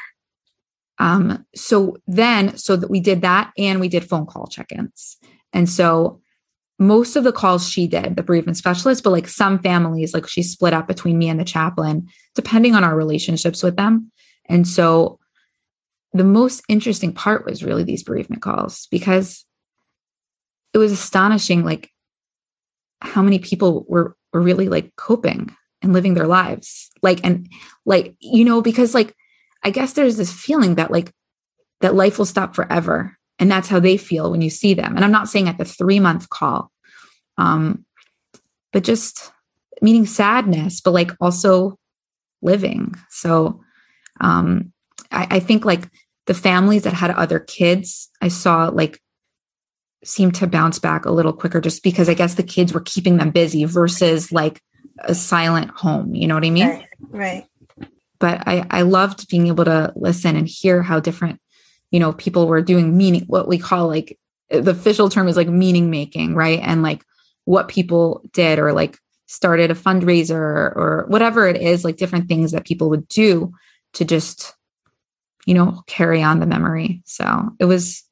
Um, 0.98 1.46
so 1.55 1.96
then, 2.07 2.57
so 2.57 2.76
that 2.76 2.90
we 2.90 3.00
did 3.00 3.22
that 3.22 3.53
and 3.57 3.81
we 3.81 3.88
did 3.88 4.09
phone 4.09 4.26
call 4.26 4.48
check-ins. 4.48 5.16
And 5.53 5.68
so 5.68 6.20
most 6.79 7.16
of 7.16 7.24
the 7.24 7.33
calls 7.33 7.68
she 7.68 7.87
did, 7.87 8.16
the 8.16 8.22
bereavement 8.22 8.57
specialist, 8.57 9.05
but 9.05 9.11
like 9.11 9.29
some 9.29 9.59
families, 9.59 10.12
like 10.12 10.29
she 10.29 10.42
split 10.42 10.72
up 10.72 10.88
between 10.88 11.18
me 11.18 11.29
and 11.29 11.38
the 11.38 11.44
chaplain, 11.44 12.09
depending 12.35 12.74
on 12.74 12.85
our 12.85 12.96
relationships 12.96 13.62
with 13.62 13.76
them. 13.76 14.11
And 14.46 14.66
so 14.66 15.19
the 16.12 16.24
most 16.24 16.62
interesting 16.68 17.12
part 17.12 17.46
was 17.46 17.62
really 17.62 17.84
these 17.84 18.02
bereavement 18.02 18.42
calls 18.42 18.88
because 18.90 19.44
it 20.72 20.78
was 20.78 20.92
astonishing 20.92 21.64
like 21.64 21.90
how 23.00 23.22
many 23.22 23.38
people 23.38 23.84
were 23.88 24.16
were 24.32 24.40
really 24.40 24.68
like 24.68 24.94
coping 24.96 25.54
and 25.82 25.92
living 25.92 26.14
their 26.14 26.26
lives. 26.26 26.90
Like 27.02 27.20
and 27.24 27.48
like 27.86 28.14
you 28.20 28.44
know 28.44 28.60
because 28.60 28.94
like 28.94 29.14
i 29.62 29.70
guess 29.70 29.92
there's 29.92 30.16
this 30.16 30.32
feeling 30.32 30.76
that 30.76 30.90
like 30.90 31.12
that 31.80 31.94
life 31.94 32.18
will 32.18 32.26
stop 32.26 32.54
forever. 32.54 33.16
And 33.38 33.50
that's 33.50 33.68
how 33.68 33.80
they 33.80 33.96
feel 33.96 34.30
when 34.30 34.42
you 34.42 34.50
see 34.50 34.74
them. 34.74 34.96
And 34.96 35.04
i'm 35.04 35.12
not 35.12 35.28
saying 35.28 35.48
at 35.48 35.58
the 35.58 35.64
3 35.64 36.00
month 36.00 36.28
call 36.28 36.70
um 37.38 37.84
but 38.72 38.84
just 38.84 39.32
meaning 39.82 40.06
sadness 40.06 40.80
but 40.80 40.92
like 40.92 41.12
also 41.20 41.78
living. 42.42 42.94
So 43.08 43.60
um 44.20 44.72
I, 45.10 45.26
I 45.30 45.40
think 45.40 45.64
like 45.64 45.88
the 46.26 46.34
families 46.34 46.82
that 46.82 46.94
had 46.94 47.10
other 47.10 47.38
kids, 47.38 48.08
I 48.20 48.28
saw 48.28 48.68
like 48.68 49.00
seemed 50.04 50.34
to 50.36 50.46
bounce 50.46 50.78
back 50.78 51.04
a 51.04 51.10
little 51.10 51.32
quicker 51.32 51.60
just 51.60 51.82
because 51.82 52.08
I 52.08 52.14
guess 52.14 52.34
the 52.34 52.42
kids 52.42 52.72
were 52.72 52.80
keeping 52.80 53.16
them 53.16 53.30
busy 53.30 53.64
versus 53.64 54.32
like 54.32 54.62
a 55.00 55.14
silent 55.14 55.70
home. 55.70 56.14
You 56.14 56.26
know 56.26 56.34
what 56.34 56.44
I 56.44 56.50
mean? 56.50 56.68
Right. 56.68 56.86
right. 57.10 57.46
But 58.18 58.46
I, 58.46 58.66
I 58.70 58.82
loved 58.82 59.28
being 59.28 59.48
able 59.48 59.64
to 59.64 59.92
listen 59.96 60.36
and 60.36 60.46
hear 60.46 60.82
how 60.82 61.00
different, 61.00 61.40
you 61.90 62.00
know, 62.00 62.12
people 62.12 62.46
were 62.46 62.62
doing 62.62 62.96
meaning, 62.96 63.24
what 63.26 63.48
we 63.48 63.58
call 63.58 63.88
like 63.88 64.18
the 64.50 64.70
official 64.70 65.08
term 65.08 65.28
is 65.28 65.36
like 65.36 65.48
meaning 65.48 65.90
making, 65.90 66.34
right? 66.34 66.60
And 66.62 66.82
like 66.82 67.04
what 67.44 67.68
people 67.68 68.22
did 68.32 68.58
or 68.58 68.72
like 68.72 68.98
started 69.26 69.70
a 69.70 69.74
fundraiser 69.74 70.34
or 70.34 71.06
whatever 71.08 71.46
it 71.46 71.60
is, 71.60 71.84
like 71.84 71.96
different 71.96 72.28
things 72.28 72.52
that 72.52 72.66
people 72.66 72.90
would 72.90 73.08
do 73.08 73.52
to 73.94 74.04
just 74.04 74.54
you 75.50 75.54
know 75.54 75.82
carry 75.88 76.22
on 76.22 76.38
the 76.38 76.46
memory. 76.46 77.02
So 77.06 77.50
it 77.58 77.64
was 77.64 78.04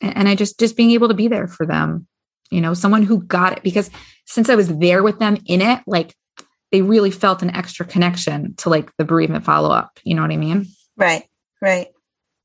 and 0.00 0.28
i 0.28 0.34
just 0.34 0.60
just 0.60 0.76
being 0.76 0.92
able 0.92 1.08
to 1.08 1.14
be 1.14 1.26
there 1.26 1.48
for 1.48 1.66
them 1.66 2.06
you 2.50 2.60
know 2.60 2.74
someone 2.74 3.02
who 3.02 3.22
got 3.22 3.54
it 3.54 3.62
because 3.64 3.90
since 4.26 4.48
i 4.48 4.54
was 4.54 4.68
there 4.78 5.02
with 5.02 5.18
them 5.18 5.36
in 5.46 5.60
it 5.60 5.80
like 5.86 6.14
they 6.70 6.82
really 6.82 7.10
felt 7.10 7.42
an 7.42 7.50
extra 7.56 7.84
connection 7.86 8.54
to 8.56 8.68
like 8.68 8.94
the 8.98 9.04
bereavement 9.04 9.44
follow-up 9.44 9.98
you 10.04 10.14
know 10.14 10.22
what 10.22 10.30
i 10.30 10.36
mean? 10.36 10.66
Right 10.96 11.24
right. 11.60 11.88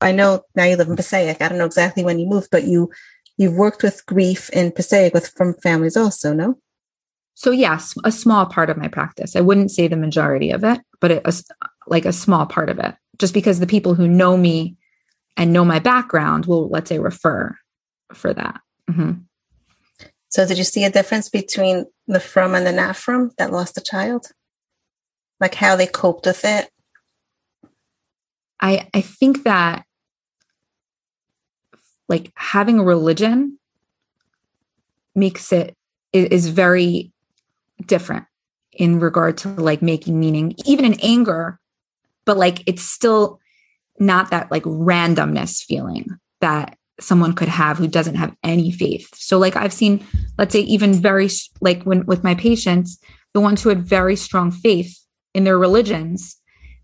I 0.00 0.10
know 0.10 0.42
now 0.56 0.64
you 0.64 0.76
live 0.76 0.88
in 0.88 0.96
passaic. 0.96 1.40
I 1.40 1.48
don't 1.48 1.58
know 1.58 1.66
exactly 1.66 2.02
when 2.02 2.18
you 2.18 2.26
moved 2.26 2.48
but 2.50 2.64
you 2.64 2.90
you've 3.36 3.54
worked 3.54 3.84
with 3.84 4.04
grief 4.06 4.50
in 4.50 4.72
passaic 4.72 5.14
with 5.14 5.28
frum 5.28 5.54
families 5.62 5.96
also 5.96 6.32
no 6.32 6.58
so 7.34 7.50
yes 7.50 7.94
a 8.04 8.12
small 8.12 8.46
part 8.46 8.70
of 8.70 8.76
my 8.76 8.88
practice. 8.88 9.36
I 9.36 9.40
wouldn't 9.40 9.70
say 9.70 9.88
the 9.88 9.96
majority 9.96 10.50
of 10.50 10.64
it 10.64 10.80
but 11.00 11.10
it, 11.10 11.22
a, 11.24 11.34
like 11.86 12.04
a 12.04 12.12
small 12.12 12.46
part 12.46 12.70
of 12.70 12.78
it. 12.78 12.94
Just 13.18 13.34
because 13.34 13.60
the 13.60 13.66
people 13.66 13.94
who 13.94 14.08
know 14.08 14.36
me 14.36 14.76
and 15.36 15.52
know 15.52 15.64
my 15.64 15.78
background 15.78 16.46
will 16.46 16.68
let's 16.68 16.88
say 16.88 16.98
refer 16.98 17.56
for 18.14 18.32
that. 18.32 18.60
Mm-hmm. 18.90 19.12
so 20.28 20.46
did 20.46 20.58
you 20.58 20.64
see 20.64 20.84
a 20.84 20.90
difference 20.90 21.28
between 21.28 21.86
the 22.08 22.18
frum 22.20 22.54
and 22.54 22.66
the 22.66 22.72
not 22.72 22.96
frum 22.96 23.30
that 23.38 23.52
lost 23.52 23.78
a 23.78 23.80
child? 23.80 24.26
Like 25.40 25.54
how 25.54 25.76
they 25.76 25.86
coped 25.86 26.26
with 26.26 26.44
it? 26.44 26.70
I 28.60 28.88
i 28.94 29.00
think 29.00 29.44
that 29.44 29.84
like 32.08 32.30
having 32.36 32.78
a 32.78 32.84
religion 32.84 33.58
makes 35.14 35.52
it 35.52 35.76
is, 36.12 36.26
is 36.26 36.48
very 36.48 37.12
different 37.86 38.26
in 38.72 39.00
regard 39.00 39.36
to 39.38 39.48
like 39.48 39.82
making 39.82 40.18
meaning, 40.18 40.54
even 40.64 40.84
in 40.84 40.98
anger, 41.00 41.58
but 42.24 42.36
like 42.36 42.62
it's 42.66 42.82
still 42.82 43.40
not 43.98 44.30
that 44.30 44.50
like 44.50 44.62
randomness 44.64 45.62
feeling 45.62 46.06
that 46.40 46.76
someone 47.00 47.32
could 47.34 47.48
have 47.48 47.78
who 47.78 47.86
doesn't 47.86 48.14
have 48.14 48.34
any 48.42 48.70
faith. 48.70 49.08
So 49.14 49.38
like 49.38 49.56
I've 49.56 49.72
seen, 49.72 50.04
let's 50.38 50.52
say 50.52 50.60
even 50.60 50.94
very 50.94 51.28
like 51.60 51.82
when 51.82 52.06
with 52.06 52.24
my 52.24 52.34
patients, 52.34 52.98
the 53.34 53.40
ones 53.40 53.62
who 53.62 53.68
had 53.68 53.82
very 53.82 54.16
strong 54.16 54.50
faith 54.50 54.98
in 55.34 55.44
their 55.44 55.58
religions, 55.58 56.36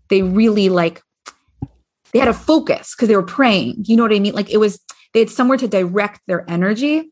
they 0.09 0.21
really 0.21 0.69
like 0.69 1.01
they 2.11 2.19
had 2.19 2.27
a 2.27 2.33
focus 2.33 2.95
because 2.95 3.07
they 3.07 3.15
were 3.15 3.23
praying. 3.23 3.83
You 3.85 3.95
know 3.95 4.03
what 4.03 4.13
I 4.13 4.19
mean? 4.19 4.33
Like 4.33 4.49
it 4.49 4.57
was 4.57 4.79
they 5.13 5.19
had 5.19 5.29
somewhere 5.29 5.57
to 5.57 5.67
direct 5.67 6.21
their 6.27 6.49
energy. 6.49 7.11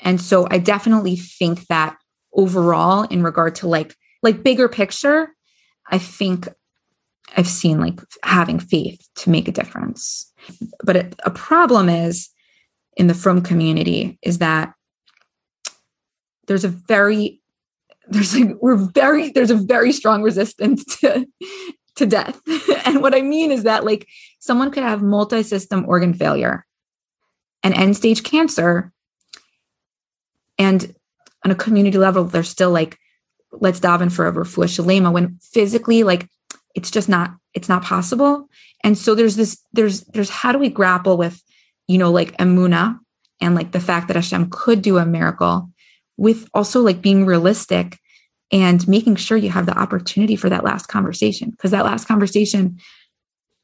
And 0.00 0.20
so 0.20 0.46
I 0.50 0.58
definitely 0.58 1.16
think 1.16 1.66
that 1.68 1.96
overall 2.36 3.02
in 3.04 3.22
regard 3.22 3.56
to 3.56 3.68
like 3.68 3.96
like 4.22 4.42
bigger 4.42 4.68
picture, 4.68 5.34
I 5.90 5.98
think 5.98 6.48
I've 7.36 7.48
seen 7.48 7.80
like 7.80 8.00
having 8.22 8.58
faith 8.58 9.06
to 9.16 9.30
make 9.30 9.48
a 9.48 9.52
difference. 9.52 10.32
But 10.84 10.96
it, 10.96 11.16
a 11.24 11.30
problem 11.30 11.88
is 11.88 12.28
in 12.96 13.08
the 13.08 13.14
frum 13.14 13.42
community 13.42 14.18
is 14.22 14.38
that 14.38 14.72
there's 16.46 16.64
a 16.64 16.68
very 16.68 17.42
there's 18.08 18.38
like 18.38 18.56
we're 18.60 18.76
very 18.76 19.30
there's 19.30 19.50
a 19.50 19.56
very 19.56 19.92
strong 19.92 20.22
resistance 20.22 20.84
to 21.00 21.26
to 21.96 22.06
death. 22.06 22.40
and 22.86 23.02
what 23.02 23.14
I 23.14 23.22
mean 23.22 23.50
is 23.50 23.64
that 23.64 23.84
like 23.84 24.06
someone 24.38 24.70
could 24.70 24.82
have 24.82 25.02
multi-system 25.02 25.84
organ 25.88 26.14
failure 26.14 26.64
and 27.62 27.74
end 27.74 27.96
stage 27.96 28.22
cancer 28.22 28.92
and 30.58 30.94
on 31.46 31.52
a 31.52 31.54
community 31.54 31.96
level 31.96 32.24
they're 32.24 32.42
still 32.42 32.70
like 32.70 32.98
let's 33.52 33.78
daven 33.78 34.10
for 34.10 34.26
a 34.26 34.32
refuah 34.32 34.66
shalema 34.66 35.12
when 35.12 35.38
physically 35.40 36.02
like 36.02 36.28
it's 36.74 36.90
just 36.90 37.08
not 37.08 37.34
it's 37.54 37.68
not 37.68 37.82
possible. 37.82 38.48
And 38.84 38.96
so 38.98 39.14
there's 39.14 39.36
this 39.36 39.58
there's 39.72 40.02
there's 40.04 40.28
how 40.28 40.52
do 40.52 40.58
we 40.58 40.68
grapple 40.68 41.16
with 41.16 41.42
you 41.88 41.98
know 41.98 42.12
like 42.12 42.36
emuna 42.36 42.98
and 43.40 43.54
like 43.54 43.72
the 43.72 43.80
fact 43.80 44.08
that 44.08 44.16
Hashem 44.16 44.50
could 44.50 44.82
do 44.82 44.98
a 44.98 45.06
miracle 45.06 45.70
with 46.16 46.48
also 46.52 46.82
like 46.82 47.00
being 47.00 47.24
realistic 47.24 47.98
and 48.52 48.86
making 48.86 49.16
sure 49.16 49.36
you 49.36 49.50
have 49.50 49.66
the 49.66 49.78
opportunity 49.78 50.36
for 50.36 50.48
that 50.50 50.64
last 50.64 50.86
conversation? 50.86 51.50
Because 51.50 51.70
that 51.70 51.84
last 51.84 52.06
conversation 52.06 52.78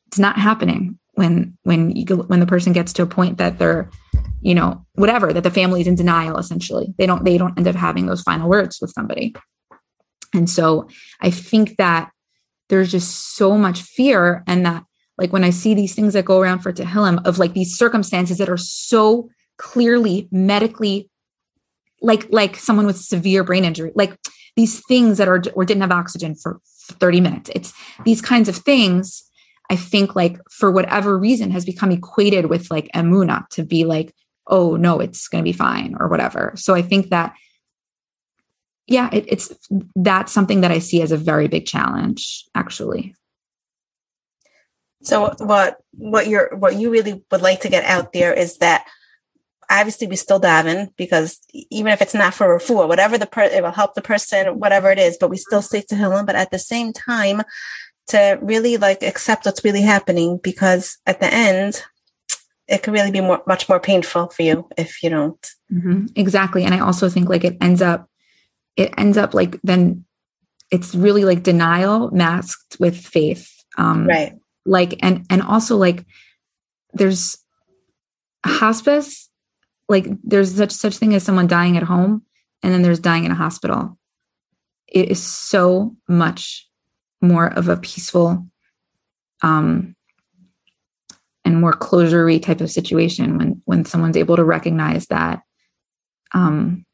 it's 0.06 0.18
not 0.18 0.38
happening 0.38 0.98
when 1.12 1.56
when 1.64 1.94
you 1.94 2.04
go, 2.04 2.16
when 2.16 2.40
the 2.40 2.46
person 2.46 2.72
gets 2.72 2.92
to 2.94 3.02
a 3.02 3.06
point 3.06 3.38
that 3.38 3.58
they're 3.58 3.90
you 4.42 4.54
know 4.54 4.84
whatever 4.94 5.32
that 5.32 5.42
the 5.42 5.50
family 5.50 5.80
is 5.80 5.86
in 5.86 5.94
denial 5.94 6.38
essentially. 6.38 6.94
They 6.98 7.06
don't 7.06 7.24
they 7.24 7.38
don't 7.38 7.56
end 7.56 7.68
up 7.68 7.76
having 7.76 8.06
those 8.06 8.22
final 8.22 8.48
words 8.48 8.78
with 8.80 8.92
somebody. 8.92 9.34
And 10.34 10.48
so 10.48 10.88
i 11.20 11.30
think 11.30 11.76
that 11.76 12.10
there's 12.68 12.90
just 12.90 13.36
so 13.36 13.58
much 13.58 13.82
fear 13.82 14.42
and 14.46 14.64
that 14.64 14.84
like 15.18 15.32
when 15.32 15.44
i 15.44 15.50
see 15.50 15.74
these 15.74 15.94
things 15.94 16.14
that 16.14 16.24
go 16.24 16.40
around 16.40 16.60
for 16.60 16.72
tehillim 16.72 17.24
of 17.26 17.38
like 17.38 17.52
these 17.52 17.76
circumstances 17.76 18.38
that 18.38 18.48
are 18.48 18.56
so 18.56 19.28
clearly 19.58 20.28
medically 20.32 21.10
like 22.00 22.26
like 22.30 22.56
someone 22.56 22.86
with 22.86 22.96
severe 22.96 23.44
brain 23.44 23.64
injury 23.64 23.92
like 23.94 24.16
these 24.56 24.84
things 24.86 25.18
that 25.18 25.28
are 25.28 25.42
or 25.54 25.64
didn't 25.64 25.82
have 25.82 25.92
oxygen 25.92 26.34
for 26.34 26.60
30 26.90 27.20
minutes. 27.20 27.50
It's 27.54 27.72
these 28.04 28.20
kinds 28.20 28.48
of 28.48 28.56
things 28.56 29.22
i 29.70 29.76
think 29.76 30.16
like 30.16 30.38
for 30.50 30.70
whatever 30.70 31.16
reason 31.16 31.50
has 31.50 31.64
become 31.64 31.92
equated 31.92 32.46
with 32.46 32.70
like 32.70 32.90
emuna 32.94 33.48
to 33.50 33.62
be 33.62 33.84
like 33.84 34.12
oh 34.52 34.76
no 34.76 35.00
it's 35.00 35.26
going 35.26 35.42
to 35.42 35.48
be 35.48 35.56
fine 35.56 35.96
or 35.98 36.06
whatever 36.06 36.52
so 36.54 36.74
i 36.74 36.82
think 36.82 37.08
that 37.08 37.34
yeah 38.86 39.08
it, 39.12 39.24
it's 39.26 39.52
that's 39.96 40.30
something 40.30 40.60
that 40.60 40.70
i 40.70 40.78
see 40.78 41.02
as 41.02 41.10
a 41.10 41.16
very 41.16 41.48
big 41.48 41.66
challenge 41.66 42.44
actually 42.54 43.14
so 45.02 45.34
what 45.38 45.78
what 45.92 46.28
you're 46.28 46.50
what 46.56 46.76
you 46.76 46.90
really 46.90 47.24
would 47.30 47.42
like 47.42 47.60
to 47.60 47.68
get 47.68 47.84
out 47.84 48.12
there 48.12 48.32
is 48.32 48.58
that 48.58 48.86
obviously 49.70 50.06
we 50.06 50.16
still 50.16 50.40
daven 50.40 50.90
because 50.96 51.40
even 51.70 51.92
if 51.92 52.02
it's 52.02 52.14
not 52.14 52.34
for 52.34 52.58
refuah, 52.58 52.86
whatever 52.86 53.16
the 53.18 53.26
per- 53.26 53.42
it 53.44 53.62
will 53.62 53.70
help 53.72 53.94
the 53.94 54.02
person, 54.02 54.58
whatever 54.58 54.90
it 54.90 54.98
is, 54.98 55.16
but 55.18 55.30
we 55.30 55.36
still 55.36 55.62
say 55.62 55.82
tehillim. 55.82 56.26
But 56.26 56.36
at 56.36 56.50
the 56.50 56.58
same 56.58 56.92
time, 56.92 57.42
to 58.08 58.38
really 58.42 58.76
like 58.76 59.02
accept 59.02 59.46
what's 59.46 59.64
really 59.64 59.80
happening 59.80 60.38
because 60.42 60.98
at 61.06 61.20
the 61.20 61.32
end, 61.32 61.82
it 62.68 62.82
could 62.82 62.94
really 62.94 63.10
be 63.10 63.20
more 63.20 63.42
much 63.46 63.68
more 63.68 63.80
painful 63.80 64.28
for 64.28 64.42
you 64.42 64.68
if 64.76 65.02
you 65.02 65.10
don't. 65.10 65.46
Mm-hmm. 65.72 66.06
Exactly, 66.16 66.64
and 66.64 66.74
I 66.74 66.80
also 66.80 67.08
think 67.08 67.28
like 67.28 67.44
it 67.44 67.56
ends 67.60 67.82
up, 67.82 68.08
it 68.76 68.92
ends 68.96 69.16
up 69.16 69.34
like 69.34 69.60
then 69.62 70.04
it's 70.70 70.94
really 70.94 71.24
like 71.24 71.42
denial 71.42 72.10
masked 72.10 72.76
with 72.80 72.96
faith, 72.96 73.50
um, 73.78 74.06
right? 74.06 74.34
Like 74.64 74.96
and 75.02 75.26
and 75.28 75.42
also 75.42 75.76
like 75.76 76.04
there's 76.94 77.36
hospice 78.44 79.30
like 79.88 80.06
there's 80.24 80.54
such 80.56 80.72
such 80.72 80.96
thing 80.96 81.14
as 81.14 81.22
someone 81.22 81.46
dying 81.46 81.76
at 81.76 81.82
home 81.82 82.22
and 82.62 82.72
then 82.72 82.82
there's 82.82 82.98
dying 82.98 83.24
in 83.24 83.30
a 83.30 83.36
hospital 83.36 83.98
it 84.88 85.10
is 85.10 85.22
so 85.22 85.96
much 86.08 86.68
more 87.20 87.46
of 87.46 87.68
a 87.68 87.76
peaceful 87.76 88.46
um 89.42 89.94
and 91.44 91.60
more 91.60 91.72
closury 91.72 92.40
type 92.40 92.60
of 92.60 92.70
situation 92.70 93.38
when 93.38 93.62
when 93.64 93.84
someone's 93.84 94.16
able 94.16 94.36
to 94.36 94.44
recognize 94.44 95.06
that 95.06 95.42
um 96.32 96.84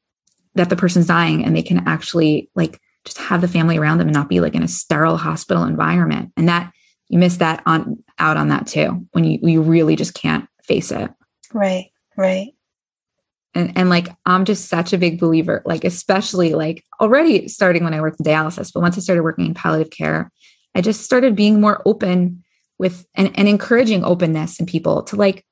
that 0.55 0.71
the 0.71 0.77
person's 0.77 1.07
dying 1.07 1.45
and 1.45 1.57
they 1.57 1.63
can 1.63 1.87
actually 1.87 2.51
like 2.55 2.81
just 3.05 3.19
have 3.19 3.41
the 3.41 3.49
family 3.49 3.79
around 3.79 3.99
them 3.99 4.09
and 4.09 4.15
not 4.15 4.29
be 4.29 4.41
like 4.41 4.55
in 4.55 4.63
a 4.63 4.69
sterile 4.69 5.17
hospital 5.17 5.65
environment. 5.65 6.33
And 6.37 6.49
that 6.49 6.73
you 7.09 7.19
miss 7.19 7.39
that 7.39 7.63
on 7.65 8.03
out 8.19 8.37
on 8.37 8.49
that 8.49 8.67
too 8.67 9.07
when 9.13 9.25
you 9.25 9.39
you 9.43 9.63
really 9.63 9.97
just 9.97 10.15
can't 10.15 10.49
face 10.63 10.91
it. 10.91 11.11
Right 11.55 11.91
right. 12.19 12.53
And, 13.55 13.73
and 13.77 13.89
like 13.89 14.09
i'm 14.27 14.45
just 14.45 14.69
such 14.69 14.93
a 14.93 14.99
big 14.99 15.19
believer 15.19 15.63
like 15.65 15.83
especially 15.83 16.55
like 16.55 16.85
already 17.01 17.49
starting 17.49 17.83
when 17.83 17.95
i 17.95 18.01
worked 18.01 18.21
in 18.21 18.27
dialysis 18.27 18.71
but 18.73 18.83
once 18.83 18.99
i 18.99 19.01
started 19.01 19.23
working 19.23 19.47
in 19.47 19.55
palliative 19.55 19.91
care 19.91 20.31
i 20.75 20.83
just 20.83 21.03
started 21.03 21.35
being 21.35 21.59
more 21.59 21.81
open 21.87 22.45
with 22.79 23.07
and 23.14 23.37
encouraging 23.37 24.05
openness 24.05 24.61
in 24.61 24.67
people 24.67 25.03
to 25.03 25.17
like 25.17 25.45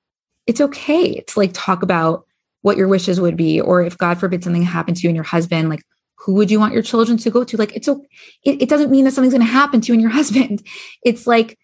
it's 0.46 0.60
okay 0.60 1.20
to 1.20 1.38
like 1.38 1.50
talk 1.52 1.82
about 1.82 2.24
what 2.62 2.76
your 2.76 2.88
wishes 2.88 3.20
would 3.20 3.36
be 3.36 3.60
or 3.60 3.82
if 3.82 3.98
god 3.98 4.18
forbid 4.18 4.42
something 4.44 4.62
happened 4.62 4.96
to 4.96 5.02
you 5.02 5.08
and 5.08 5.16
your 5.16 5.24
husband 5.24 5.68
like 5.68 5.82
who 6.26 6.34
would 6.34 6.50
you 6.50 6.58
want 6.58 6.74
your 6.74 6.82
children 6.82 7.16
to 7.18 7.30
go 7.30 7.44
to? 7.44 7.56
Like 7.56 7.74
it's 7.76 7.88
okay 7.88 8.08
it, 8.44 8.62
it 8.62 8.68
doesn't 8.68 8.90
mean 8.90 9.04
that 9.04 9.12
something's 9.12 9.34
going 9.34 9.46
to 9.46 9.52
happen 9.52 9.80
to 9.80 9.88
you 9.88 9.94
and 9.94 10.02
your 10.02 10.10
husband. 10.20 10.66
It's 11.04 11.26
like 11.26 11.58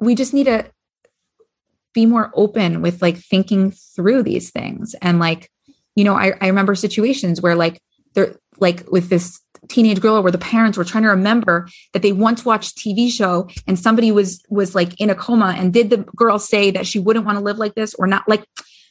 we 0.00 0.14
just 0.14 0.32
need 0.34 0.44
to 0.44 0.70
be 1.92 2.06
more 2.06 2.32
open 2.34 2.82
with 2.82 3.00
like 3.02 3.16
thinking 3.16 3.70
through 3.70 4.22
these 4.22 4.50
things. 4.50 4.94
And 5.02 5.18
like 5.18 5.50
you 5.96 6.04
know, 6.04 6.14
I, 6.14 6.34
I 6.40 6.48
remember 6.48 6.74
situations 6.74 7.40
where 7.40 7.54
like 7.54 7.80
they're 8.14 8.36
like 8.58 8.90
with 8.90 9.08
this 9.08 9.40
teenage 9.68 10.00
girl 10.00 10.22
where 10.22 10.32
the 10.32 10.38
parents 10.38 10.78
were 10.78 10.84
trying 10.84 11.04
to 11.04 11.10
remember 11.10 11.68
that 11.92 12.02
they 12.02 12.12
once 12.12 12.44
watched 12.44 12.78
TV 12.78 13.10
show 13.10 13.48
and 13.66 13.78
somebody 13.78 14.12
was 14.12 14.42
was 14.48 14.74
like 14.74 15.00
in 15.00 15.10
a 15.10 15.14
coma. 15.14 15.54
And 15.56 15.72
did 15.72 15.90
the 15.90 15.98
girl 16.16 16.38
say 16.38 16.70
that 16.70 16.86
she 16.86 16.98
wouldn't 16.98 17.24
want 17.24 17.38
to 17.38 17.44
live 17.44 17.58
like 17.58 17.74
this 17.74 17.94
or 17.94 18.06
not? 18.06 18.28
Like 18.28 18.44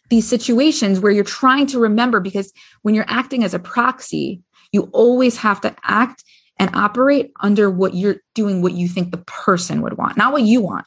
these 0.09 0.27
situations 0.27 0.99
where 0.99 1.11
you're 1.11 1.23
trying 1.23 1.67
to 1.67 1.79
remember 1.79 2.19
because 2.19 2.51
when 2.81 2.93
you're 2.95 3.05
acting 3.07 3.43
as 3.43 3.53
a 3.53 3.59
proxy 3.59 4.41
you 4.71 4.89
always 4.91 5.37
have 5.37 5.61
to 5.61 5.75
act 5.83 6.23
and 6.57 6.69
operate 6.75 7.31
under 7.41 7.69
what 7.69 7.93
you're 7.93 8.17
doing 8.35 8.61
what 8.61 8.73
you 8.73 8.87
think 8.87 9.11
the 9.11 9.23
person 9.25 9.81
would 9.81 9.97
want 9.97 10.17
not 10.17 10.31
what 10.33 10.43
you 10.43 10.61
want. 10.61 10.85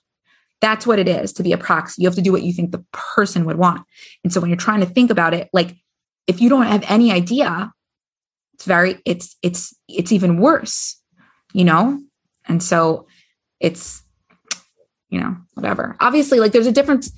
That's 0.60 0.86
what 0.86 0.98
it 0.98 1.08
is 1.08 1.34
to 1.34 1.42
be 1.42 1.52
a 1.52 1.58
proxy. 1.58 2.02
You 2.02 2.08
have 2.08 2.14
to 2.14 2.22
do 2.22 2.32
what 2.32 2.42
you 2.42 2.52
think 2.52 2.72
the 2.72 2.84
person 2.92 3.44
would 3.44 3.58
want. 3.58 3.84
And 4.24 4.32
so 4.32 4.40
when 4.40 4.48
you're 4.48 4.56
trying 4.56 4.80
to 4.80 4.86
think 4.86 5.10
about 5.10 5.34
it 5.34 5.48
like 5.52 5.76
if 6.26 6.40
you 6.40 6.48
don't 6.48 6.66
have 6.66 6.84
any 6.88 7.12
idea 7.12 7.72
it's 8.56 8.64
very 8.64 9.00
it's 9.04 9.36
it's 9.42 9.74
it's 9.88 10.10
even 10.10 10.40
worse 10.40 11.00
you 11.56 11.64
know? 11.64 11.98
And 12.46 12.62
so 12.62 13.06
it's 13.60 14.02
you 15.08 15.18
know 15.18 15.36
whatever. 15.54 15.96
Obviously 16.00 16.38
like 16.38 16.52
there's 16.52 16.66
a 16.66 16.72
difference 16.72 17.10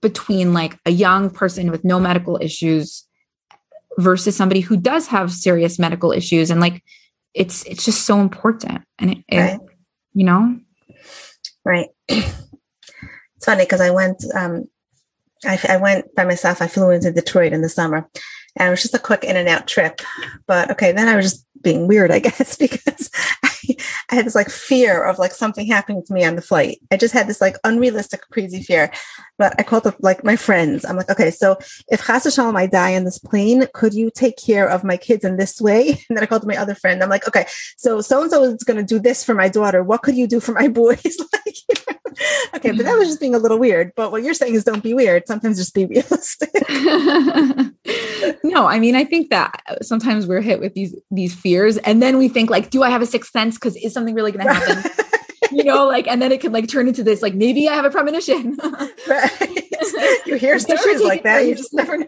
between 0.00 0.54
like 0.54 0.78
a 0.86 0.90
young 0.90 1.28
person 1.28 1.70
with 1.70 1.84
no 1.84 2.00
medical 2.00 2.38
issues 2.40 3.04
versus 3.98 4.34
somebody 4.34 4.60
who 4.60 4.76
does 4.76 5.08
have 5.08 5.30
serious 5.30 5.78
medical 5.78 6.10
issues. 6.10 6.50
And 6.50 6.60
like 6.60 6.82
it's 7.34 7.64
it's 7.64 7.84
just 7.84 8.06
so 8.06 8.20
important. 8.20 8.82
And 8.98 9.12
it, 9.12 9.18
it 9.28 9.38
right. 9.38 9.60
you 10.14 10.24
know? 10.24 10.58
Right. 11.64 11.88
It's 13.36 13.44
funny 13.44 13.64
because 13.64 13.82
i 13.82 13.90
went 13.90 14.24
um 14.34 14.64
I, 15.44 15.60
I 15.68 15.76
went 15.76 16.06
by 16.14 16.24
myself. 16.24 16.62
I 16.62 16.68
flew 16.68 16.88
into 16.88 17.12
detroit 17.12 17.52
in 17.52 17.60
the 17.60 17.68
summer 17.68 18.08
and 18.56 18.68
it 18.68 18.70
was 18.70 18.82
just 18.82 18.94
a 18.94 18.98
quick 18.98 19.24
in 19.24 19.36
and 19.36 19.48
out 19.48 19.66
trip. 19.66 20.00
But 20.46 20.70
okay, 20.72 20.92
then 20.92 21.08
I 21.08 21.16
was 21.16 21.32
just 21.32 21.46
being 21.62 21.86
weird, 21.86 22.10
I 22.10 22.18
guess, 22.20 22.56
because 22.56 23.10
I 23.42 23.50
I 24.10 24.14
had 24.14 24.26
this 24.26 24.34
like 24.34 24.50
fear 24.50 25.02
of 25.02 25.18
like 25.18 25.32
something 25.32 25.66
happening 25.66 26.02
to 26.04 26.12
me 26.12 26.24
on 26.24 26.36
the 26.36 26.42
flight. 26.42 26.78
I 26.90 26.96
just 26.96 27.14
had 27.14 27.26
this 27.26 27.40
like 27.40 27.56
unrealistic, 27.64 28.22
crazy 28.30 28.62
fear. 28.62 28.92
But 29.38 29.54
I 29.58 29.62
called 29.62 29.86
up 29.86 29.96
like 30.00 30.24
my 30.24 30.36
friends. 30.36 30.84
I'm 30.84 30.96
like, 30.96 31.10
okay, 31.10 31.30
so 31.30 31.58
if 31.88 32.06
Chas 32.06 32.32
Shalom 32.32 32.56
I 32.56 32.66
die 32.66 32.96
on 32.96 33.04
this 33.04 33.18
plane, 33.18 33.66
could 33.74 33.94
you 33.94 34.10
take 34.10 34.36
care 34.36 34.68
of 34.68 34.84
my 34.84 34.96
kids 34.96 35.24
in 35.24 35.36
this 35.36 35.60
way? 35.60 36.00
And 36.08 36.16
then 36.16 36.22
I 36.22 36.26
called 36.26 36.46
my 36.46 36.56
other 36.56 36.74
friend. 36.74 37.02
I'm 37.02 37.08
like, 37.08 37.26
okay, 37.26 37.46
so 37.76 38.00
so 38.00 38.22
and 38.22 38.30
so 38.30 38.44
is 38.44 38.62
going 38.62 38.78
to 38.78 38.84
do 38.84 39.00
this 39.00 39.24
for 39.24 39.34
my 39.34 39.48
daughter. 39.48 39.82
What 39.82 40.02
could 40.02 40.16
you 40.16 40.26
do 40.26 40.40
for 40.40 40.52
my 40.52 40.68
boys? 40.68 41.02
like, 41.32 41.56
you 41.68 41.74
know? 41.88 41.95
Okay, 42.54 42.72
but 42.72 42.84
that 42.84 42.98
was 42.98 43.08
just 43.08 43.20
being 43.20 43.34
a 43.34 43.38
little 43.38 43.58
weird. 43.58 43.92
But 43.96 44.12
what 44.12 44.22
you're 44.22 44.34
saying 44.34 44.54
is 44.54 44.64
don't 44.64 44.82
be 44.82 44.94
weird. 44.94 45.26
Sometimes 45.26 45.56
just 45.56 45.74
be 45.74 45.86
realistic. 45.86 46.50
no, 48.44 48.66
I 48.66 48.78
mean, 48.78 48.94
I 48.94 49.04
think 49.04 49.30
that 49.30 49.60
sometimes 49.82 50.26
we're 50.26 50.40
hit 50.40 50.60
with 50.60 50.74
these 50.74 50.94
these 51.10 51.34
fears, 51.34 51.76
and 51.78 52.02
then 52.02 52.18
we 52.18 52.28
think 52.28 52.50
like, 52.50 52.70
do 52.70 52.82
I 52.82 52.90
have 52.90 53.02
a 53.02 53.06
sixth 53.06 53.30
sense? 53.32 53.56
Because 53.56 53.76
is 53.76 53.92
something 53.92 54.14
really 54.14 54.32
going 54.32 54.46
to 54.46 54.52
happen? 54.54 54.90
you 55.52 55.64
know, 55.64 55.86
like, 55.86 56.06
and 56.08 56.20
then 56.20 56.32
it 56.32 56.40
can 56.40 56.52
like 56.52 56.68
turn 56.68 56.88
into 56.88 57.02
this, 57.02 57.22
like, 57.22 57.34
maybe 57.34 57.68
I 57.68 57.74
have 57.74 57.84
a 57.84 57.90
premonition. 57.90 58.56
right. 59.08 59.62
You 60.26 60.36
hear 60.36 60.58
stories 60.58 61.02
like 61.02 61.22
that, 61.22 61.46
you 61.46 61.54
just 61.54 61.72
never 61.72 61.98
know. 61.98 62.06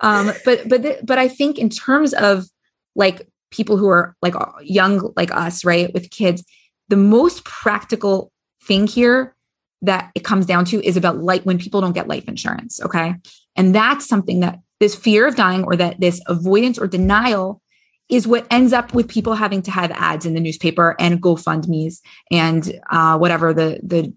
um, 0.00 0.32
but 0.44 0.68
but 0.68 1.04
but 1.04 1.18
I 1.18 1.28
think 1.28 1.58
in 1.58 1.68
terms 1.68 2.14
of 2.14 2.44
like 2.94 3.28
people 3.50 3.76
who 3.76 3.88
are 3.88 4.14
like 4.22 4.34
young 4.62 5.12
like 5.16 5.32
us, 5.32 5.64
right, 5.64 5.92
with 5.92 6.10
kids, 6.10 6.44
the 6.88 6.96
most 6.96 7.44
practical 7.44 8.32
thing 8.62 8.86
here 8.86 9.34
that 9.82 10.10
it 10.14 10.24
comes 10.24 10.46
down 10.46 10.64
to 10.66 10.84
is 10.84 10.96
about 10.96 11.18
light 11.18 11.44
when 11.44 11.58
people 11.58 11.80
don't 11.80 11.92
get 11.92 12.08
life 12.08 12.28
insurance. 12.28 12.80
Okay. 12.80 13.14
And 13.56 13.74
that's 13.74 14.06
something 14.06 14.40
that 14.40 14.60
this 14.80 14.94
fear 14.94 15.26
of 15.26 15.36
dying 15.36 15.64
or 15.64 15.76
that 15.76 16.00
this 16.00 16.20
avoidance 16.26 16.78
or 16.78 16.86
denial 16.86 17.62
is 18.08 18.26
what 18.26 18.46
ends 18.50 18.72
up 18.72 18.94
with 18.94 19.08
people 19.08 19.34
having 19.34 19.62
to 19.62 19.70
have 19.70 19.90
ads 19.92 20.26
in 20.26 20.34
the 20.34 20.40
newspaper 20.40 20.94
and 20.98 21.20
GoFundMe's 21.20 22.02
and 22.30 22.80
uh, 22.90 23.18
whatever 23.18 23.52
the 23.52 23.80
the 23.82 24.12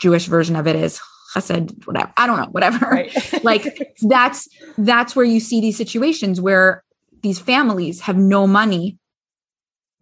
Jewish 0.00 0.26
version 0.26 0.56
of 0.56 0.66
it 0.66 0.76
is. 0.76 1.00
Chesed, 1.34 1.86
whatever. 1.86 2.12
I 2.18 2.26
don't 2.26 2.36
know, 2.36 2.48
whatever. 2.50 2.86
Right. 2.86 3.14
like 3.44 3.94
that's 4.02 4.48
that's 4.76 5.16
where 5.16 5.24
you 5.24 5.40
see 5.40 5.60
these 5.60 5.78
situations 5.78 6.40
where 6.40 6.84
these 7.22 7.38
families 7.38 8.00
have 8.02 8.18
no 8.18 8.46
money 8.46 8.98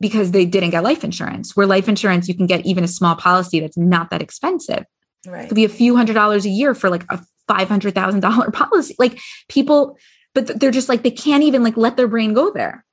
because 0.01 0.31
they 0.31 0.47
didn't 0.47 0.71
get 0.71 0.83
life 0.83 1.05
insurance. 1.05 1.55
Where 1.55 1.67
life 1.67 1.89
insurance, 1.89 2.29
you 2.29 2.35
can 2.35 2.47
get 2.47 2.65
even 2.65 2.85
a 2.85 2.89
small 2.89 3.15
policy 3.15 3.61
that's 3.61 3.77
not 3.77 4.11
that 4.11 4.23
expensive. 4.23 4.85
Right. 5.27 5.45
It 5.45 5.49
could 5.49 5.55
be 5.55 5.65
a 5.65 5.69
few 5.69 5.97
hundred 5.97 6.15
dollars 6.15 6.47
a 6.47 6.49
year 6.49 6.75
for 6.75 6.89
like 6.89 7.05
a 7.11 7.21
five 7.47 7.69
hundred 7.69 7.95
thousand 7.95 8.21
dollar 8.21 8.51
policy. 8.53 8.97
Like 8.99 9.21
people, 9.49 9.99
but 10.35 10.59
they're 10.59 10.71
just 10.71 10.89
like 10.89 11.03
they 11.03 11.11
can't 11.11 11.45
even 11.45 11.63
like 11.63 11.77
let 11.77 11.97
their 11.97 12.09
brain 12.09 12.33
go 12.33 12.51
there. 12.51 12.85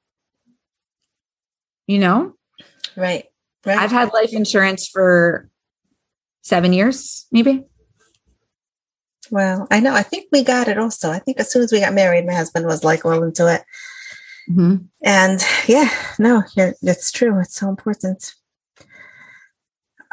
You 1.87 1.99
know? 1.99 2.33
Right. 2.95 3.25
Right. 3.65 3.77
I've 3.77 3.91
had 3.91 4.13
life 4.13 4.33
insurance 4.33 4.87
for 4.87 5.49
seven 6.41 6.73
years, 6.73 7.27
maybe. 7.31 7.65
Well, 9.29 9.67
I 9.69 9.79
know. 9.79 9.93
I 9.93 10.03
think 10.03 10.27
we 10.31 10.43
got 10.43 10.67
it 10.67 10.77
also. 10.77 11.11
I 11.11 11.19
think 11.19 11.39
as 11.39 11.51
soon 11.51 11.63
as 11.63 11.71
we 11.71 11.81
got 11.81 11.93
married, 11.93 12.25
my 12.25 12.33
husband 12.33 12.65
was 12.65 12.83
like 12.83 13.03
all 13.05 13.23
into 13.23 13.53
it. 13.53 13.63
Mm-hmm. 14.49 14.75
And 15.03 15.43
yeah, 15.67 15.89
no, 16.19 16.43
it's 16.55 17.11
true. 17.11 17.39
It's 17.39 17.55
so 17.55 17.69
important. 17.69 18.33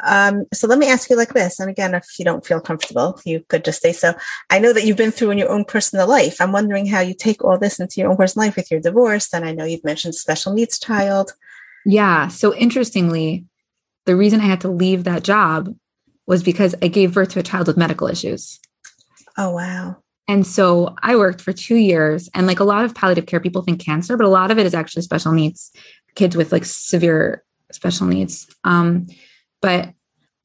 Um, 0.03 0.45
so 0.53 0.67
let 0.67 0.79
me 0.79 0.91
ask 0.91 1.09
you 1.09 1.17
like 1.17 1.35
this. 1.35 1.61
And 1.61 1.71
again, 1.71 1.95
if 1.95 2.19
you 2.19 2.25
don't 2.25 2.45
feel 2.45 2.61
comfortable, 2.61 3.21
you 3.25 3.45
could 3.49 3.65
just 3.65 3.81
say 3.81 3.93
so. 3.93 4.15
I 4.51 4.59
know 4.59 4.73
that 4.73 4.85
you've 4.85 4.97
been 4.97 5.13
through 5.13 5.31
in 5.31 5.39
your 5.39 5.51
own 5.51 5.65
personal 5.65 6.09
life. 6.09 6.41
I'm 6.41 6.53
wondering 6.53 6.87
how 6.87 7.01
you 7.01 7.15
take 7.15 7.45
all 7.45 7.59
this 7.59 7.79
into 7.79 8.01
your 8.01 8.11
own 8.11 8.17
personal 8.17 8.47
life 8.47 8.57
with 8.57 8.71
your 8.71 8.81
divorce. 8.81 9.33
And 9.33 9.45
I 9.45 9.53
know 9.53 9.65
you've 9.65 9.85
mentioned 9.85 10.15
special 10.15 10.53
needs 10.53 10.79
child. 10.79 11.33
Yeah. 11.87 12.29
So 12.29 12.55
interestingly, 12.55 13.47
the 14.05 14.17
reason 14.17 14.41
I 14.41 14.47
had 14.47 14.63
to 14.63 14.69
leave 14.69 15.05
that 15.05 15.23
job 15.23 15.75
was 16.27 16.43
because 16.43 16.75
I 16.83 16.89
gave 16.89 17.15
birth 17.15 17.31
to 17.31 17.41
a 17.41 17.45
child 17.45 17.67
with 17.67 17.77
medical 17.77 18.09
issues. 18.09 18.59
Oh, 19.37 19.51
wow. 19.51 19.99
And 20.27 20.47
so 20.47 20.95
I 21.03 21.17
worked 21.17 21.41
for 21.41 21.53
two 21.53 21.77
years, 21.77 22.31
and 22.35 22.47
like 22.47 22.61
a 22.61 22.65
lot 22.65 22.85
of 22.85 22.95
palliative 22.95 23.27
care, 23.27 23.41
people 23.41 23.63
think 23.63 23.81
cancer, 23.81 24.17
but 24.17 24.27
a 24.27 24.31
lot 24.31 24.51
of 24.51 24.59
it 24.59 24.67
is 24.67 24.75
actually 24.75 25.03
special 25.03 25.33
needs, 25.33 25.71
kids 26.15 26.37
with 26.37 26.51
like 26.51 26.65
severe 26.65 27.45
special 27.73 28.07
needs. 28.07 28.47
Um, 28.65 29.07
but 29.61 29.93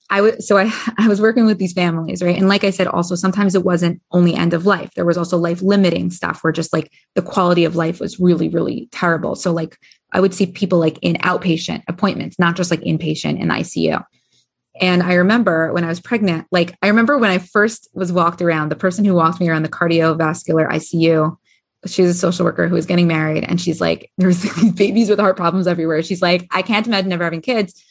I 0.09 0.21
was 0.21 0.47
so 0.47 0.57
I 0.57 0.71
I 0.97 1.07
was 1.07 1.21
working 1.21 1.45
with 1.45 1.59
these 1.59 1.73
families, 1.73 2.21
right? 2.21 2.37
And 2.37 2.49
like 2.49 2.63
I 2.63 2.71
said, 2.71 2.87
also 2.87 3.15
sometimes 3.15 3.55
it 3.55 3.63
wasn't 3.63 4.01
only 4.11 4.33
end 4.33 4.53
of 4.53 4.65
life. 4.65 4.91
There 4.95 5.05
was 5.05 5.17
also 5.17 5.37
life 5.37 5.61
limiting 5.61 6.09
stuff 6.11 6.43
where 6.43 6.53
just 6.53 6.73
like 6.73 6.91
the 7.15 7.21
quality 7.21 7.63
of 7.65 7.75
life 7.75 7.99
was 7.99 8.19
really, 8.19 8.49
really 8.49 8.89
terrible. 8.91 9.35
So 9.35 9.51
like 9.51 9.77
I 10.11 10.19
would 10.19 10.33
see 10.33 10.47
people 10.47 10.79
like 10.79 10.97
in 11.01 11.15
outpatient 11.17 11.83
appointments, 11.87 12.39
not 12.39 12.55
just 12.55 12.71
like 12.71 12.81
inpatient 12.81 13.39
in 13.39 13.49
ICU. 13.49 14.03
And 14.79 15.03
I 15.03 15.15
remember 15.15 15.73
when 15.73 15.83
I 15.83 15.87
was 15.87 15.99
pregnant, 15.99 16.47
like 16.51 16.75
I 16.81 16.87
remember 16.87 17.17
when 17.17 17.29
I 17.29 17.37
first 17.37 17.89
was 17.93 18.11
walked 18.11 18.41
around, 18.41 18.69
the 18.69 18.75
person 18.75 19.03
who 19.05 19.13
walked 19.13 19.39
me 19.39 19.49
around 19.49 19.63
the 19.63 19.69
cardiovascular 19.69 20.69
ICU, 20.69 21.37
she 21.85 22.01
was 22.01 22.11
a 22.11 22.19
social 22.19 22.45
worker 22.45 22.67
who 22.67 22.75
was 22.75 22.85
getting 22.85 23.07
married. 23.07 23.43
And 23.43 23.59
she's 23.59 23.81
like, 23.81 24.11
there's 24.17 24.41
these 24.41 24.71
babies 24.71 25.09
with 25.09 25.19
heart 25.19 25.37
problems 25.37 25.67
everywhere. 25.67 26.01
She's 26.03 26.21
like, 26.21 26.47
I 26.51 26.61
can't 26.61 26.87
imagine 26.87 27.09
never 27.09 27.23
having 27.23 27.41
kids 27.41 27.83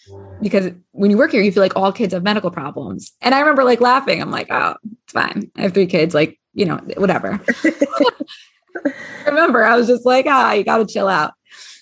because 0.43 0.73
when 0.93 1.11
you 1.11 1.19
work 1.19 1.33
here, 1.33 1.43
you 1.43 1.53
feel 1.53 1.63
like 1.63 1.77
all 1.77 1.93
kids 1.93 2.15
have 2.15 2.23
medical 2.23 2.51
problems. 2.51 3.13
And 3.21 3.35
I 3.35 3.41
remember 3.41 3.65
like 3.65 3.81
laughing. 3.81 4.21
I'm 4.21 4.31
like, 4.31 4.49
oh, 4.51 4.75
it's 5.05 5.13
fine. 5.13 5.51
I 5.57 5.63
have 5.63 5.75
three 5.75 5.87
kids, 5.87 6.15
like, 6.15 6.39
you 6.55 6.65
know, 6.65 6.77
whatever. 6.97 7.41
I 8.87 9.27
remember 9.27 9.65
I 9.65 9.77
was 9.77 9.87
just 9.89 10.07
like, 10.07 10.27
ah, 10.27 10.53
you 10.53 10.65
got 10.65 10.79
to 10.79 10.87
chill 10.87 11.09
out. 11.09 11.33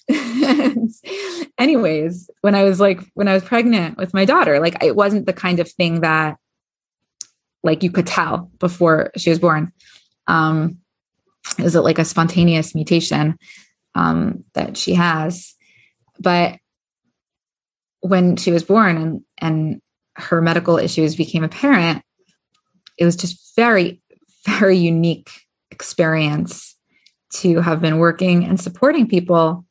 anyways, 1.58 2.30
when 2.40 2.54
I 2.54 2.64
was 2.64 2.80
like, 2.80 3.00
when 3.14 3.28
I 3.28 3.34
was 3.34 3.44
pregnant 3.44 3.98
with 3.98 4.14
my 4.14 4.24
daughter, 4.24 4.60
like 4.60 4.82
it 4.82 4.94
wasn't 4.94 5.26
the 5.26 5.32
kind 5.32 5.60
of 5.60 5.70
thing 5.70 6.00
that 6.00 6.36
like 7.62 7.82
you 7.82 7.90
could 7.90 8.06
tell 8.06 8.50
before 8.58 9.10
she 9.16 9.30
was 9.30 9.38
born. 9.38 9.72
Um, 10.26 10.78
is 11.58 11.74
it 11.74 11.80
like 11.80 11.98
a 11.98 12.04
spontaneous 12.04 12.74
mutation 12.74 13.36
um, 13.94 14.44
that 14.54 14.76
she 14.76 14.94
has? 14.94 15.54
But 16.18 16.58
when 18.00 18.36
she 18.36 18.52
was 18.52 18.62
born 18.62 18.96
and 18.96 19.20
and 19.38 19.80
her 20.14 20.40
medical 20.40 20.78
issues 20.78 21.16
became 21.16 21.44
apparent, 21.44 22.02
it 22.96 23.04
was 23.04 23.16
just 23.16 23.54
very, 23.56 24.00
very 24.46 24.78
unique 24.78 25.30
experience 25.70 26.74
to 27.34 27.60
have 27.60 27.82
been 27.82 27.98
working 27.98 28.44
and 28.44 28.58
supporting 28.58 29.08
people 29.08 29.65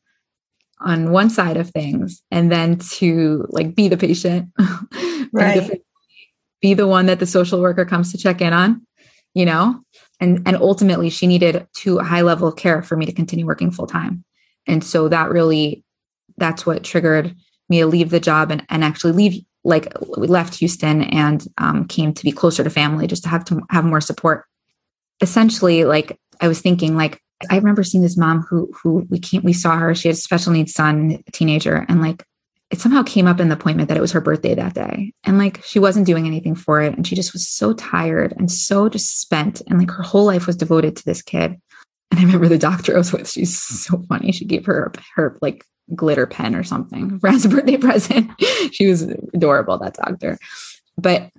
on 0.80 1.10
one 1.10 1.30
side 1.30 1.56
of 1.56 1.70
things 1.70 2.22
and 2.30 2.52
then 2.52 2.76
to 2.78 3.46
like 3.48 3.74
be 3.74 3.88
the 3.88 3.96
patient 3.96 4.50
right. 5.32 5.82
be 6.60 6.74
the 6.74 6.86
one 6.86 7.06
that 7.06 7.18
the 7.18 7.26
social 7.26 7.60
worker 7.60 7.84
comes 7.84 8.12
to 8.12 8.18
check 8.18 8.40
in 8.40 8.52
on 8.52 8.86
you 9.36 9.44
know? 9.44 9.82
And 10.18 10.42
and 10.46 10.56
ultimately 10.56 11.10
she 11.10 11.26
needed 11.26 11.66
too 11.74 11.98
high 11.98 12.22
level 12.22 12.48
of 12.48 12.56
care 12.56 12.82
for 12.82 12.96
me 12.96 13.04
to 13.04 13.12
continue 13.12 13.44
working 13.44 13.70
full 13.70 13.86
time 13.86 14.24
and 14.66 14.82
so 14.82 15.08
that 15.08 15.28
really 15.28 15.84
that's 16.38 16.64
what 16.64 16.84
triggered 16.84 17.36
me 17.68 17.80
to 17.80 17.86
leave 17.86 18.08
the 18.08 18.20
job 18.20 18.50
and, 18.50 18.64
and 18.70 18.82
actually 18.82 19.12
leave 19.12 19.44
like 19.62 19.92
we 20.16 20.26
left 20.26 20.54
houston 20.54 21.02
and 21.02 21.46
um, 21.58 21.86
came 21.86 22.14
to 22.14 22.24
be 22.24 22.32
closer 22.32 22.64
to 22.64 22.70
family 22.70 23.06
just 23.06 23.24
to 23.24 23.28
have 23.28 23.44
to 23.44 23.60
have 23.70 23.84
more 23.84 24.00
support. 24.00 24.44
Essentially 25.20 25.84
like 25.84 26.18
i 26.40 26.48
was 26.48 26.60
thinking 26.60 26.96
like 26.96 27.20
I 27.50 27.56
remember 27.56 27.84
seeing 27.84 28.02
this 28.02 28.16
mom 28.16 28.42
who 28.42 28.72
who 28.72 29.06
we 29.10 29.18
came 29.18 29.42
we 29.42 29.52
saw 29.52 29.76
her. 29.76 29.94
She 29.94 30.08
had 30.08 30.16
a 30.16 30.20
special 30.20 30.52
needs 30.52 30.72
son, 30.72 31.22
a 31.26 31.30
teenager, 31.32 31.84
and 31.88 32.00
like 32.00 32.24
it 32.70 32.80
somehow 32.80 33.02
came 33.02 33.26
up 33.26 33.38
in 33.38 33.48
the 33.48 33.54
appointment 33.54 33.88
that 33.88 33.96
it 33.96 34.00
was 34.00 34.12
her 34.12 34.20
birthday 34.20 34.54
that 34.54 34.74
day. 34.74 35.12
And 35.24 35.38
like 35.38 35.62
she 35.64 35.78
wasn't 35.78 36.06
doing 36.06 36.26
anything 36.26 36.54
for 36.54 36.80
it. 36.80 36.94
And 36.94 37.06
she 37.06 37.14
just 37.14 37.32
was 37.32 37.48
so 37.48 37.72
tired 37.74 38.34
and 38.36 38.50
so 38.50 38.88
just 38.88 39.20
spent. 39.20 39.62
And 39.68 39.78
like 39.78 39.90
her 39.90 40.02
whole 40.02 40.24
life 40.24 40.46
was 40.46 40.56
devoted 40.56 40.96
to 40.96 41.04
this 41.04 41.22
kid. 41.22 41.60
And 42.10 42.20
I 42.20 42.22
remember 42.24 42.48
the 42.48 42.58
doctor 42.58 42.94
I 42.94 42.98
was 42.98 43.12
with, 43.12 43.30
she's 43.30 43.56
so 43.56 44.02
funny. 44.08 44.32
She 44.32 44.44
gave 44.44 44.66
her 44.66 44.92
her 45.14 45.38
like 45.40 45.64
glitter 45.94 46.26
pen 46.26 46.56
or 46.56 46.64
something 46.64 47.20
for 47.20 47.28
as 47.28 47.44
a 47.44 47.48
birthday 47.48 47.76
present. 47.76 48.30
she 48.72 48.86
was 48.88 49.02
adorable, 49.02 49.78
that 49.78 49.94
doctor. 49.94 50.38
But 50.98 51.30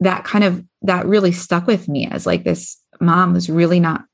that 0.00 0.24
kind 0.24 0.44
of 0.44 0.64
that 0.82 1.06
really 1.06 1.32
stuck 1.32 1.66
with 1.66 1.88
me 1.88 2.06
as 2.06 2.26
like 2.26 2.44
this 2.44 2.82
mom 3.00 3.32
was 3.32 3.48
really 3.48 3.80
not 3.80 4.04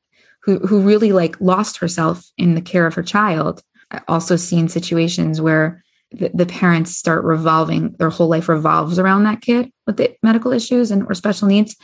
who 0.47 0.61
who 0.61 0.80
really 0.80 1.12
like 1.12 1.38
lost 1.40 1.76
herself 1.78 2.24
in 2.38 2.55
the 2.55 2.62
care 2.62 2.86
of 2.86 2.94
her 2.94 3.03
child. 3.03 3.62
I 3.90 4.01
also 4.09 4.36
seen 4.36 4.68
situations 4.68 5.40
where 5.40 5.84
the, 6.12 6.30
the, 6.32 6.47
parents 6.47 6.97
start 6.97 7.24
revolving 7.24 7.94
their 7.99 8.11
whole 8.11 8.28
life 8.28 8.49
revolves 8.49 8.99
around 8.99 9.24
that 9.24 9.42
kid 9.42 9.70
with 9.86 9.97
the 9.97 10.16
medical 10.22 10.53
issues 10.53 10.90
and 10.90 11.05
or 11.09 11.14
special 11.14 11.49
needs 11.49 11.76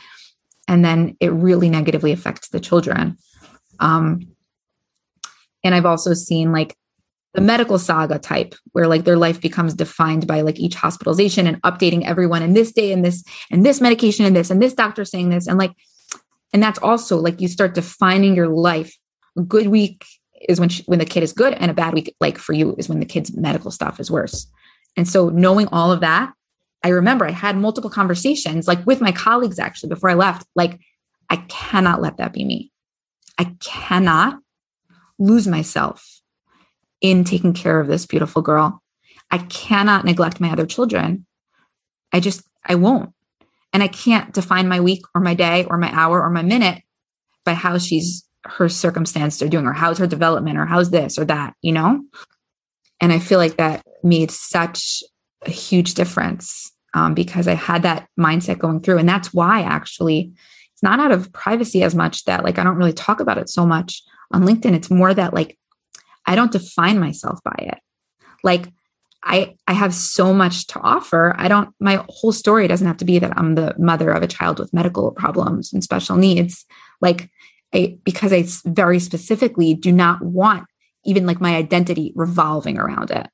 and 0.67 0.83
then 0.83 1.17
it 1.19 1.31
really 1.31 1.69
negatively 1.69 2.13
affects 2.13 2.47
the 2.49 2.59
children 2.59 3.17
um, 3.79 4.21
and 5.63 5.75
i've 5.75 5.85
also 5.85 6.13
seen 6.13 6.53
like 6.53 6.75
the 7.33 7.41
medical 7.41 7.77
saga 7.77 8.17
type 8.17 8.55
where 8.71 8.87
like 8.87 9.03
their 9.03 9.17
life 9.17 9.41
becomes 9.41 9.73
defined 9.73 10.25
by 10.25 10.41
like 10.41 10.59
each 10.59 10.75
hospitalization 10.75 11.45
and 11.45 11.61
updating 11.63 12.05
everyone 12.05 12.41
and 12.41 12.55
this 12.55 12.71
day 12.71 12.93
and 12.93 13.03
this 13.03 13.23
and 13.51 13.65
this 13.65 13.81
medication 13.81 14.25
and 14.25 14.35
this 14.35 14.49
and 14.49 14.61
this 14.61 14.73
doctor 14.73 15.03
saying 15.03 15.29
this 15.29 15.47
and 15.47 15.57
like 15.57 15.73
and 16.53 16.61
that's 16.61 16.79
also 16.79 17.17
like 17.17 17.41
you 17.41 17.47
start 17.47 17.73
defining 17.73 18.35
your 18.35 18.47
life. 18.47 18.95
A 19.37 19.41
good 19.41 19.67
week 19.67 20.05
is 20.47 20.59
when 20.59 20.69
she, 20.69 20.83
when 20.83 20.99
the 20.99 21.05
kid 21.05 21.23
is 21.23 21.33
good 21.33 21.53
and 21.55 21.71
a 21.71 21.73
bad 21.73 21.93
week 21.93 22.15
like 22.19 22.37
for 22.37 22.53
you 22.53 22.75
is 22.77 22.87
when 22.87 22.99
the 22.99 23.05
kid's 23.05 23.35
medical 23.35 23.71
stuff 23.71 23.99
is 23.99 24.11
worse. 24.11 24.47
And 24.95 25.07
so 25.07 25.29
knowing 25.29 25.67
all 25.67 25.91
of 25.91 26.01
that 26.01 26.33
i 26.85 26.89
remember 26.89 27.25
i 27.25 27.31
had 27.31 27.55
multiple 27.55 27.89
conversations 27.89 28.67
like 28.67 28.85
with 28.85 28.99
my 28.99 29.11
colleagues 29.11 29.57
actually 29.57 29.89
before 29.89 30.09
i 30.09 30.13
left. 30.13 30.45
Like 30.55 30.79
i 31.29 31.37
cannot 31.47 32.01
let 32.01 32.17
that 32.17 32.33
be 32.33 32.45
me. 32.45 32.71
I 33.39 33.55
cannot 33.59 34.39
lose 35.17 35.47
myself 35.47 36.21
in 37.01 37.23
taking 37.23 37.53
care 37.53 37.79
of 37.79 37.87
this 37.87 38.05
beautiful 38.05 38.41
girl. 38.41 38.81
I 39.31 39.39
cannot 39.39 40.05
neglect 40.05 40.39
my 40.39 40.51
other 40.51 40.65
children. 40.65 41.25
I 42.11 42.19
just 42.19 42.43
i 42.65 42.75
won't 42.75 43.13
and 43.73 43.81
I 43.81 43.87
can't 43.87 44.33
define 44.33 44.67
my 44.67 44.79
week 44.79 45.01
or 45.13 45.21
my 45.21 45.33
day 45.33 45.65
or 45.65 45.77
my 45.77 45.91
hour 45.91 46.21
or 46.21 46.29
my 46.29 46.43
minute 46.43 46.83
by 47.43 47.53
how 47.53 47.77
she's 47.77 48.23
her 48.45 48.69
circumstance 48.69 49.37
they're 49.37 49.49
doing 49.49 49.65
or 49.65 49.73
how's 49.73 49.97
her 49.97 50.07
development 50.07 50.57
or 50.57 50.65
how's 50.65 50.91
this 50.91 51.17
or 51.17 51.25
that, 51.25 51.55
you 51.61 51.71
know? 51.71 52.01
And 53.01 53.11
I 53.11 53.19
feel 53.19 53.39
like 53.39 53.57
that 53.57 53.83
made 54.03 54.31
such 54.31 55.03
a 55.45 55.49
huge 55.49 55.95
difference 55.95 56.71
um, 56.93 57.13
because 57.13 57.47
I 57.47 57.55
had 57.55 57.83
that 57.83 58.07
mindset 58.19 58.59
going 58.59 58.81
through. 58.81 58.99
And 58.99 59.09
that's 59.09 59.33
why 59.33 59.61
actually 59.61 60.31
it's 60.73 60.83
not 60.83 60.99
out 60.99 61.11
of 61.11 61.33
privacy 61.33 61.83
as 61.83 61.95
much 61.95 62.25
that 62.25 62.43
like 62.43 62.59
I 62.59 62.63
don't 62.63 62.77
really 62.77 62.93
talk 62.93 63.19
about 63.19 63.37
it 63.37 63.49
so 63.49 63.65
much 63.65 64.03
on 64.31 64.43
LinkedIn. 64.43 64.73
It's 64.73 64.91
more 64.91 65.13
that 65.13 65.33
like 65.33 65.57
I 66.25 66.35
don't 66.35 66.51
define 66.51 66.99
myself 66.99 67.39
by 67.43 67.55
it. 67.57 67.79
Like 68.43 68.69
I 69.23 69.55
I 69.67 69.73
have 69.73 69.93
so 69.93 70.33
much 70.33 70.67
to 70.67 70.79
offer. 70.79 71.33
I 71.37 71.47
don't 71.47 71.73
my 71.79 72.03
whole 72.09 72.31
story 72.31 72.67
doesn't 72.67 72.87
have 72.87 72.97
to 72.97 73.05
be 73.05 73.19
that 73.19 73.37
I'm 73.37 73.55
the 73.55 73.73
mother 73.77 74.11
of 74.11 74.21
a 74.21 74.27
child 74.27 74.59
with 74.59 74.73
medical 74.73 75.11
problems 75.11 75.71
and 75.71 75.83
special 75.83 76.17
needs. 76.17 76.65
Like 77.01 77.29
I 77.73 77.97
because 78.03 78.33
I 78.33 78.45
very 78.69 78.99
specifically 78.99 79.73
do 79.73 79.91
not 79.91 80.21
want 80.21 80.65
even 81.05 81.25
like 81.25 81.41
my 81.41 81.55
identity 81.55 82.11
revolving 82.15 82.77
around 82.77 83.11
it. 83.11 83.27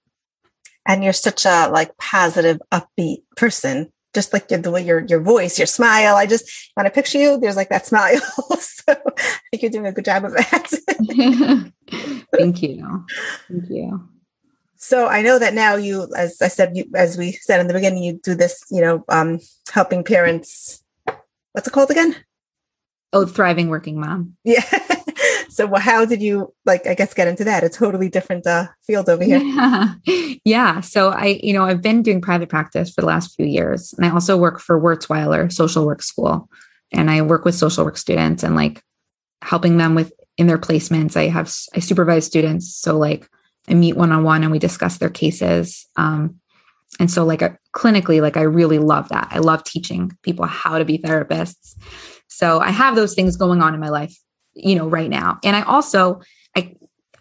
And 0.87 1.03
you're 1.03 1.13
such 1.13 1.45
a 1.45 1.69
like 1.71 1.97
positive, 1.97 2.59
upbeat 2.71 3.23
person. 3.35 3.91
Just 4.15 4.33
like 4.33 4.47
the 4.47 4.71
way 4.71 4.83
your 4.83 5.05
your 5.05 5.21
voice, 5.21 5.59
your 5.59 5.67
smile. 5.67 6.15
I 6.15 6.25
just 6.25 6.49
when 6.73 6.87
I 6.87 6.89
picture 6.89 7.19
you, 7.19 7.39
there's 7.39 7.55
like 7.55 7.69
that 7.69 7.85
smile. 7.85 8.19
so 8.59 8.83
I 8.87 9.39
think 9.51 9.61
you're 9.61 9.71
doing 9.71 9.85
a 9.85 9.91
good 9.91 10.05
job 10.05 10.25
of 10.25 10.33
that. 10.33 11.73
Thank 12.35 12.63
you. 12.63 13.05
Thank 13.47 13.69
you. 13.69 14.09
So 14.81 15.07
I 15.07 15.21
know 15.21 15.37
that 15.37 15.53
now 15.53 15.75
you, 15.75 16.07
as 16.15 16.41
I 16.41 16.47
said, 16.47 16.75
you, 16.75 16.85
as 16.95 17.17
we 17.17 17.33
said 17.33 17.59
in 17.59 17.67
the 17.67 17.73
beginning, 17.73 18.01
you 18.01 18.19
do 18.23 18.33
this, 18.33 18.63
you 18.71 18.79
know, 18.79 19.03
um, 19.09 19.39
helping 19.73 20.05
parents. 20.05 20.81
What's 21.51 21.67
it 21.67 21.71
called 21.71 21.91
again? 21.91 22.15
Oh, 23.11 23.25
thriving 23.25 23.67
working 23.67 23.99
mom. 23.99 24.37
Yeah. 24.45 24.63
so 25.49 25.67
well, 25.67 25.81
how 25.81 26.05
did 26.05 26.21
you 26.21 26.53
like? 26.65 26.87
I 26.87 26.93
guess 26.93 27.13
get 27.13 27.27
into 27.27 27.43
that. 27.43 27.65
A 27.65 27.69
totally 27.69 28.07
different 28.07 28.47
uh, 28.47 28.67
field 28.87 29.09
over 29.09 29.23
here. 29.23 29.39
Yeah. 29.39 29.95
yeah. 30.45 30.79
So 30.79 31.09
I, 31.09 31.39
you 31.43 31.51
know, 31.51 31.65
I've 31.65 31.81
been 31.81 32.01
doing 32.01 32.21
private 32.21 32.47
practice 32.47 32.89
for 32.89 33.01
the 33.01 33.07
last 33.07 33.35
few 33.35 33.47
years, 33.47 33.93
and 33.93 34.05
I 34.05 34.11
also 34.11 34.37
work 34.37 34.61
for 34.61 34.79
Wurzweiler 34.79 35.51
Social 35.51 35.85
Work 35.85 36.03
School, 36.03 36.49
and 36.93 37.11
I 37.11 37.21
work 37.21 37.43
with 37.43 37.55
social 37.55 37.83
work 37.83 37.97
students 37.97 38.43
and 38.43 38.55
like 38.55 38.81
helping 39.41 39.75
them 39.75 39.93
with 39.93 40.13
in 40.37 40.47
their 40.47 40.57
placements. 40.57 41.17
I 41.17 41.27
have 41.27 41.53
I 41.75 41.79
supervise 41.79 42.25
students, 42.25 42.73
so 42.73 42.97
like 42.97 43.27
I 43.69 43.73
meet 43.73 43.95
one 43.95 44.11
on 44.11 44.23
one 44.23 44.43
and 44.43 44.51
we 44.51 44.59
discuss 44.59 44.97
their 44.97 45.09
cases. 45.09 45.87
Um, 45.95 46.39
and 46.99 47.09
so, 47.09 47.23
like, 47.23 47.41
a, 47.41 47.57
clinically, 47.75 48.21
like, 48.21 48.35
I 48.35 48.41
really 48.41 48.79
love 48.79 49.09
that. 49.09 49.27
I 49.31 49.39
love 49.39 49.63
teaching 49.63 50.11
people 50.23 50.45
how 50.45 50.79
to 50.79 50.85
be 50.85 50.97
therapists. 50.97 51.75
So, 52.27 52.59
I 52.59 52.71
have 52.71 52.95
those 52.95 53.13
things 53.13 53.37
going 53.37 53.61
on 53.61 53.73
in 53.73 53.79
my 53.79 53.89
life, 53.89 54.15
you 54.53 54.75
know, 54.75 54.87
right 54.87 55.09
now. 55.09 55.39
And 55.43 55.55
I 55.55 55.61
also, 55.61 56.21
I, 56.55 56.75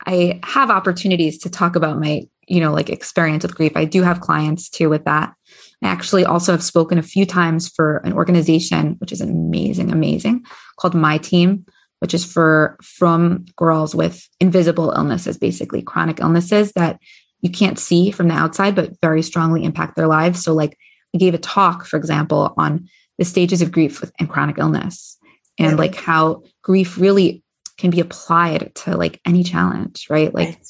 I 0.06 0.40
have 0.42 0.70
opportunities 0.70 1.38
to 1.38 1.50
talk 1.50 1.76
about 1.76 2.00
my, 2.00 2.22
you 2.46 2.60
know, 2.60 2.72
like 2.72 2.88
experience 2.88 3.42
with 3.42 3.54
grief. 3.54 3.72
I 3.76 3.84
do 3.84 4.02
have 4.02 4.22
clients 4.22 4.70
too 4.70 4.88
with 4.88 5.04
that. 5.04 5.34
I 5.82 5.88
actually 5.88 6.24
also 6.24 6.52
have 6.52 6.62
spoken 6.62 6.98
a 6.98 7.02
few 7.02 7.26
times 7.26 7.68
for 7.68 7.98
an 7.98 8.12
organization, 8.12 8.96
which 8.98 9.12
is 9.12 9.20
amazing, 9.20 9.92
amazing, 9.92 10.44
called 10.78 10.94
My 10.94 11.18
Team, 11.18 11.66
which 12.00 12.14
is 12.14 12.24
for 12.24 12.76
frum 12.82 13.46
girls 13.56 13.94
with 13.94 14.28
invisible 14.40 14.92
illnesses, 14.92 15.36
basically 15.36 15.82
chronic 15.82 16.20
illnesses 16.20 16.72
that 16.72 17.00
you 17.40 17.50
can't 17.50 17.78
see 17.78 18.10
from 18.10 18.28
the 18.28 18.34
outside, 18.34 18.74
but 18.74 19.00
very 19.00 19.22
strongly 19.22 19.64
impact 19.64 19.96
their 19.96 20.06
lives. 20.06 20.42
So, 20.42 20.54
like, 20.54 20.76
I 21.14 21.18
gave 21.18 21.34
a 21.34 21.38
talk, 21.38 21.86
for 21.86 21.96
example, 21.96 22.54
on 22.56 22.88
the 23.18 23.24
stages 23.24 23.62
of 23.62 23.72
grief 23.72 24.02
and 24.18 24.28
chronic 24.28 24.58
illness 24.58 25.18
and 25.58 25.76
like 25.76 25.94
how 25.96 26.44
grief 26.62 26.98
really 26.98 27.42
can 27.76 27.90
be 27.90 28.00
applied 28.00 28.72
to 28.74 28.96
like 28.96 29.20
any 29.26 29.42
challenge, 29.42 30.06
right? 30.08 30.32
Like 30.32 30.48
right. 30.48 30.66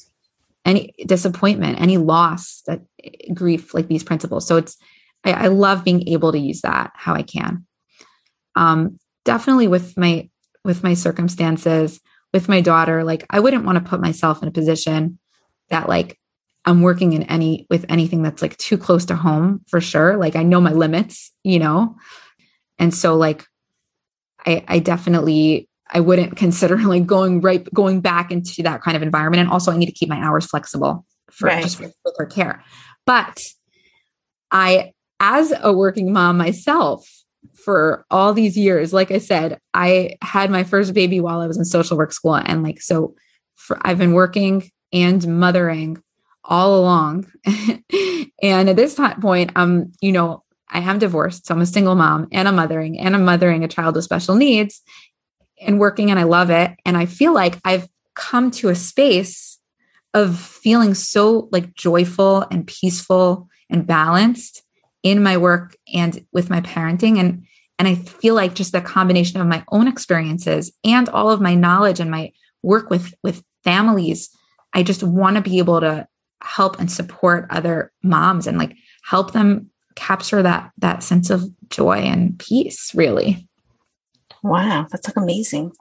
any 0.65 0.93
disappointment, 1.05 1.79
any 1.79 1.97
loss 1.97 2.63
that 2.67 2.81
grief, 3.33 3.73
like 3.73 3.87
these 3.87 4.03
principles. 4.03 4.47
So 4.47 4.57
it's, 4.57 4.77
I, 5.23 5.33
I 5.33 5.47
love 5.47 5.83
being 5.83 6.07
able 6.07 6.31
to 6.31 6.39
use 6.39 6.61
that 6.61 6.91
how 6.95 7.13
I 7.13 7.23
can. 7.23 7.65
Um, 8.55 8.99
definitely 9.25 9.67
with 9.67 9.97
my 9.97 10.28
with 10.63 10.83
my 10.83 10.93
circumstances 10.93 11.99
with 12.33 12.49
my 12.49 12.61
daughter 12.61 13.03
like 13.03 13.25
i 13.29 13.39
wouldn't 13.39 13.65
want 13.65 13.77
to 13.77 13.89
put 13.89 14.01
myself 14.01 14.41
in 14.41 14.47
a 14.47 14.51
position 14.51 15.17
that 15.69 15.87
like 15.87 16.19
i'm 16.65 16.81
working 16.81 17.13
in 17.13 17.23
any 17.23 17.65
with 17.69 17.85
anything 17.89 18.21
that's 18.21 18.41
like 18.41 18.57
too 18.57 18.77
close 18.77 19.05
to 19.05 19.15
home 19.15 19.61
for 19.67 19.81
sure. 19.81 20.17
Like 20.17 20.35
i 20.35 20.43
know 20.43 20.61
my 20.61 20.73
limits 20.73 21.31
you 21.43 21.59
know? 21.59 21.95
And 22.77 22.93
so 22.93 23.15
like 23.15 23.45
i 24.45 24.63
i 24.67 24.79
definitely 24.79 25.67
i 25.89 25.99
wouldn't 25.99 26.35
consider 26.35 26.77
like 26.93 27.05
going 27.05 27.41
right 27.41 27.71
going 27.73 28.01
back 28.01 28.31
into 28.31 28.63
that 28.63 28.81
kind 28.81 28.97
of 28.97 29.03
environment. 29.03 29.41
And 29.41 29.49
also 29.49 29.71
i 29.71 29.77
need 29.77 29.87
to 29.87 29.91
keep 29.91 30.09
my 30.09 30.19
hours 30.19 30.45
flexible 30.45 31.05
for 31.31 31.47
right. 31.47 31.63
just 31.63 31.77
for, 31.77 31.91
for 32.15 32.25
care. 32.25 32.63
But 33.05 33.41
i 34.51 34.93
as 35.19 35.53
a 35.61 35.73
working 35.73 36.13
mom 36.13 36.37
myself 36.37 37.07
for 37.53 38.05
all 38.09 38.33
these 38.33 38.57
years, 38.57 38.93
like 38.93 39.11
I 39.11 39.17
said, 39.17 39.59
I 39.73 40.17
had 40.21 40.49
my 40.49 40.63
first 40.63 40.93
baby 40.93 41.19
while 41.19 41.41
I 41.41 41.47
was 41.47 41.57
in 41.57 41.65
social 41.65 41.97
work 41.97 42.11
school. 42.11 42.35
And 42.35 42.63
like, 42.63 42.81
so 42.81 43.15
for, 43.55 43.77
I've 43.81 43.97
been 43.97 44.13
working 44.13 44.69
and 44.91 45.39
mothering 45.39 46.01
all 46.43 46.79
along. 46.79 47.31
and 48.41 48.69
at 48.69 48.75
this 48.75 48.99
point, 49.21 49.51
I'm, 49.55 49.91
you 50.01 50.11
know, 50.11 50.43
I 50.69 50.79
am 50.79 50.99
divorced. 50.99 51.47
So 51.47 51.53
I'm 51.53 51.61
a 51.61 51.65
single 51.65 51.95
mom 51.95 52.27
and 52.31 52.47
I'm 52.47 52.55
mothering 52.55 52.99
and 52.99 53.15
I'm 53.15 53.25
mothering 53.25 53.63
a 53.63 53.67
child 53.67 53.95
with 53.95 54.03
special 54.03 54.35
needs 54.35 54.81
and 55.59 55.79
working 55.79 56.11
and 56.11 56.19
I 56.19 56.23
love 56.23 56.49
it. 56.49 56.71
And 56.85 56.95
I 56.95 57.05
feel 57.05 57.33
like 57.33 57.59
I've 57.65 57.87
come 58.15 58.51
to 58.51 58.69
a 58.69 58.75
space 58.75 59.57
of 60.13 60.39
feeling 60.39 60.93
so 60.93 61.49
like 61.51 61.73
joyful 61.73 62.45
and 62.51 62.65
peaceful 62.65 63.47
and 63.69 63.85
balanced 63.85 64.63
in 65.03 65.23
my 65.23 65.37
work 65.37 65.75
and 65.93 66.25
with 66.31 66.49
my 66.49 66.61
parenting. 66.61 67.19
And 67.19 67.45
and 67.77 67.87
i 67.87 67.95
feel 67.95 68.35
like 68.35 68.53
just 68.53 68.73
the 68.73 68.81
combination 68.81 69.39
of 69.39 69.47
my 69.47 69.63
own 69.69 69.87
experiences 69.87 70.73
and 70.83 71.07
all 71.07 71.31
of 71.31 71.39
my 71.39 71.55
knowledge 71.55 72.01
and 72.01 72.11
my 72.11 72.29
work 72.61 72.89
with 72.89 73.13
with 73.23 73.41
families 73.63 74.29
i 74.73 74.83
just 74.83 75.01
want 75.01 75.37
to 75.37 75.41
be 75.41 75.59
able 75.59 75.79
to 75.79 76.05
help 76.41 76.79
and 76.79 76.91
support 76.91 77.47
other 77.49 77.91
moms 78.03 78.47
and 78.47 78.57
like 78.57 78.75
help 79.03 79.33
them 79.33 79.69
capture 79.95 80.41
that 80.41 80.71
that 80.77 81.03
sense 81.03 81.29
of 81.29 81.43
joy 81.69 81.97
and 81.97 82.39
peace 82.39 82.93
really. 82.95 83.47
Wow 84.43 84.87
that's 84.89 85.07
like 85.07 85.17
amazing. 85.17 85.71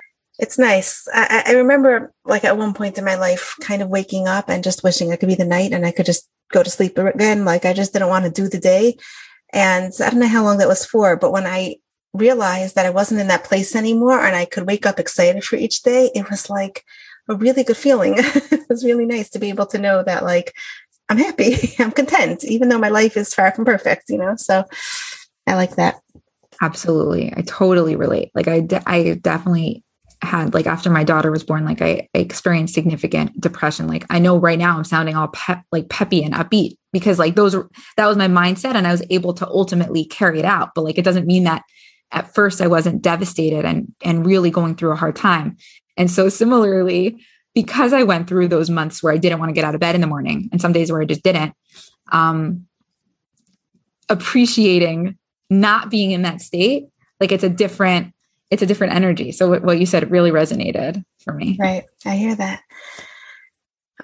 It's 0.41 0.59
nice. 0.59 1.09
I, 1.13 1.43
I, 1.47 1.53
remember, 1.55 2.13
like, 2.25 2.45
at 2.45 2.57
one 2.57 2.73
point 2.73 2.97
in 2.97 3.05
my 3.05 3.17
life, 3.17 3.57
kind 3.61 3.83
of 3.83 3.89
waking 3.89 4.29
up 4.29 4.49
and 4.49 4.63
just 4.63 4.85
wishing 4.85 5.11
I 5.11 5.17
could 5.17 5.29
be 5.29 5.35
the 5.35 5.45
night 5.45 5.73
and 5.73 5.85
I 5.85 5.91
could 5.91 6.07
just 6.07 6.31
go 6.51 6.63
to 6.63 6.71
sleep 6.71 6.99
again. 6.99 7.45
Like 7.45 7.65
I 7.65 7.73
just 7.73 7.93
didn't 7.93 8.09
want 8.09 8.25
to 8.25 8.31
do 8.31 8.49
the 8.49 8.59
day. 8.59 8.97
And 9.53 9.93
I 10.01 10.11
don't 10.11 10.21
know 10.21 10.29
how 10.29 10.45
long 10.45 10.59
that 10.59 10.69
was 10.69 10.85
for, 10.85 11.17
but 11.17 11.33
when 11.33 11.47
I 11.47 11.77
realized 12.13 12.75
that 12.75 12.87
I 12.87 12.91
wasn't 12.91 13.21
in 13.21 13.29
that 13.29 13.45
place 13.45 13.75
anymore 13.75 14.21
and 14.21 14.37
I 14.37 14.45
could 14.45 14.67
wake 14.67 14.87
up 14.87 14.99
excited 14.99 15.45
for 15.45 15.57
each 15.57 15.83
day, 15.83 16.11
it 16.15 16.29
was 16.31 16.51
like 16.51 16.85
a 17.29 17.35
really 17.35 17.65
good 17.65 17.77
feeling. 17.77 18.15
it 18.19 18.67
was 18.69 18.85
really 18.85 19.07
nice 19.07 19.31
to 19.31 19.39
be 19.39 19.49
able 19.49 19.67
to 19.67 19.79
know 19.79 20.03
that 20.03 20.25
like 20.25 20.55
I'm 21.09 21.19
happy, 21.19 21.57
I'm 21.79 21.93
content, 21.93 22.45
even 22.45 22.69
though 22.69 22.79
my 22.79 22.89
life 22.89 23.17
is 23.17 23.35
far 23.35 23.53
from 23.53 23.65
perfect, 23.65 24.05
you 24.09 24.19
know? 24.19 24.37
So 24.37 24.65
I 25.47 25.55
like 25.55 25.77
that. 25.77 26.01
Absolutely. 26.61 27.33
I 27.37 27.43
totally 27.43 27.97
relate. 27.97 28.31
Like 28.35 28.49
I, 28.49 28.61
de- 28.61 28.83
I 28.89 29.15
definitely 29.15 29.85
had 30.23 30.53
like 30.53 30.67
after 30.67 30.91
my 30.91 31.05
daughter 31.05 31.31
was 31.31 31.45
born 31.45 31.65
like 31.65 31.81
I, 31.81 32.09
I, 32.15 32.19
experienced 32.19 32.75
significant 32.75 33.41
depression. 33.41 33.87
Like 33.87 34.05
i 34.11 34.19
know 34.19 34.37
right 34.37 34.59
now 34.59 34.77
i'm 34.77 34.85
sounding 34.85 35.17
all 35.17 35.29
pep 35.29 35.63
like 35.71 35.89
peppy 35.89 36.23
and 36.23 36.35
upbeat 36.35 36.77
because 36.93 37.19
like 37.19 37.37
those 37.37 37.53
that 37.97 38.07
was 38.07 38.17
my 38.17 38.29
mindset 38.29 38.75
and 38.75 38.87
i 38.87 38.91
was 38.91 39.05
able 39.11 39.33
to 39.35 39.47
ultimately 39.47 40.05
carry 40.05 40.39
it 40.39 40.45
out. 40.45 40.71
But 40.75 40.83
like 40.83 40.99
it 40.99 41.05
doesn't 41.05 41.27
mean 41.27 41.45
that 41.45 41.63
at 42.11 42.35
first 42.35 42.61
i 42.61 42.67
wasn't 42.67 43.03
devastated 43.03 43.65
and 43.65 43.93
and 44.03 44.27
really 44.27 44.51
going 44.51 44.75
through 44.75 44.93
a 44.93 44.97
hard 44.97 45.17
time. 45.17 45.57
And 45.97 46.11
so 46.11 46.29
similarly 46.29 47.25
because 47.55 47.93
i 47.93 48.03
went 48.03 48.29
through 48.29 48.49
those 48.49 48.71
months 48.71 49.03
where 49.03 49.13
i 49.13 49.17
didn't 49.17 49.39
want 49.39 49.51
to 49.51 49.55
get 49.55 49.65
out 49.65 49.75
of 49.75 49.81
bed 49.81 49.95
in 49.95 50.01
the 50.01 50.07
morning 50.07 50.49
and 50.53 50.61
some 50.61 50.73
days 50.73 50.91
where 50.91 51.01
i 51.01 51.05
just 51.05 51.23
didn't 51.23 51.55
um 52.13 52.67
appreciating 54.09 55.17
not 55.51 55.91
being 55.91 56.11
in 56.11 56.23
that 56.23 56.41
state 56.41 56.87
like 57.21 57.33
it's 57.33 57.45
a 57.45 57.49
different 57.49 58.13
it's 58.51 58.63
a 58.63 58.67
different 58.67 58.95
energy. 58.95 59.33
So 59.33 59.59
what 59.61 59.79
you 59.79 59.87
said 59.87 60.11
really 60.11 60.31
resonated 60.31 61.05
for 61.23 61.33
me. 61.33 61.57
Right. 61.61 61.85
I 62.05 62.17
hear 62.17 62.35
that. 62.35 62.63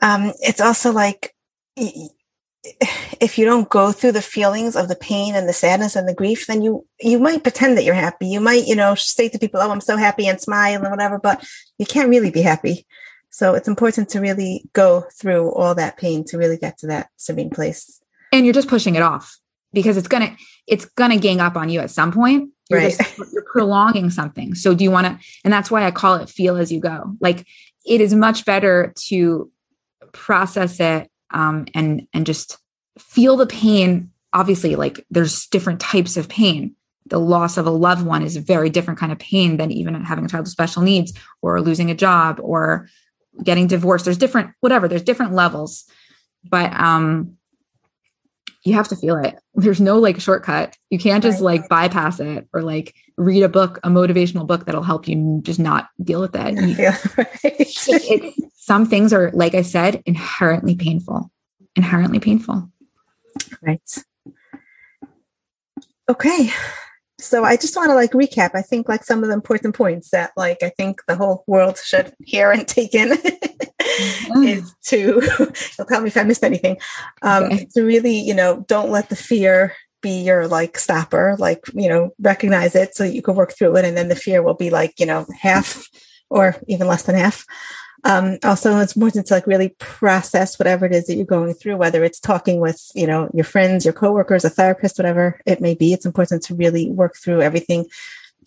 um, 0.02 0.32
it's 0.40 0.60
also 0.60 0.92
like 0.92 1.34
if 1.76 3.36
you 3.38 3.44
don't 3.44 3.68
go 3.68 3.92
through 3.92 4.12
the 4.12 4.22
feelings 4.22 4.76
of 4.76 4.88
the 4.88 4.96
pain 4.96 5.34
and 5.34 5.48
the 5.48 5.52
sadness 5.52 5.96
and 5.96 6.08
the 6.08 6.14
grief, 6.14 6.46
then 6.46 6.62
you 6.62 6.86
you 7.00 7.18
might 7.18 7.42
pretend 7.42 7.76
that 7.76 7.84
you're 7.84 7.94
happy. 7.94 8.26
You 8.26 8.40
might, 8.40 8.66
you 8.66 8.74
know, 8.74 8.94
say 8.94 9.28
to 9.28 9.38
people, 9.38 9.60
"Oh, 9.60 9.70
I'm 9.70 9.80
so 9.80 9.96
happy," 9.96 10.26
and 10.26 10.40
smile 10.40 10.80
and 10.80 10.90
whatever, 10.90 11.18
but 11.18 11.46
you 11.78 11.86
can't 11.86 12.08
really 12.08 12.30
be 12.30 12.42
happy. 12.42 12.86
So 13.30 13.54
it's 13.54 13.68
important 13.68 14.08
to 14.10 14.20
really 14.20 14.64
go 14.72 15.04
through 15.18 15.50
all 15.50 15.74
that 15.74 15.96
pain 15.96 16.24
to 16.26 16.38
really 16.38 16.56
get 16.56 16.78
to 16.78 16.86
that 16.86 17.08
serene 17.16 17.50
place. 17.50 18.00
And 18.32 18.46
you're 18.46 18.54
just 18.54 18.68
pushing 18.68 18.94
it 18.94 19.02
off 19.02 19.38
because 19.72 19.96
it's 19.96 20.08
gonna 20.08 20.36
it's 20.66 20.86
gonna 20.86 21.18
gang 21.18 21.40
up 21.40 21.56
on 21.56 21.68
you 21.68 21.80
at 21.80 21.90
some 21.90 22.12
point. 22.12 22.50
You're 22.70 22.80
right. 22.80 22.96
Just, 22.96 23.32
you're 23.32 23.44
prolonging 23.44 24.10
something. 24.10 24.54
So 24.54 24.74
do 24.74 24.84
you 24.84 24.90
want 24.90 25.06
to? 25.06 25.18
And 25.44 25.52
that's 25.52 25.70
why 25.70 25.84
I 25.84 25.90
call 25.90 26.14
it 26.16 26.28
feel 26.28 26.56
as 26.56 26.72
you 26.72 26.80
go. 26.80 27.14
Like 27.20 27.46
it 27.84 28.00
is 28.00 28.14
much 28.14 28.44
better 28.44 28.92
to 29.06 29.50
process 30.12 30.80
it 30.80 31.10
um, 31.30 31.66
and 31.74 32.06
and 32.14 32.24
just 32.24 32.58
feel 32.98 33.36
the 33.36 33.46
pain 33.46 34.10
obviously 34.32 34.76
like 34.76 35.04
there's 35.10 35.46
different 35.46 35.80
types 35.80 36.16
of 36.16 36.28
pain 36.28 36.74
the 37.06 37.20
loss 37.20 37.56
of 37.56 37.66
a 37.66 37.70
loved 37.70 38.06
one 38.06 38.22
is 38.22 38.36
a 38.36 38.40
very 38.40 38.70
different 38.70 38.98
kind 38.98 39.12
of 39.12 39.18
pain 39.18 39.56
than 39.56 39.70
even 39.70 39.94
having 40.02 40.24
a 40.24 40.28
child 40.28 40.44
with 40.44 40.52
special 40.52 40.80
needs 40.80 41.12
or 41.42 41.60
losing 41.60 41.90
a 41.90 41.94
job 41.94 42.38
or 42.40 42.88
getting 43.42 43.66
divorced 43.66 44.04
there's 44.04 44.18
different 44.18 44.50
whatever 44.60 44.86
there's 44.86 45.02
different 45.02 45.32
levels 45.32 45.84
but 46.48 46.72
um 46.80 47.36
you 48.64 48.74
have 48.74 48.88
to 48.88 48.96
feel 48.96 49.16
it. 49.16 49.38
There's 49.54 49.80
no 49.80 49.98
like 49.98 50.20
shortcut. 50.20 50.76
You 50.90 50.98
can't 50.98 51.22
just 51.22 51.40
right. 51.40 51.60
like 51.60 51.68
bypass 51.68 52.18
it 52.18 52.48
or 52.52 52.62
like 52.62 52.94
read 53.16 53.42
a 53.42 53.48
book 53.48 53.78
a 53.84 53.88
motivational 53.88 54.46
book 54.46 54.64
that'll 54.64 54.82
help 54.82 55.06
you 55.06 55.40
just 55.42 55.60
not 55.60 55.88
deal 56.02 56.20
with 56.20 56.34
it, 56.34 56.54
right. 57.18 57.28
it, 57.44 57.68
it 57.88 58.34
some 58.54 58.86
things 58.86 59.12
are 59.12 59.30
like 59.32 59.54
i 59.54 59.62
said 59.62 60.02
inherently 60.06 60.74
painful. 60.74 61.30
Inherently 61.76 62.20
painful. 62.20 62.70
Right. 63.62 64.04
Okay 66.08 66.50
so 67.24 67.44
i 67.44 67.56
just 67.56 67.76
want 67.76 67.88
to 67.88 67.94
like 67.94 68.12
recap 68.12 68.50
i 68.54 68.62
think 68.62 68.88
like 68.88 69.04
some 69.04 69.22
of 69.22 69.28
the 69.28 69.34
important 69.34 69.74
points 69.74 70.10
that 70.10 70.32
like 70.36 70.62
i 70.62 70.68
think 70.70 71.00
the 71.08 71.16
whole 71.16 71.44
world 71.46 71.78
should 71.78 72.12
hear 72.20 72.50
and 72.50 72.68
take 72.68 72.94
in 72.94 73.10
mm. 73.10 74.46
is 74.46 74.74
to 74.84 75.22
you'll 75.78 75.86
tell 75.86 76.00
me 76.00 76.08
if 76.08 76.16
i 76.16 76.22
missed 76.22 76.44
anything 76.44 76.76
um 77.22 77.44
okay. 77.44 77.66
to 77.74 77.82
really 77.82 78.18
you 78.18 78.34
know 78.34 78.64
don't 78.68 78.90
let 78.90 79.08
the 79.08 79.16
fear 79.16 79.74
be 80.02 80.22
your 80.22 80.46
like 80.46 80.78
stopper 80.78 81.34
like 81.38 81.64
you 81.72 81.88
know 81.88 82.10
recognize 82.20 82.74
it 82.74 82.94
so 82.94 83.04
you 83.04 83.22
can 83.22 83.34
work 83.34 83.52
through 83.52 83.74
it 83.76 83.84
and 83.84 83.96
then 83.96 84.08
the 84.08 84.16
fear 84.16 84.42
will 84.42 84.54
be 84.54 84.70
like 84.70 84.92
you 84.98 85.06
know 85.06 85.26
half 85.40 85.88
or 86.28 86.56
even 86.68 86.86
less 86.86 87.04
than 87.04 87.14
half 87.14 87.46
um, 88.04 88.38
also 88.44 88.78
it's 88.78 88.96
important 88.96 89.26
to 89.26 89.34
like 89.34 89.46
really 89.46 89.74
process 89.78 90.58
whatever 90.58 90.86
it 90.86 90.92
is 90.92 91.06
that 91.06 91.16
you're 91.16 91.24
going 91.24 91.54
through 91.54 91.76
whether 91.76 92.04
it's 92.04 92.20
talking 92.20 92.60
with 92.60 92.90
you 92.94 93.06
know 93.06 93.30
your 93.32 93.44
friends 93.44 93.84
your 93.84 93.94
coworkers 93.94 94.44
a 94.44 94.50
therapist 94.50 94.98
whatever 94.98 95.40
it 95.46 95.60
may 95.60 95.74
be 95.74 95.92
it's 95.92 96.06
important 96.06 96.42
to 96.42 96.54
really 96.54 96.90
work 96.90 97.16
through 97.16 97.40
everything 97.40 97.86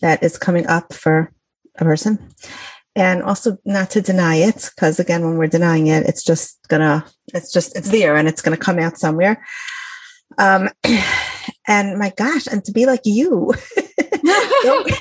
that 0.02 0.24
is 0.24 0.38
coming 0.38 0.68
up 0.68 0.94
for 0.94 1.32
a 1.78 1.84
person. 1.84 2.34
And 2.96 3.22
also 3.22 3.58
not 3.64 3.92
to 3.92 4.02
deny 4.02 4.36
it 4.38 4.72
because 4.76 5.00
again 5.00 5.24
when 5.24 5.38
we're 5.38 5.48
denying 5.48 5.88
it 5.88 6.08
it's 6.08 6.24
just 6.24 6.58
gonna 6.68 7.06
it's 7.34 7.52
just 7.52 7.76
it's 7.76 7.92
there 7.92 8.16
and 8.16 8.28
it's 8.28 8.42
gonna 8.42 8.58
come 8.58 8.80
out 8.80 8.98
somewhere. 8.98 9.46
Um 10.38 10.70
and 11.68 12.00
my 12.00 12.12
gosh 12.18 12.48
and 12.48 12.64
to 12.66 12.72
be 12.72 12.86
like 12.86 13.02
you 13.06 13.54
Don't 14.64 14.92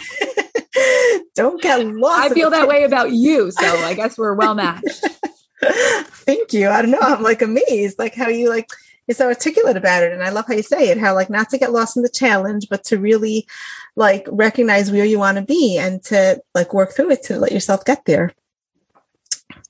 get 1.60 1.86
lost. 1.86 2.30
I 2.30 2.34
feel 2.34 2.50
that 2.50 2.68
way 2.68 2.84
about 2.84 3.12
you. 3.12 3.50
So 3.50 3.64
I 3.64 3.94
guess 3.94 4.18
we're 4.18 4.34
well 4.34 4.54
matched. 4.54 5.04
Thank 5.62 6.52
you. 6.52 6.68
I 6.68 6.82
don't 6.82 6.90
know. 6.90 6.98
I'm 7.00 7.22
like 7.22 7.42
amazed, 7.42 7.98
like 7.98 8.14
how 8.14 8.28
you 8.28 8.48
like 8.48 8.68
you're 9.06 9.14
so 9.14 9.26
articulate 9.26 9.76
about 9.76 10.02
it. 10.02 10.12
And 10.12 10.22
I 10.22 10.30
love 10.30 10.46
how 10.48 10.54
you 10.54 10.62
say 10.62 10.88
it, 10.88 10.98
how 10.98 11.14
like 11.14 11.30
not 11.30 11.48
to 11.50 11.58
get 11.58 11.72
lost 11.72 11.96
in 11.96 12.02
the 12.02 12.08
challenge, 12.08 12.66
but 12.68 12.84
to 12.84 12.98
really 12.98 13.46
like 13.94 14.26
recognize 14.30 14.90
where 14.90 15.04
you 15.04 15.18
want 15.18 15.38
to 15.38 15.44
be 15.44 15.78
and 15.78 16.02
to 16.04 16.42
like 16.54 16.74
work 16.74 16.92
through 16.92 17.12
it 17.12 17.22
to 17.24 17.38
let 17.38 17.52
yourself 17.52 17.84
get 17.84 18.04
there. 18.04 18.32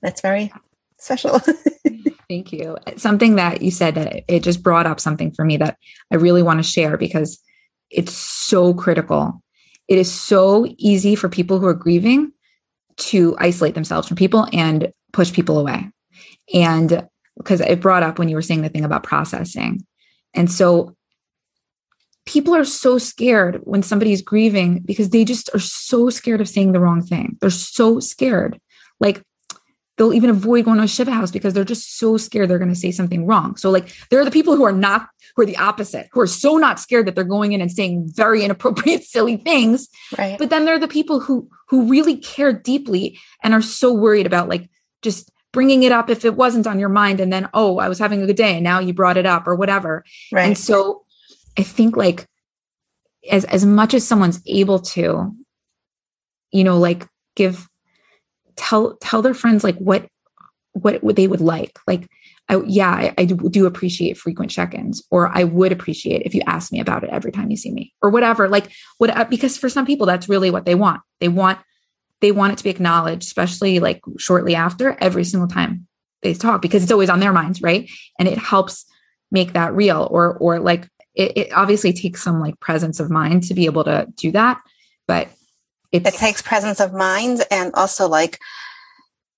That's 0.01 0.21
very 0.21 0.51
special. 0.97 1.39
Thank 2.29 2.51
you. 2.51 2.77
Something 2.97 3.35
that 3.35 3.61
you 3.61 3.71
said 3.71 3.95
that 3.95 4.23
it 4.27 4.43
just 4.43 4.63
brought 4.63 4.87
up 4.87 4.99
something 4.99 5.31
for 5.31 5.45
me 5.45 5.57
that 5.57 5.77
I 6.11 6.15
really 6.15 6.43
want 6.43 6.59
to 6.59 6.69
share 6.69 6.97
because 6.97 7.39
it's 7.89 8.13
so 8.13 8.73
critical 8.73 9.41
it 9.87 9.97
is 9.97 10.11
so 10.11 10.65
easy 10.77 11.15
for 11.15 11.29
people 11.29 11.59
who 11.59 11.67
are 11.67 11.73
grieving 11.73 12.31
to 12.97 13.35
isolate 13.39 13.75
themselves 13.75 14.07
from 14.07 14.17
people 14.17 14.47
and 14.51 14.91
push 15.13 15.31
people 15.31 15.59
away. 15.59 15.89
And 16.53 17.07
because 17.37 17.61
it 17.61 17.81
brought 17.81 18.03
up 18.03 18.19
when 18.19 18.29
you 18.29 18.35
were 18.35 18.41
saying 18.41 18.63
the 18.63 18.69
thing 18.69 18.85
about 18.85 19.03
processing. 19.03 19.85
And 20.33 20.51
so 20.51 20.95
people 22.25 22.55
are 22.55 22.65
so 22.65 22.97
scared 22.97 23.61
when 23.63 23.83
somebody's 23.83 24.21
grieving 24.21 24.79
because 24.79 25.09
they 25.09 25.23
just 25.23 25.49
are 25.53 25.59
so 25.59 26.09
scared 26.09 26.41
of 26.41 26.49
saying 26.49 26.71
the 26.71 26.79
wrong 26.79 27.01
thing. 27.01 27.37
They're 27.39 27.49
so 27.49 27.99
scared. 27.99 28.59
Like 28.99 29.23
they'll 29.97 30.13
even 30.13 30.29
avoid 30.29 30.65
going 30.65 30.77
to 30.77 30.83
a 30.83 30.87
shiva 30.87 31.11
house 31.11 31.31
because 31.31 31.53
they're 31.53 31.63
just 31.63 31.97
so 31.97 32.17
scared 32.17 32.49
they're 32.49 32.59
going 32.59 32.73
to 32.73 32.75
say 32.75 32.91
something 32.91 33.25
wrong. 33.25 33.57
So 33.57 33.69
like 33.71 33.93
there 34.09 34.19
are 34.19 34.25
the 34.25 34.31
people 34.31 34.55
who 34.55 34.63
are 34.63 34.71
not 34.71 35.09
who 35.35 35.43
are 35.43 35.45
the 35.45 35.57
opposite, 35.57 36.07
who 36.11 36.21
are 36.21 36.27
so 36.27 36.57
not 36.57 36.79
scared 36.79 37.07
that 37.07 37.15
they're 37.15 37.23
going 37.23 37.53
in 37.53 37.61
and 37.61 37.71
saying 37.71 38.09
very 38.13 38.43
inappropriate, 38.43 39.03
silly 39.05 39.37
things. 39.37 39.89
Right. 40.17 40.37
But 40.37 40.49
then 40.49 40.65
there 40.65 40.75
are 40.75 40.79
the 40.79 40.87
people 40.87 41.19
who 41.19 41.49
who 41.69 41.87
really 41.87 42.17
care 42.17 42.53
deeply 42.53 43.19
and 43.43 43.53
are 43.53 43.61
so 43.61 43.93
worried 43.93 44.25
about 44.25 44.49
like 44.49 44.69
just 45.01 45.31
bringing 45.53 45.83
it 45.83 45.91
up 45.91 46.09
if 46.09 46.25
it 46.25 46.35
wasn't 46.35 46.67
on 46.67 46.79
your 46.79 46.89
mind 46.89 47.19
and 47.19 47.31
then 47.31 47.49
oh 47.53 47.79
i 47.79 47.87
was 47.87 47.97
having 47.97 48.21
a 48.21 48.27
good 48.27 48.35
day 48.35 48.55
and 48.55 48.63
now 48.63 48.79
you 48.79 48.93
brought 48.93 49.17
it 49.17 49.25
up 49.25 49.47
or 49.47 49.55
whatever 49.55 50.03
right 50.31 50.45
and 50.45 50.57
so 50.57 51.03
i 51.57 51.63
think 51.63 51.95
like 51.95 52.27
as 53.31 53.45
as 53.45 53.65
much 53.65 53.93
as 53.93 54.05
someone's 54.05 54.41
able 54.45 54.77
to 54.77 55.33
you 56.51 56.63
know 56.63 56.77
like 56.77 57.07
give 57.35 57.67
tell 58.57 58.97
tell 58.97 59.21
their 59.21 59.33
friends 59.33 59.63
like 59.63 59.77
what 59.77 60.07
what, 60.73 61.01
they 61.15 61.27
would 61.27 61.41
like 61.41 61.79
like 61.87 62.07
I, 62.49 62.61
yeah, 62.65 62.89
I, 62.91 63.13
I, 63.17 63.25
do 63.25 63.65
appreciate 63.65 64.17
frequent 64.17 64.51
check-ins, 64.51 65.03
or 65.11 65.27
I 65.27 65.43
would 65.43 65.73
appreciate 65.73 66.21
if 66.21 66.33
you 66.33 66.41
ask 66.47 66.71
me 66.71 66.79
about 66.79 67.03
it 67.03 67.09
every 67.09 67.31
time 67.31 67.51
you 67.51 67.57
see 67.57 67.71
me, 67.71 67.93
or 68.01 68.09
whatever. 68.09 68.47
Like 68.47 68.71
what? 68.99 69.09
Uh, 69.09 69.25
because 69.25 69.57
for 69.57 69.67
some 69.67 69.85
people, 69.85 70.05
that's 70.05 70.29
really 70.29 70.49
what 70.49 70.65
they 70.65 70.75
want. 70.75 71.01
They 71.19 71.27
want 71.27 71.59
they 72.21 72.31
want 72.31 72.53
it 72.53 72.57
to 72.57 72.63
be 72.63 72.69
acknowledged, 72.69 73.23
especially 73.23 73.79
like 73.79 74.01
shortly 74.17 74.55
after 74.55 74.97
every 75.01 75.23
single 75.25 75.49
time 75.49 75.87
they 76.21 76.33
talk, 76.33 76.61
because 76.61 76.83
it's 76.83 76.91
always 76.91 77.09
on 77.09 77.19
their 77.19 77.33
minds, 77.33 77.61
right? 77.61 77.89
And 78.17 78.27
it 78.27 78.37
helps 78.37 78.85
make 79.29 79.53
that 79.53 79.75
real, 79.75 80.07
or 80.09 80.37
or 80.37 80.59
like 80.59 80.87
it, 81.15 81.37
it 81.37 81.53
obviously 81.53 81.91
takes 81.91 82.23
some 82.23 82.39
like 82.39 82.59
presence 82.61 83.01
of 83.01 83.09
mind 83.09 83.43
to 83.43 83.55
be 83.55 83.65
able 83.65 83.83
to 83.83 84.07
do 84.15 84.31
that, 84.31 84.61
but 85.05 85.27
it 85.91 86.05
takes 86.05 86.41
presence 86.41 86.79
of 86.79 86.93
mind 86.93 87.43
and 87.49 87.71
also 87.73 88.07
like 88.07 88.39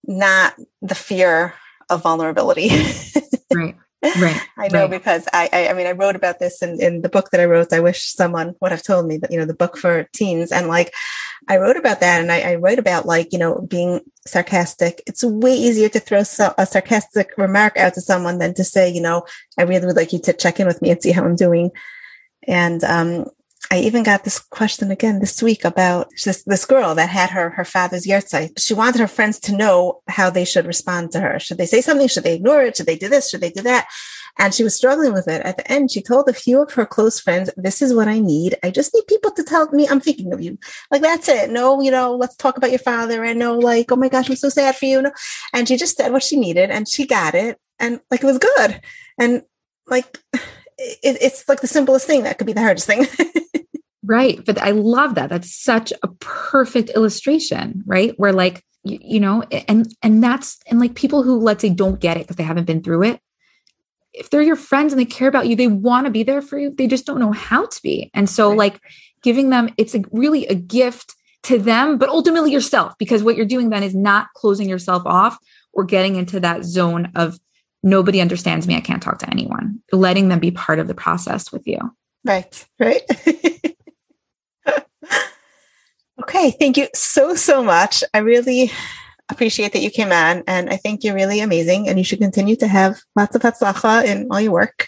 not 0.03 0.55
the 0.81 0.95
fear 0.95 1.53
of 1.89 2.03
vulnerability. 2.03 2.69
right. 3.53 3.75
Right. 4.01 4.41
I 4.57 4.69
know 4.69 4.83
right. 4.83 4.91
because 4.91 5.27
I, 5.33 5.49
I, 5.51 5.67
I 5.67 5.73
mean 5.73 5.85
I 5.85 5.91
wrote 5.91 6.15
about 6.15 6.39
this 6.39 6.61
in, 6.61 6.81
in 6.81 7.01
the 7.01 7.09
book 7.09 7.31
that 7.31 7.41
I 7.41 7.45
wrote. 7.45 7.73
I 7.73 7.81
wish 7.81 8.13
someone 8.13 8.55
would 8.61 8.71
have 8.71 8.83
told 8.83 9.05
me 9.07 9.17
that, 9.17 9.29
you 9.29 9.37
know, 9.37 9.45
the 9.45 9.53
book 9.53 9.77
for 9.77 10.07
teens. 10.13 10.53
And 10.53 10.67
like 10.67 10.93
I 11.49 11.57
wrote 11.57 11.75
about 11.75 11.99
that 11.99 12.21
and 12.21 12.31
I, 12.31 12.39
I 12.39 12.55
wrote 12.55 12.79
about 12.79 13.05
like, 13.05 13.33
you 13.33 13.39
know, 13.39 13.59
being 13.67 13.99
sarcastic. 14.25 15.01
It's 15.05 15.23
way 15.23 15.53
easier 15.53 15.89
to 15.89 15.99
throw 15.99 16.23
so, 16.23 16.53
a 16.57 16.65
sarcastic 16.65 17.31
remark 17.37 17.75
out 17.75 17.93
to 17.95 18.01
someone 18.01 18.39
than 18.39 18.53
to 18.53 18.63
say, 18.63 18.89
you 18.89 19.01
know, 19.01 19.25
I 19.57 19.63
really 19.63 19.85
would 19.85 19.97
like 19.97 20.13
you 20.13 20.19
to 20.19 20.33
check 20.33 20.61
in 20.61 20.67
with 20.67 20.81
me 20.81 20.91
and 20.91 21.03
see 21.03 21.11
how 21.11 21.25
I'm 21.25 21.35
doing. 21.35 21.71
And 22.47 22.81
um 22.85 23.25
I 23.71 23.79
even 23.79 24.03
got 24.03 24.23
this 24.23 24.39
question 24.39 24.89
again 24.89 25.19
this 25.19 25.43
week 25.43 25.65
about 25.65 26.09
this, 26.23 26.43
this 26.43 26.65
girl 26.65 26.95
that 26.95 27.09
had 27.09 27.29
her, 27.29 27.51
her 27.51 27.65
father's 27.65 28.07
yahrzeit. 28.07 28.57
She 28.57 28.73
wanted 28.73 28.99
her 28.99 29.07
friends 29.07 29.39
to 29.41 29.55
know 29.55 30.01
how 30.07 30.29
they 30.29 30.45
should 30.45 30.65
respond 30.65 31.11
to 31.11 31.19
her. 31.19 31.39
Should 31.39 31.57
they 31.57 31.65
say 31.65 31.81
something? 31.81 32.07
Should 32.07 32.23
they 32.23 32.35
ignore 32.35 32.63
it? 32.63 32.77
Should 32.77 32.85
they 32.85 32.95
do 32.95 33.09
this? 33.09 33.29
Should 33.29 33.41
they 33.41 33.51
do 33.51 33.61
that? 33.63 33.87
And 34.39 34.53
she 34.53 34.63
was 34.63 34.75
struggling 34.75 35.13
with 35.13 35.27
it. 35.27 35.41
At 35.43 35.57
the 35.57 35.69
end, 35.71 35.91
she 35.91 36.01
told 36.01 36.29
a 36.29 36.33
few 36.33 36.61
of 36.61 36.71
her 36.73 36.85
close 36.85 37.19
friends, 37.19 37.49
this 37.57 37.81
is 37.81 37.93
what 37.93 38.07
I 38.07 38.19
need. 38.19 38.55
I 38.63 38.71
just 38.71 38.93
need 38.93 39.05
people 39.07 39.31
to 39.31 39.43
tell 39.43 39.69
me 39.71 39.87
I'm 39.87 39.99
thinking 39.99 40.31
of 40.31 40.41
you. 40.41 40.57
Like, 40.89 41.01
that's 41.01 41.27
it. 41.27 41.51
No, 41.51 41.81
you 41.81 41.91
know, 41.91 42.15
let's 42.15 42.37
talk 42.37 42.57
about 42.57 42.71
your 42.71 42.79
father 42.79 43.23
and 43.23 43.37
no, 43.37 43.57
like, 43.57 43.91
oh 43.91 43.97
my 43.97 44.07
gosh, 44.07 44.29
I'm 44.29 44.37
so 44.37 44.49
sad 44.49 44.77
for 44.77 44.85
you. 44.85 45.01
No. 45.01 45.11
And 45.53 45.67
she 45.67 45.75
just 45.75 45.97
said 45.97 46.13
what 46.13 46.23
she 46.23 46.39
needed 46.39 46.71
and 46.71 46.87
she 46.87 47.05
got 47.05 47.35
it. 47.35 47.59
And 47.77 47.99
like, 48.09 48.23
it 48.23 48.27
was 48.27 48.37
good. 48.39 48.81
And 49.19 49.43
like, 49.87 50.17
it, 50.77 51.17
it's 51.21 51.47
like 51.49 51.59
the 51.59 51.67
simplest 51.67 52.07
thing 52.07 52.23
that 52.23 52.37
could 52.37 52.47
be 52.47 52.53
the 52.53 52.61
hardest 52.61 52.87
thing. 52.87 53.05
right. 54.09 54.43
But 54.43 54.57
I 54.57 54.71
love 54.71 55.15
that. 55.15 55.29
That's 55.29 55.55
such 55.55 55.93
a 56.01 56.07
perfect 56.19 56.89
illustration, 56.89 57.83
right? 57.85 58.13
Where 58.17 58.33
like, 58.33 58.65
you, 58.83 58.97
you 59.01 59.19
know, 59.19 59.43
and 59.67 59.87
and 60.01 60.23
that's 60.23 60.57
and 60.67 60.79
like 60.79 60.95
people 60.95 61.21
who 61.21 61.39
let's 61.39 61.61
say 61.61 61.69
don't 61.69 61.99
get 61.99 62.17
it 62.17 62.21
because 62.21 62.35
they 62.35 62.43
haven't 62.43 62.65
been 62.65 62.81
through 62.81 63.03
it. 63.03 63.21
If 64.11 64.31
they're 64.31 64.41
your 64.41 64.55
friends 64.55 64.91
and 64.91 64.99
they 64.99 65.05
care 65.05 65.27
about 65.27 65.47
you, 65.47 65.55
they 65.55 65.67
want 65.67 66.05
to 66.05 66.11
be 66.11 66.23
there 66.23 66.41
for 66.41 66.57
you. 66.57 66.73
They 66.75 66.87
just 66.87 67.05
don't 67.05 67.19
know 67.19 67.31
how 67.31 67.67
to 67.67 67.81
be. 67.83 68.09
And 68.15 68.27
so 68.27 68.49
right. 68.49 68.57
like 68.57 68.81
giving 69.21 69.51
them, 69.51 69.69
it's 69.77 69.93
a, 69.93 70.01
really 70.11 70.47
a 70.47 70.55
gift 70.55 71.13
to 71.43 71.59
them, 71.59 71.99
but 71.99 72.09
ultimately 72.09 72.51
yourself, 72.51 72.93
because 72.97 73.21
what 73.21 73.35
you're 73.35 73.45
doing 73.45 73.69
then 73.69 73.83
is 73.83 73.93
not 73.93 74.33
closing 74.35 74.67
yourself 74.67 75.03
off 75.05 75.37
or 75.73 75.83
getting 75.83 76.15
into 76.15 76.39
that 76.39 76.63
zone 76.63 77.11
of 77.15 77.39
nobody 77.83 78.19
understands 78.19 78.67
me. 78.67 78.75
I 78.75 78.81
can't 78.81 79.03
talk 79.03 79.19
to 79.19 79.29
anyone. 79.29 79.79
Letting 79.91 80.29
them 80.29 80.39
be 80.39 80.51
part 80.51 80.79
of 80.79 80.87
the 80.87 80.95
process 80.95 81.51
with 81.51 81.67
you. 81.67 81.77
Right, 82.25 82.65
right. 82.79 83.01
okay, 86.21 86.51
thank 86.51 86.77
you 86.77 86.87
so, 86.93 87.35
so 87.35 87.63
much. 87.63 88.03
I 88.13 88.19
really 88.19 88.71
appreciate 89.29 89.73
that 89.73 89.81
you 89.81 89.91
came 89.91 90.11
on, 90.11 90.43
and 90.47 90.69
I 90.69 90.77
think 90.77 91.03
you're 91.03 91.15
really 91.15 91.39
amazing, 91.39 91.87
and 91.87 91.97
you 91.97 92.03
should 92.03 92.19
continue 92.19 92.55
to 92.57 92.67
have 92.67 92.99
lots 93.15 93.35
of 93.35 93.41
hatzlacha 93.41 94.05
in 94.05 94.27
all 94.31 94.41
your 94.41 94.51
work. 94.51 94.87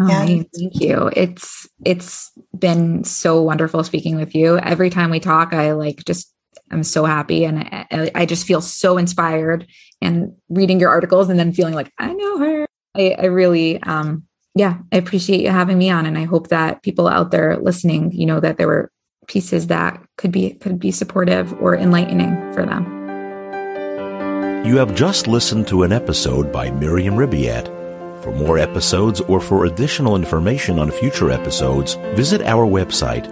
Oh, 0.00 0.10
and- 0.10 0.46
thank 0.52 0.80
you. 0.80 1.10
It's 1.14 1.68
it's 1.84 2.32
been 2.58 3.04
so 3.04 3.42
wonderful 3.42 3.84
speaking 3.84 4.16
with 4.16 4.34
you. 4.34 4.58
Every 4.58 4.90
time 4.90 5.10
we 5.10 5.20
talk, 5.20 5.52
I 5.52 5.72
like 5.72 6.04
just 6.04 6.32
I'm 6.70 6.82
so 6.82 7.04
happy 7.04 7.44
and 7.44 7.60
I, 7.60 8.10
I, 8.14 8.26
just 8.26 8.46
feel 8.46 8.60
so 8.60 8.96
inspired 8.96 9.66
and 10.00 10.32
reading 10.48 10.80
your 10.80 10.88
articles 10.88 11.28
and 11.28 11.38
then 11.38 11.52
feeling 11.52 11.74
like 11.74 11.92
I 11.98 12.12
know 12.12 12.38
her. 12.38 12.66
I, 12.96 13.16
I 13.18 13.24
really 13.26 13.82
um 13.82 14.24
yeah, 14.54 14.78
I 14.92 14.96
appreciate 14.96 15.40
you 15.40 15.50
having 15.50 15.78
me 15.78 15.90
on 15.90 16.06
and 16.06 16.16
I 16.16 16.24
hope 16.24 16.48
that 16.48 16.82
people 16.82 17.08
out 17.08 17.32
there 17.32 17.56
listening, 17.56 18.12
you 18.12 18.24
know, 18.24 18.40
that 18.40 18.56
there 18.56 18.68
were 18.68 18.90
pieces 19.26 19.66
that 19.68 19.98
could 20.16 20.32
be 20.32 20.54
could 20.54 20.78
be 20.78 20.90
supportive 20.90 21.52
or 21.60 21.76
enlightening 21.76 22.34
for 22.52 22.66
them. 22.66 22.84
You 24.64 24.78
have 24.78 24.94
just 24.94 25.26
listened 25.26 25.68
to 25.68 25.82
an 25.82 25.92
episode 25.92 26.50
by 26.50 26.70
Miriam 26.70 27.16
Ribiat. 27.16 27.68
For 28.22 28.32
more 28.32 28.58
episodes 28.58 29.20
or 29.20 29.38
for 29.40 29.66
additional 29.66 30.16
information 30.16 30.78
on 30.78 30.90
future 30.90 31.30
episodes, 31.30 31.96
visit 32.14 32.40
our 32.42 32.66
website 32.66 33.28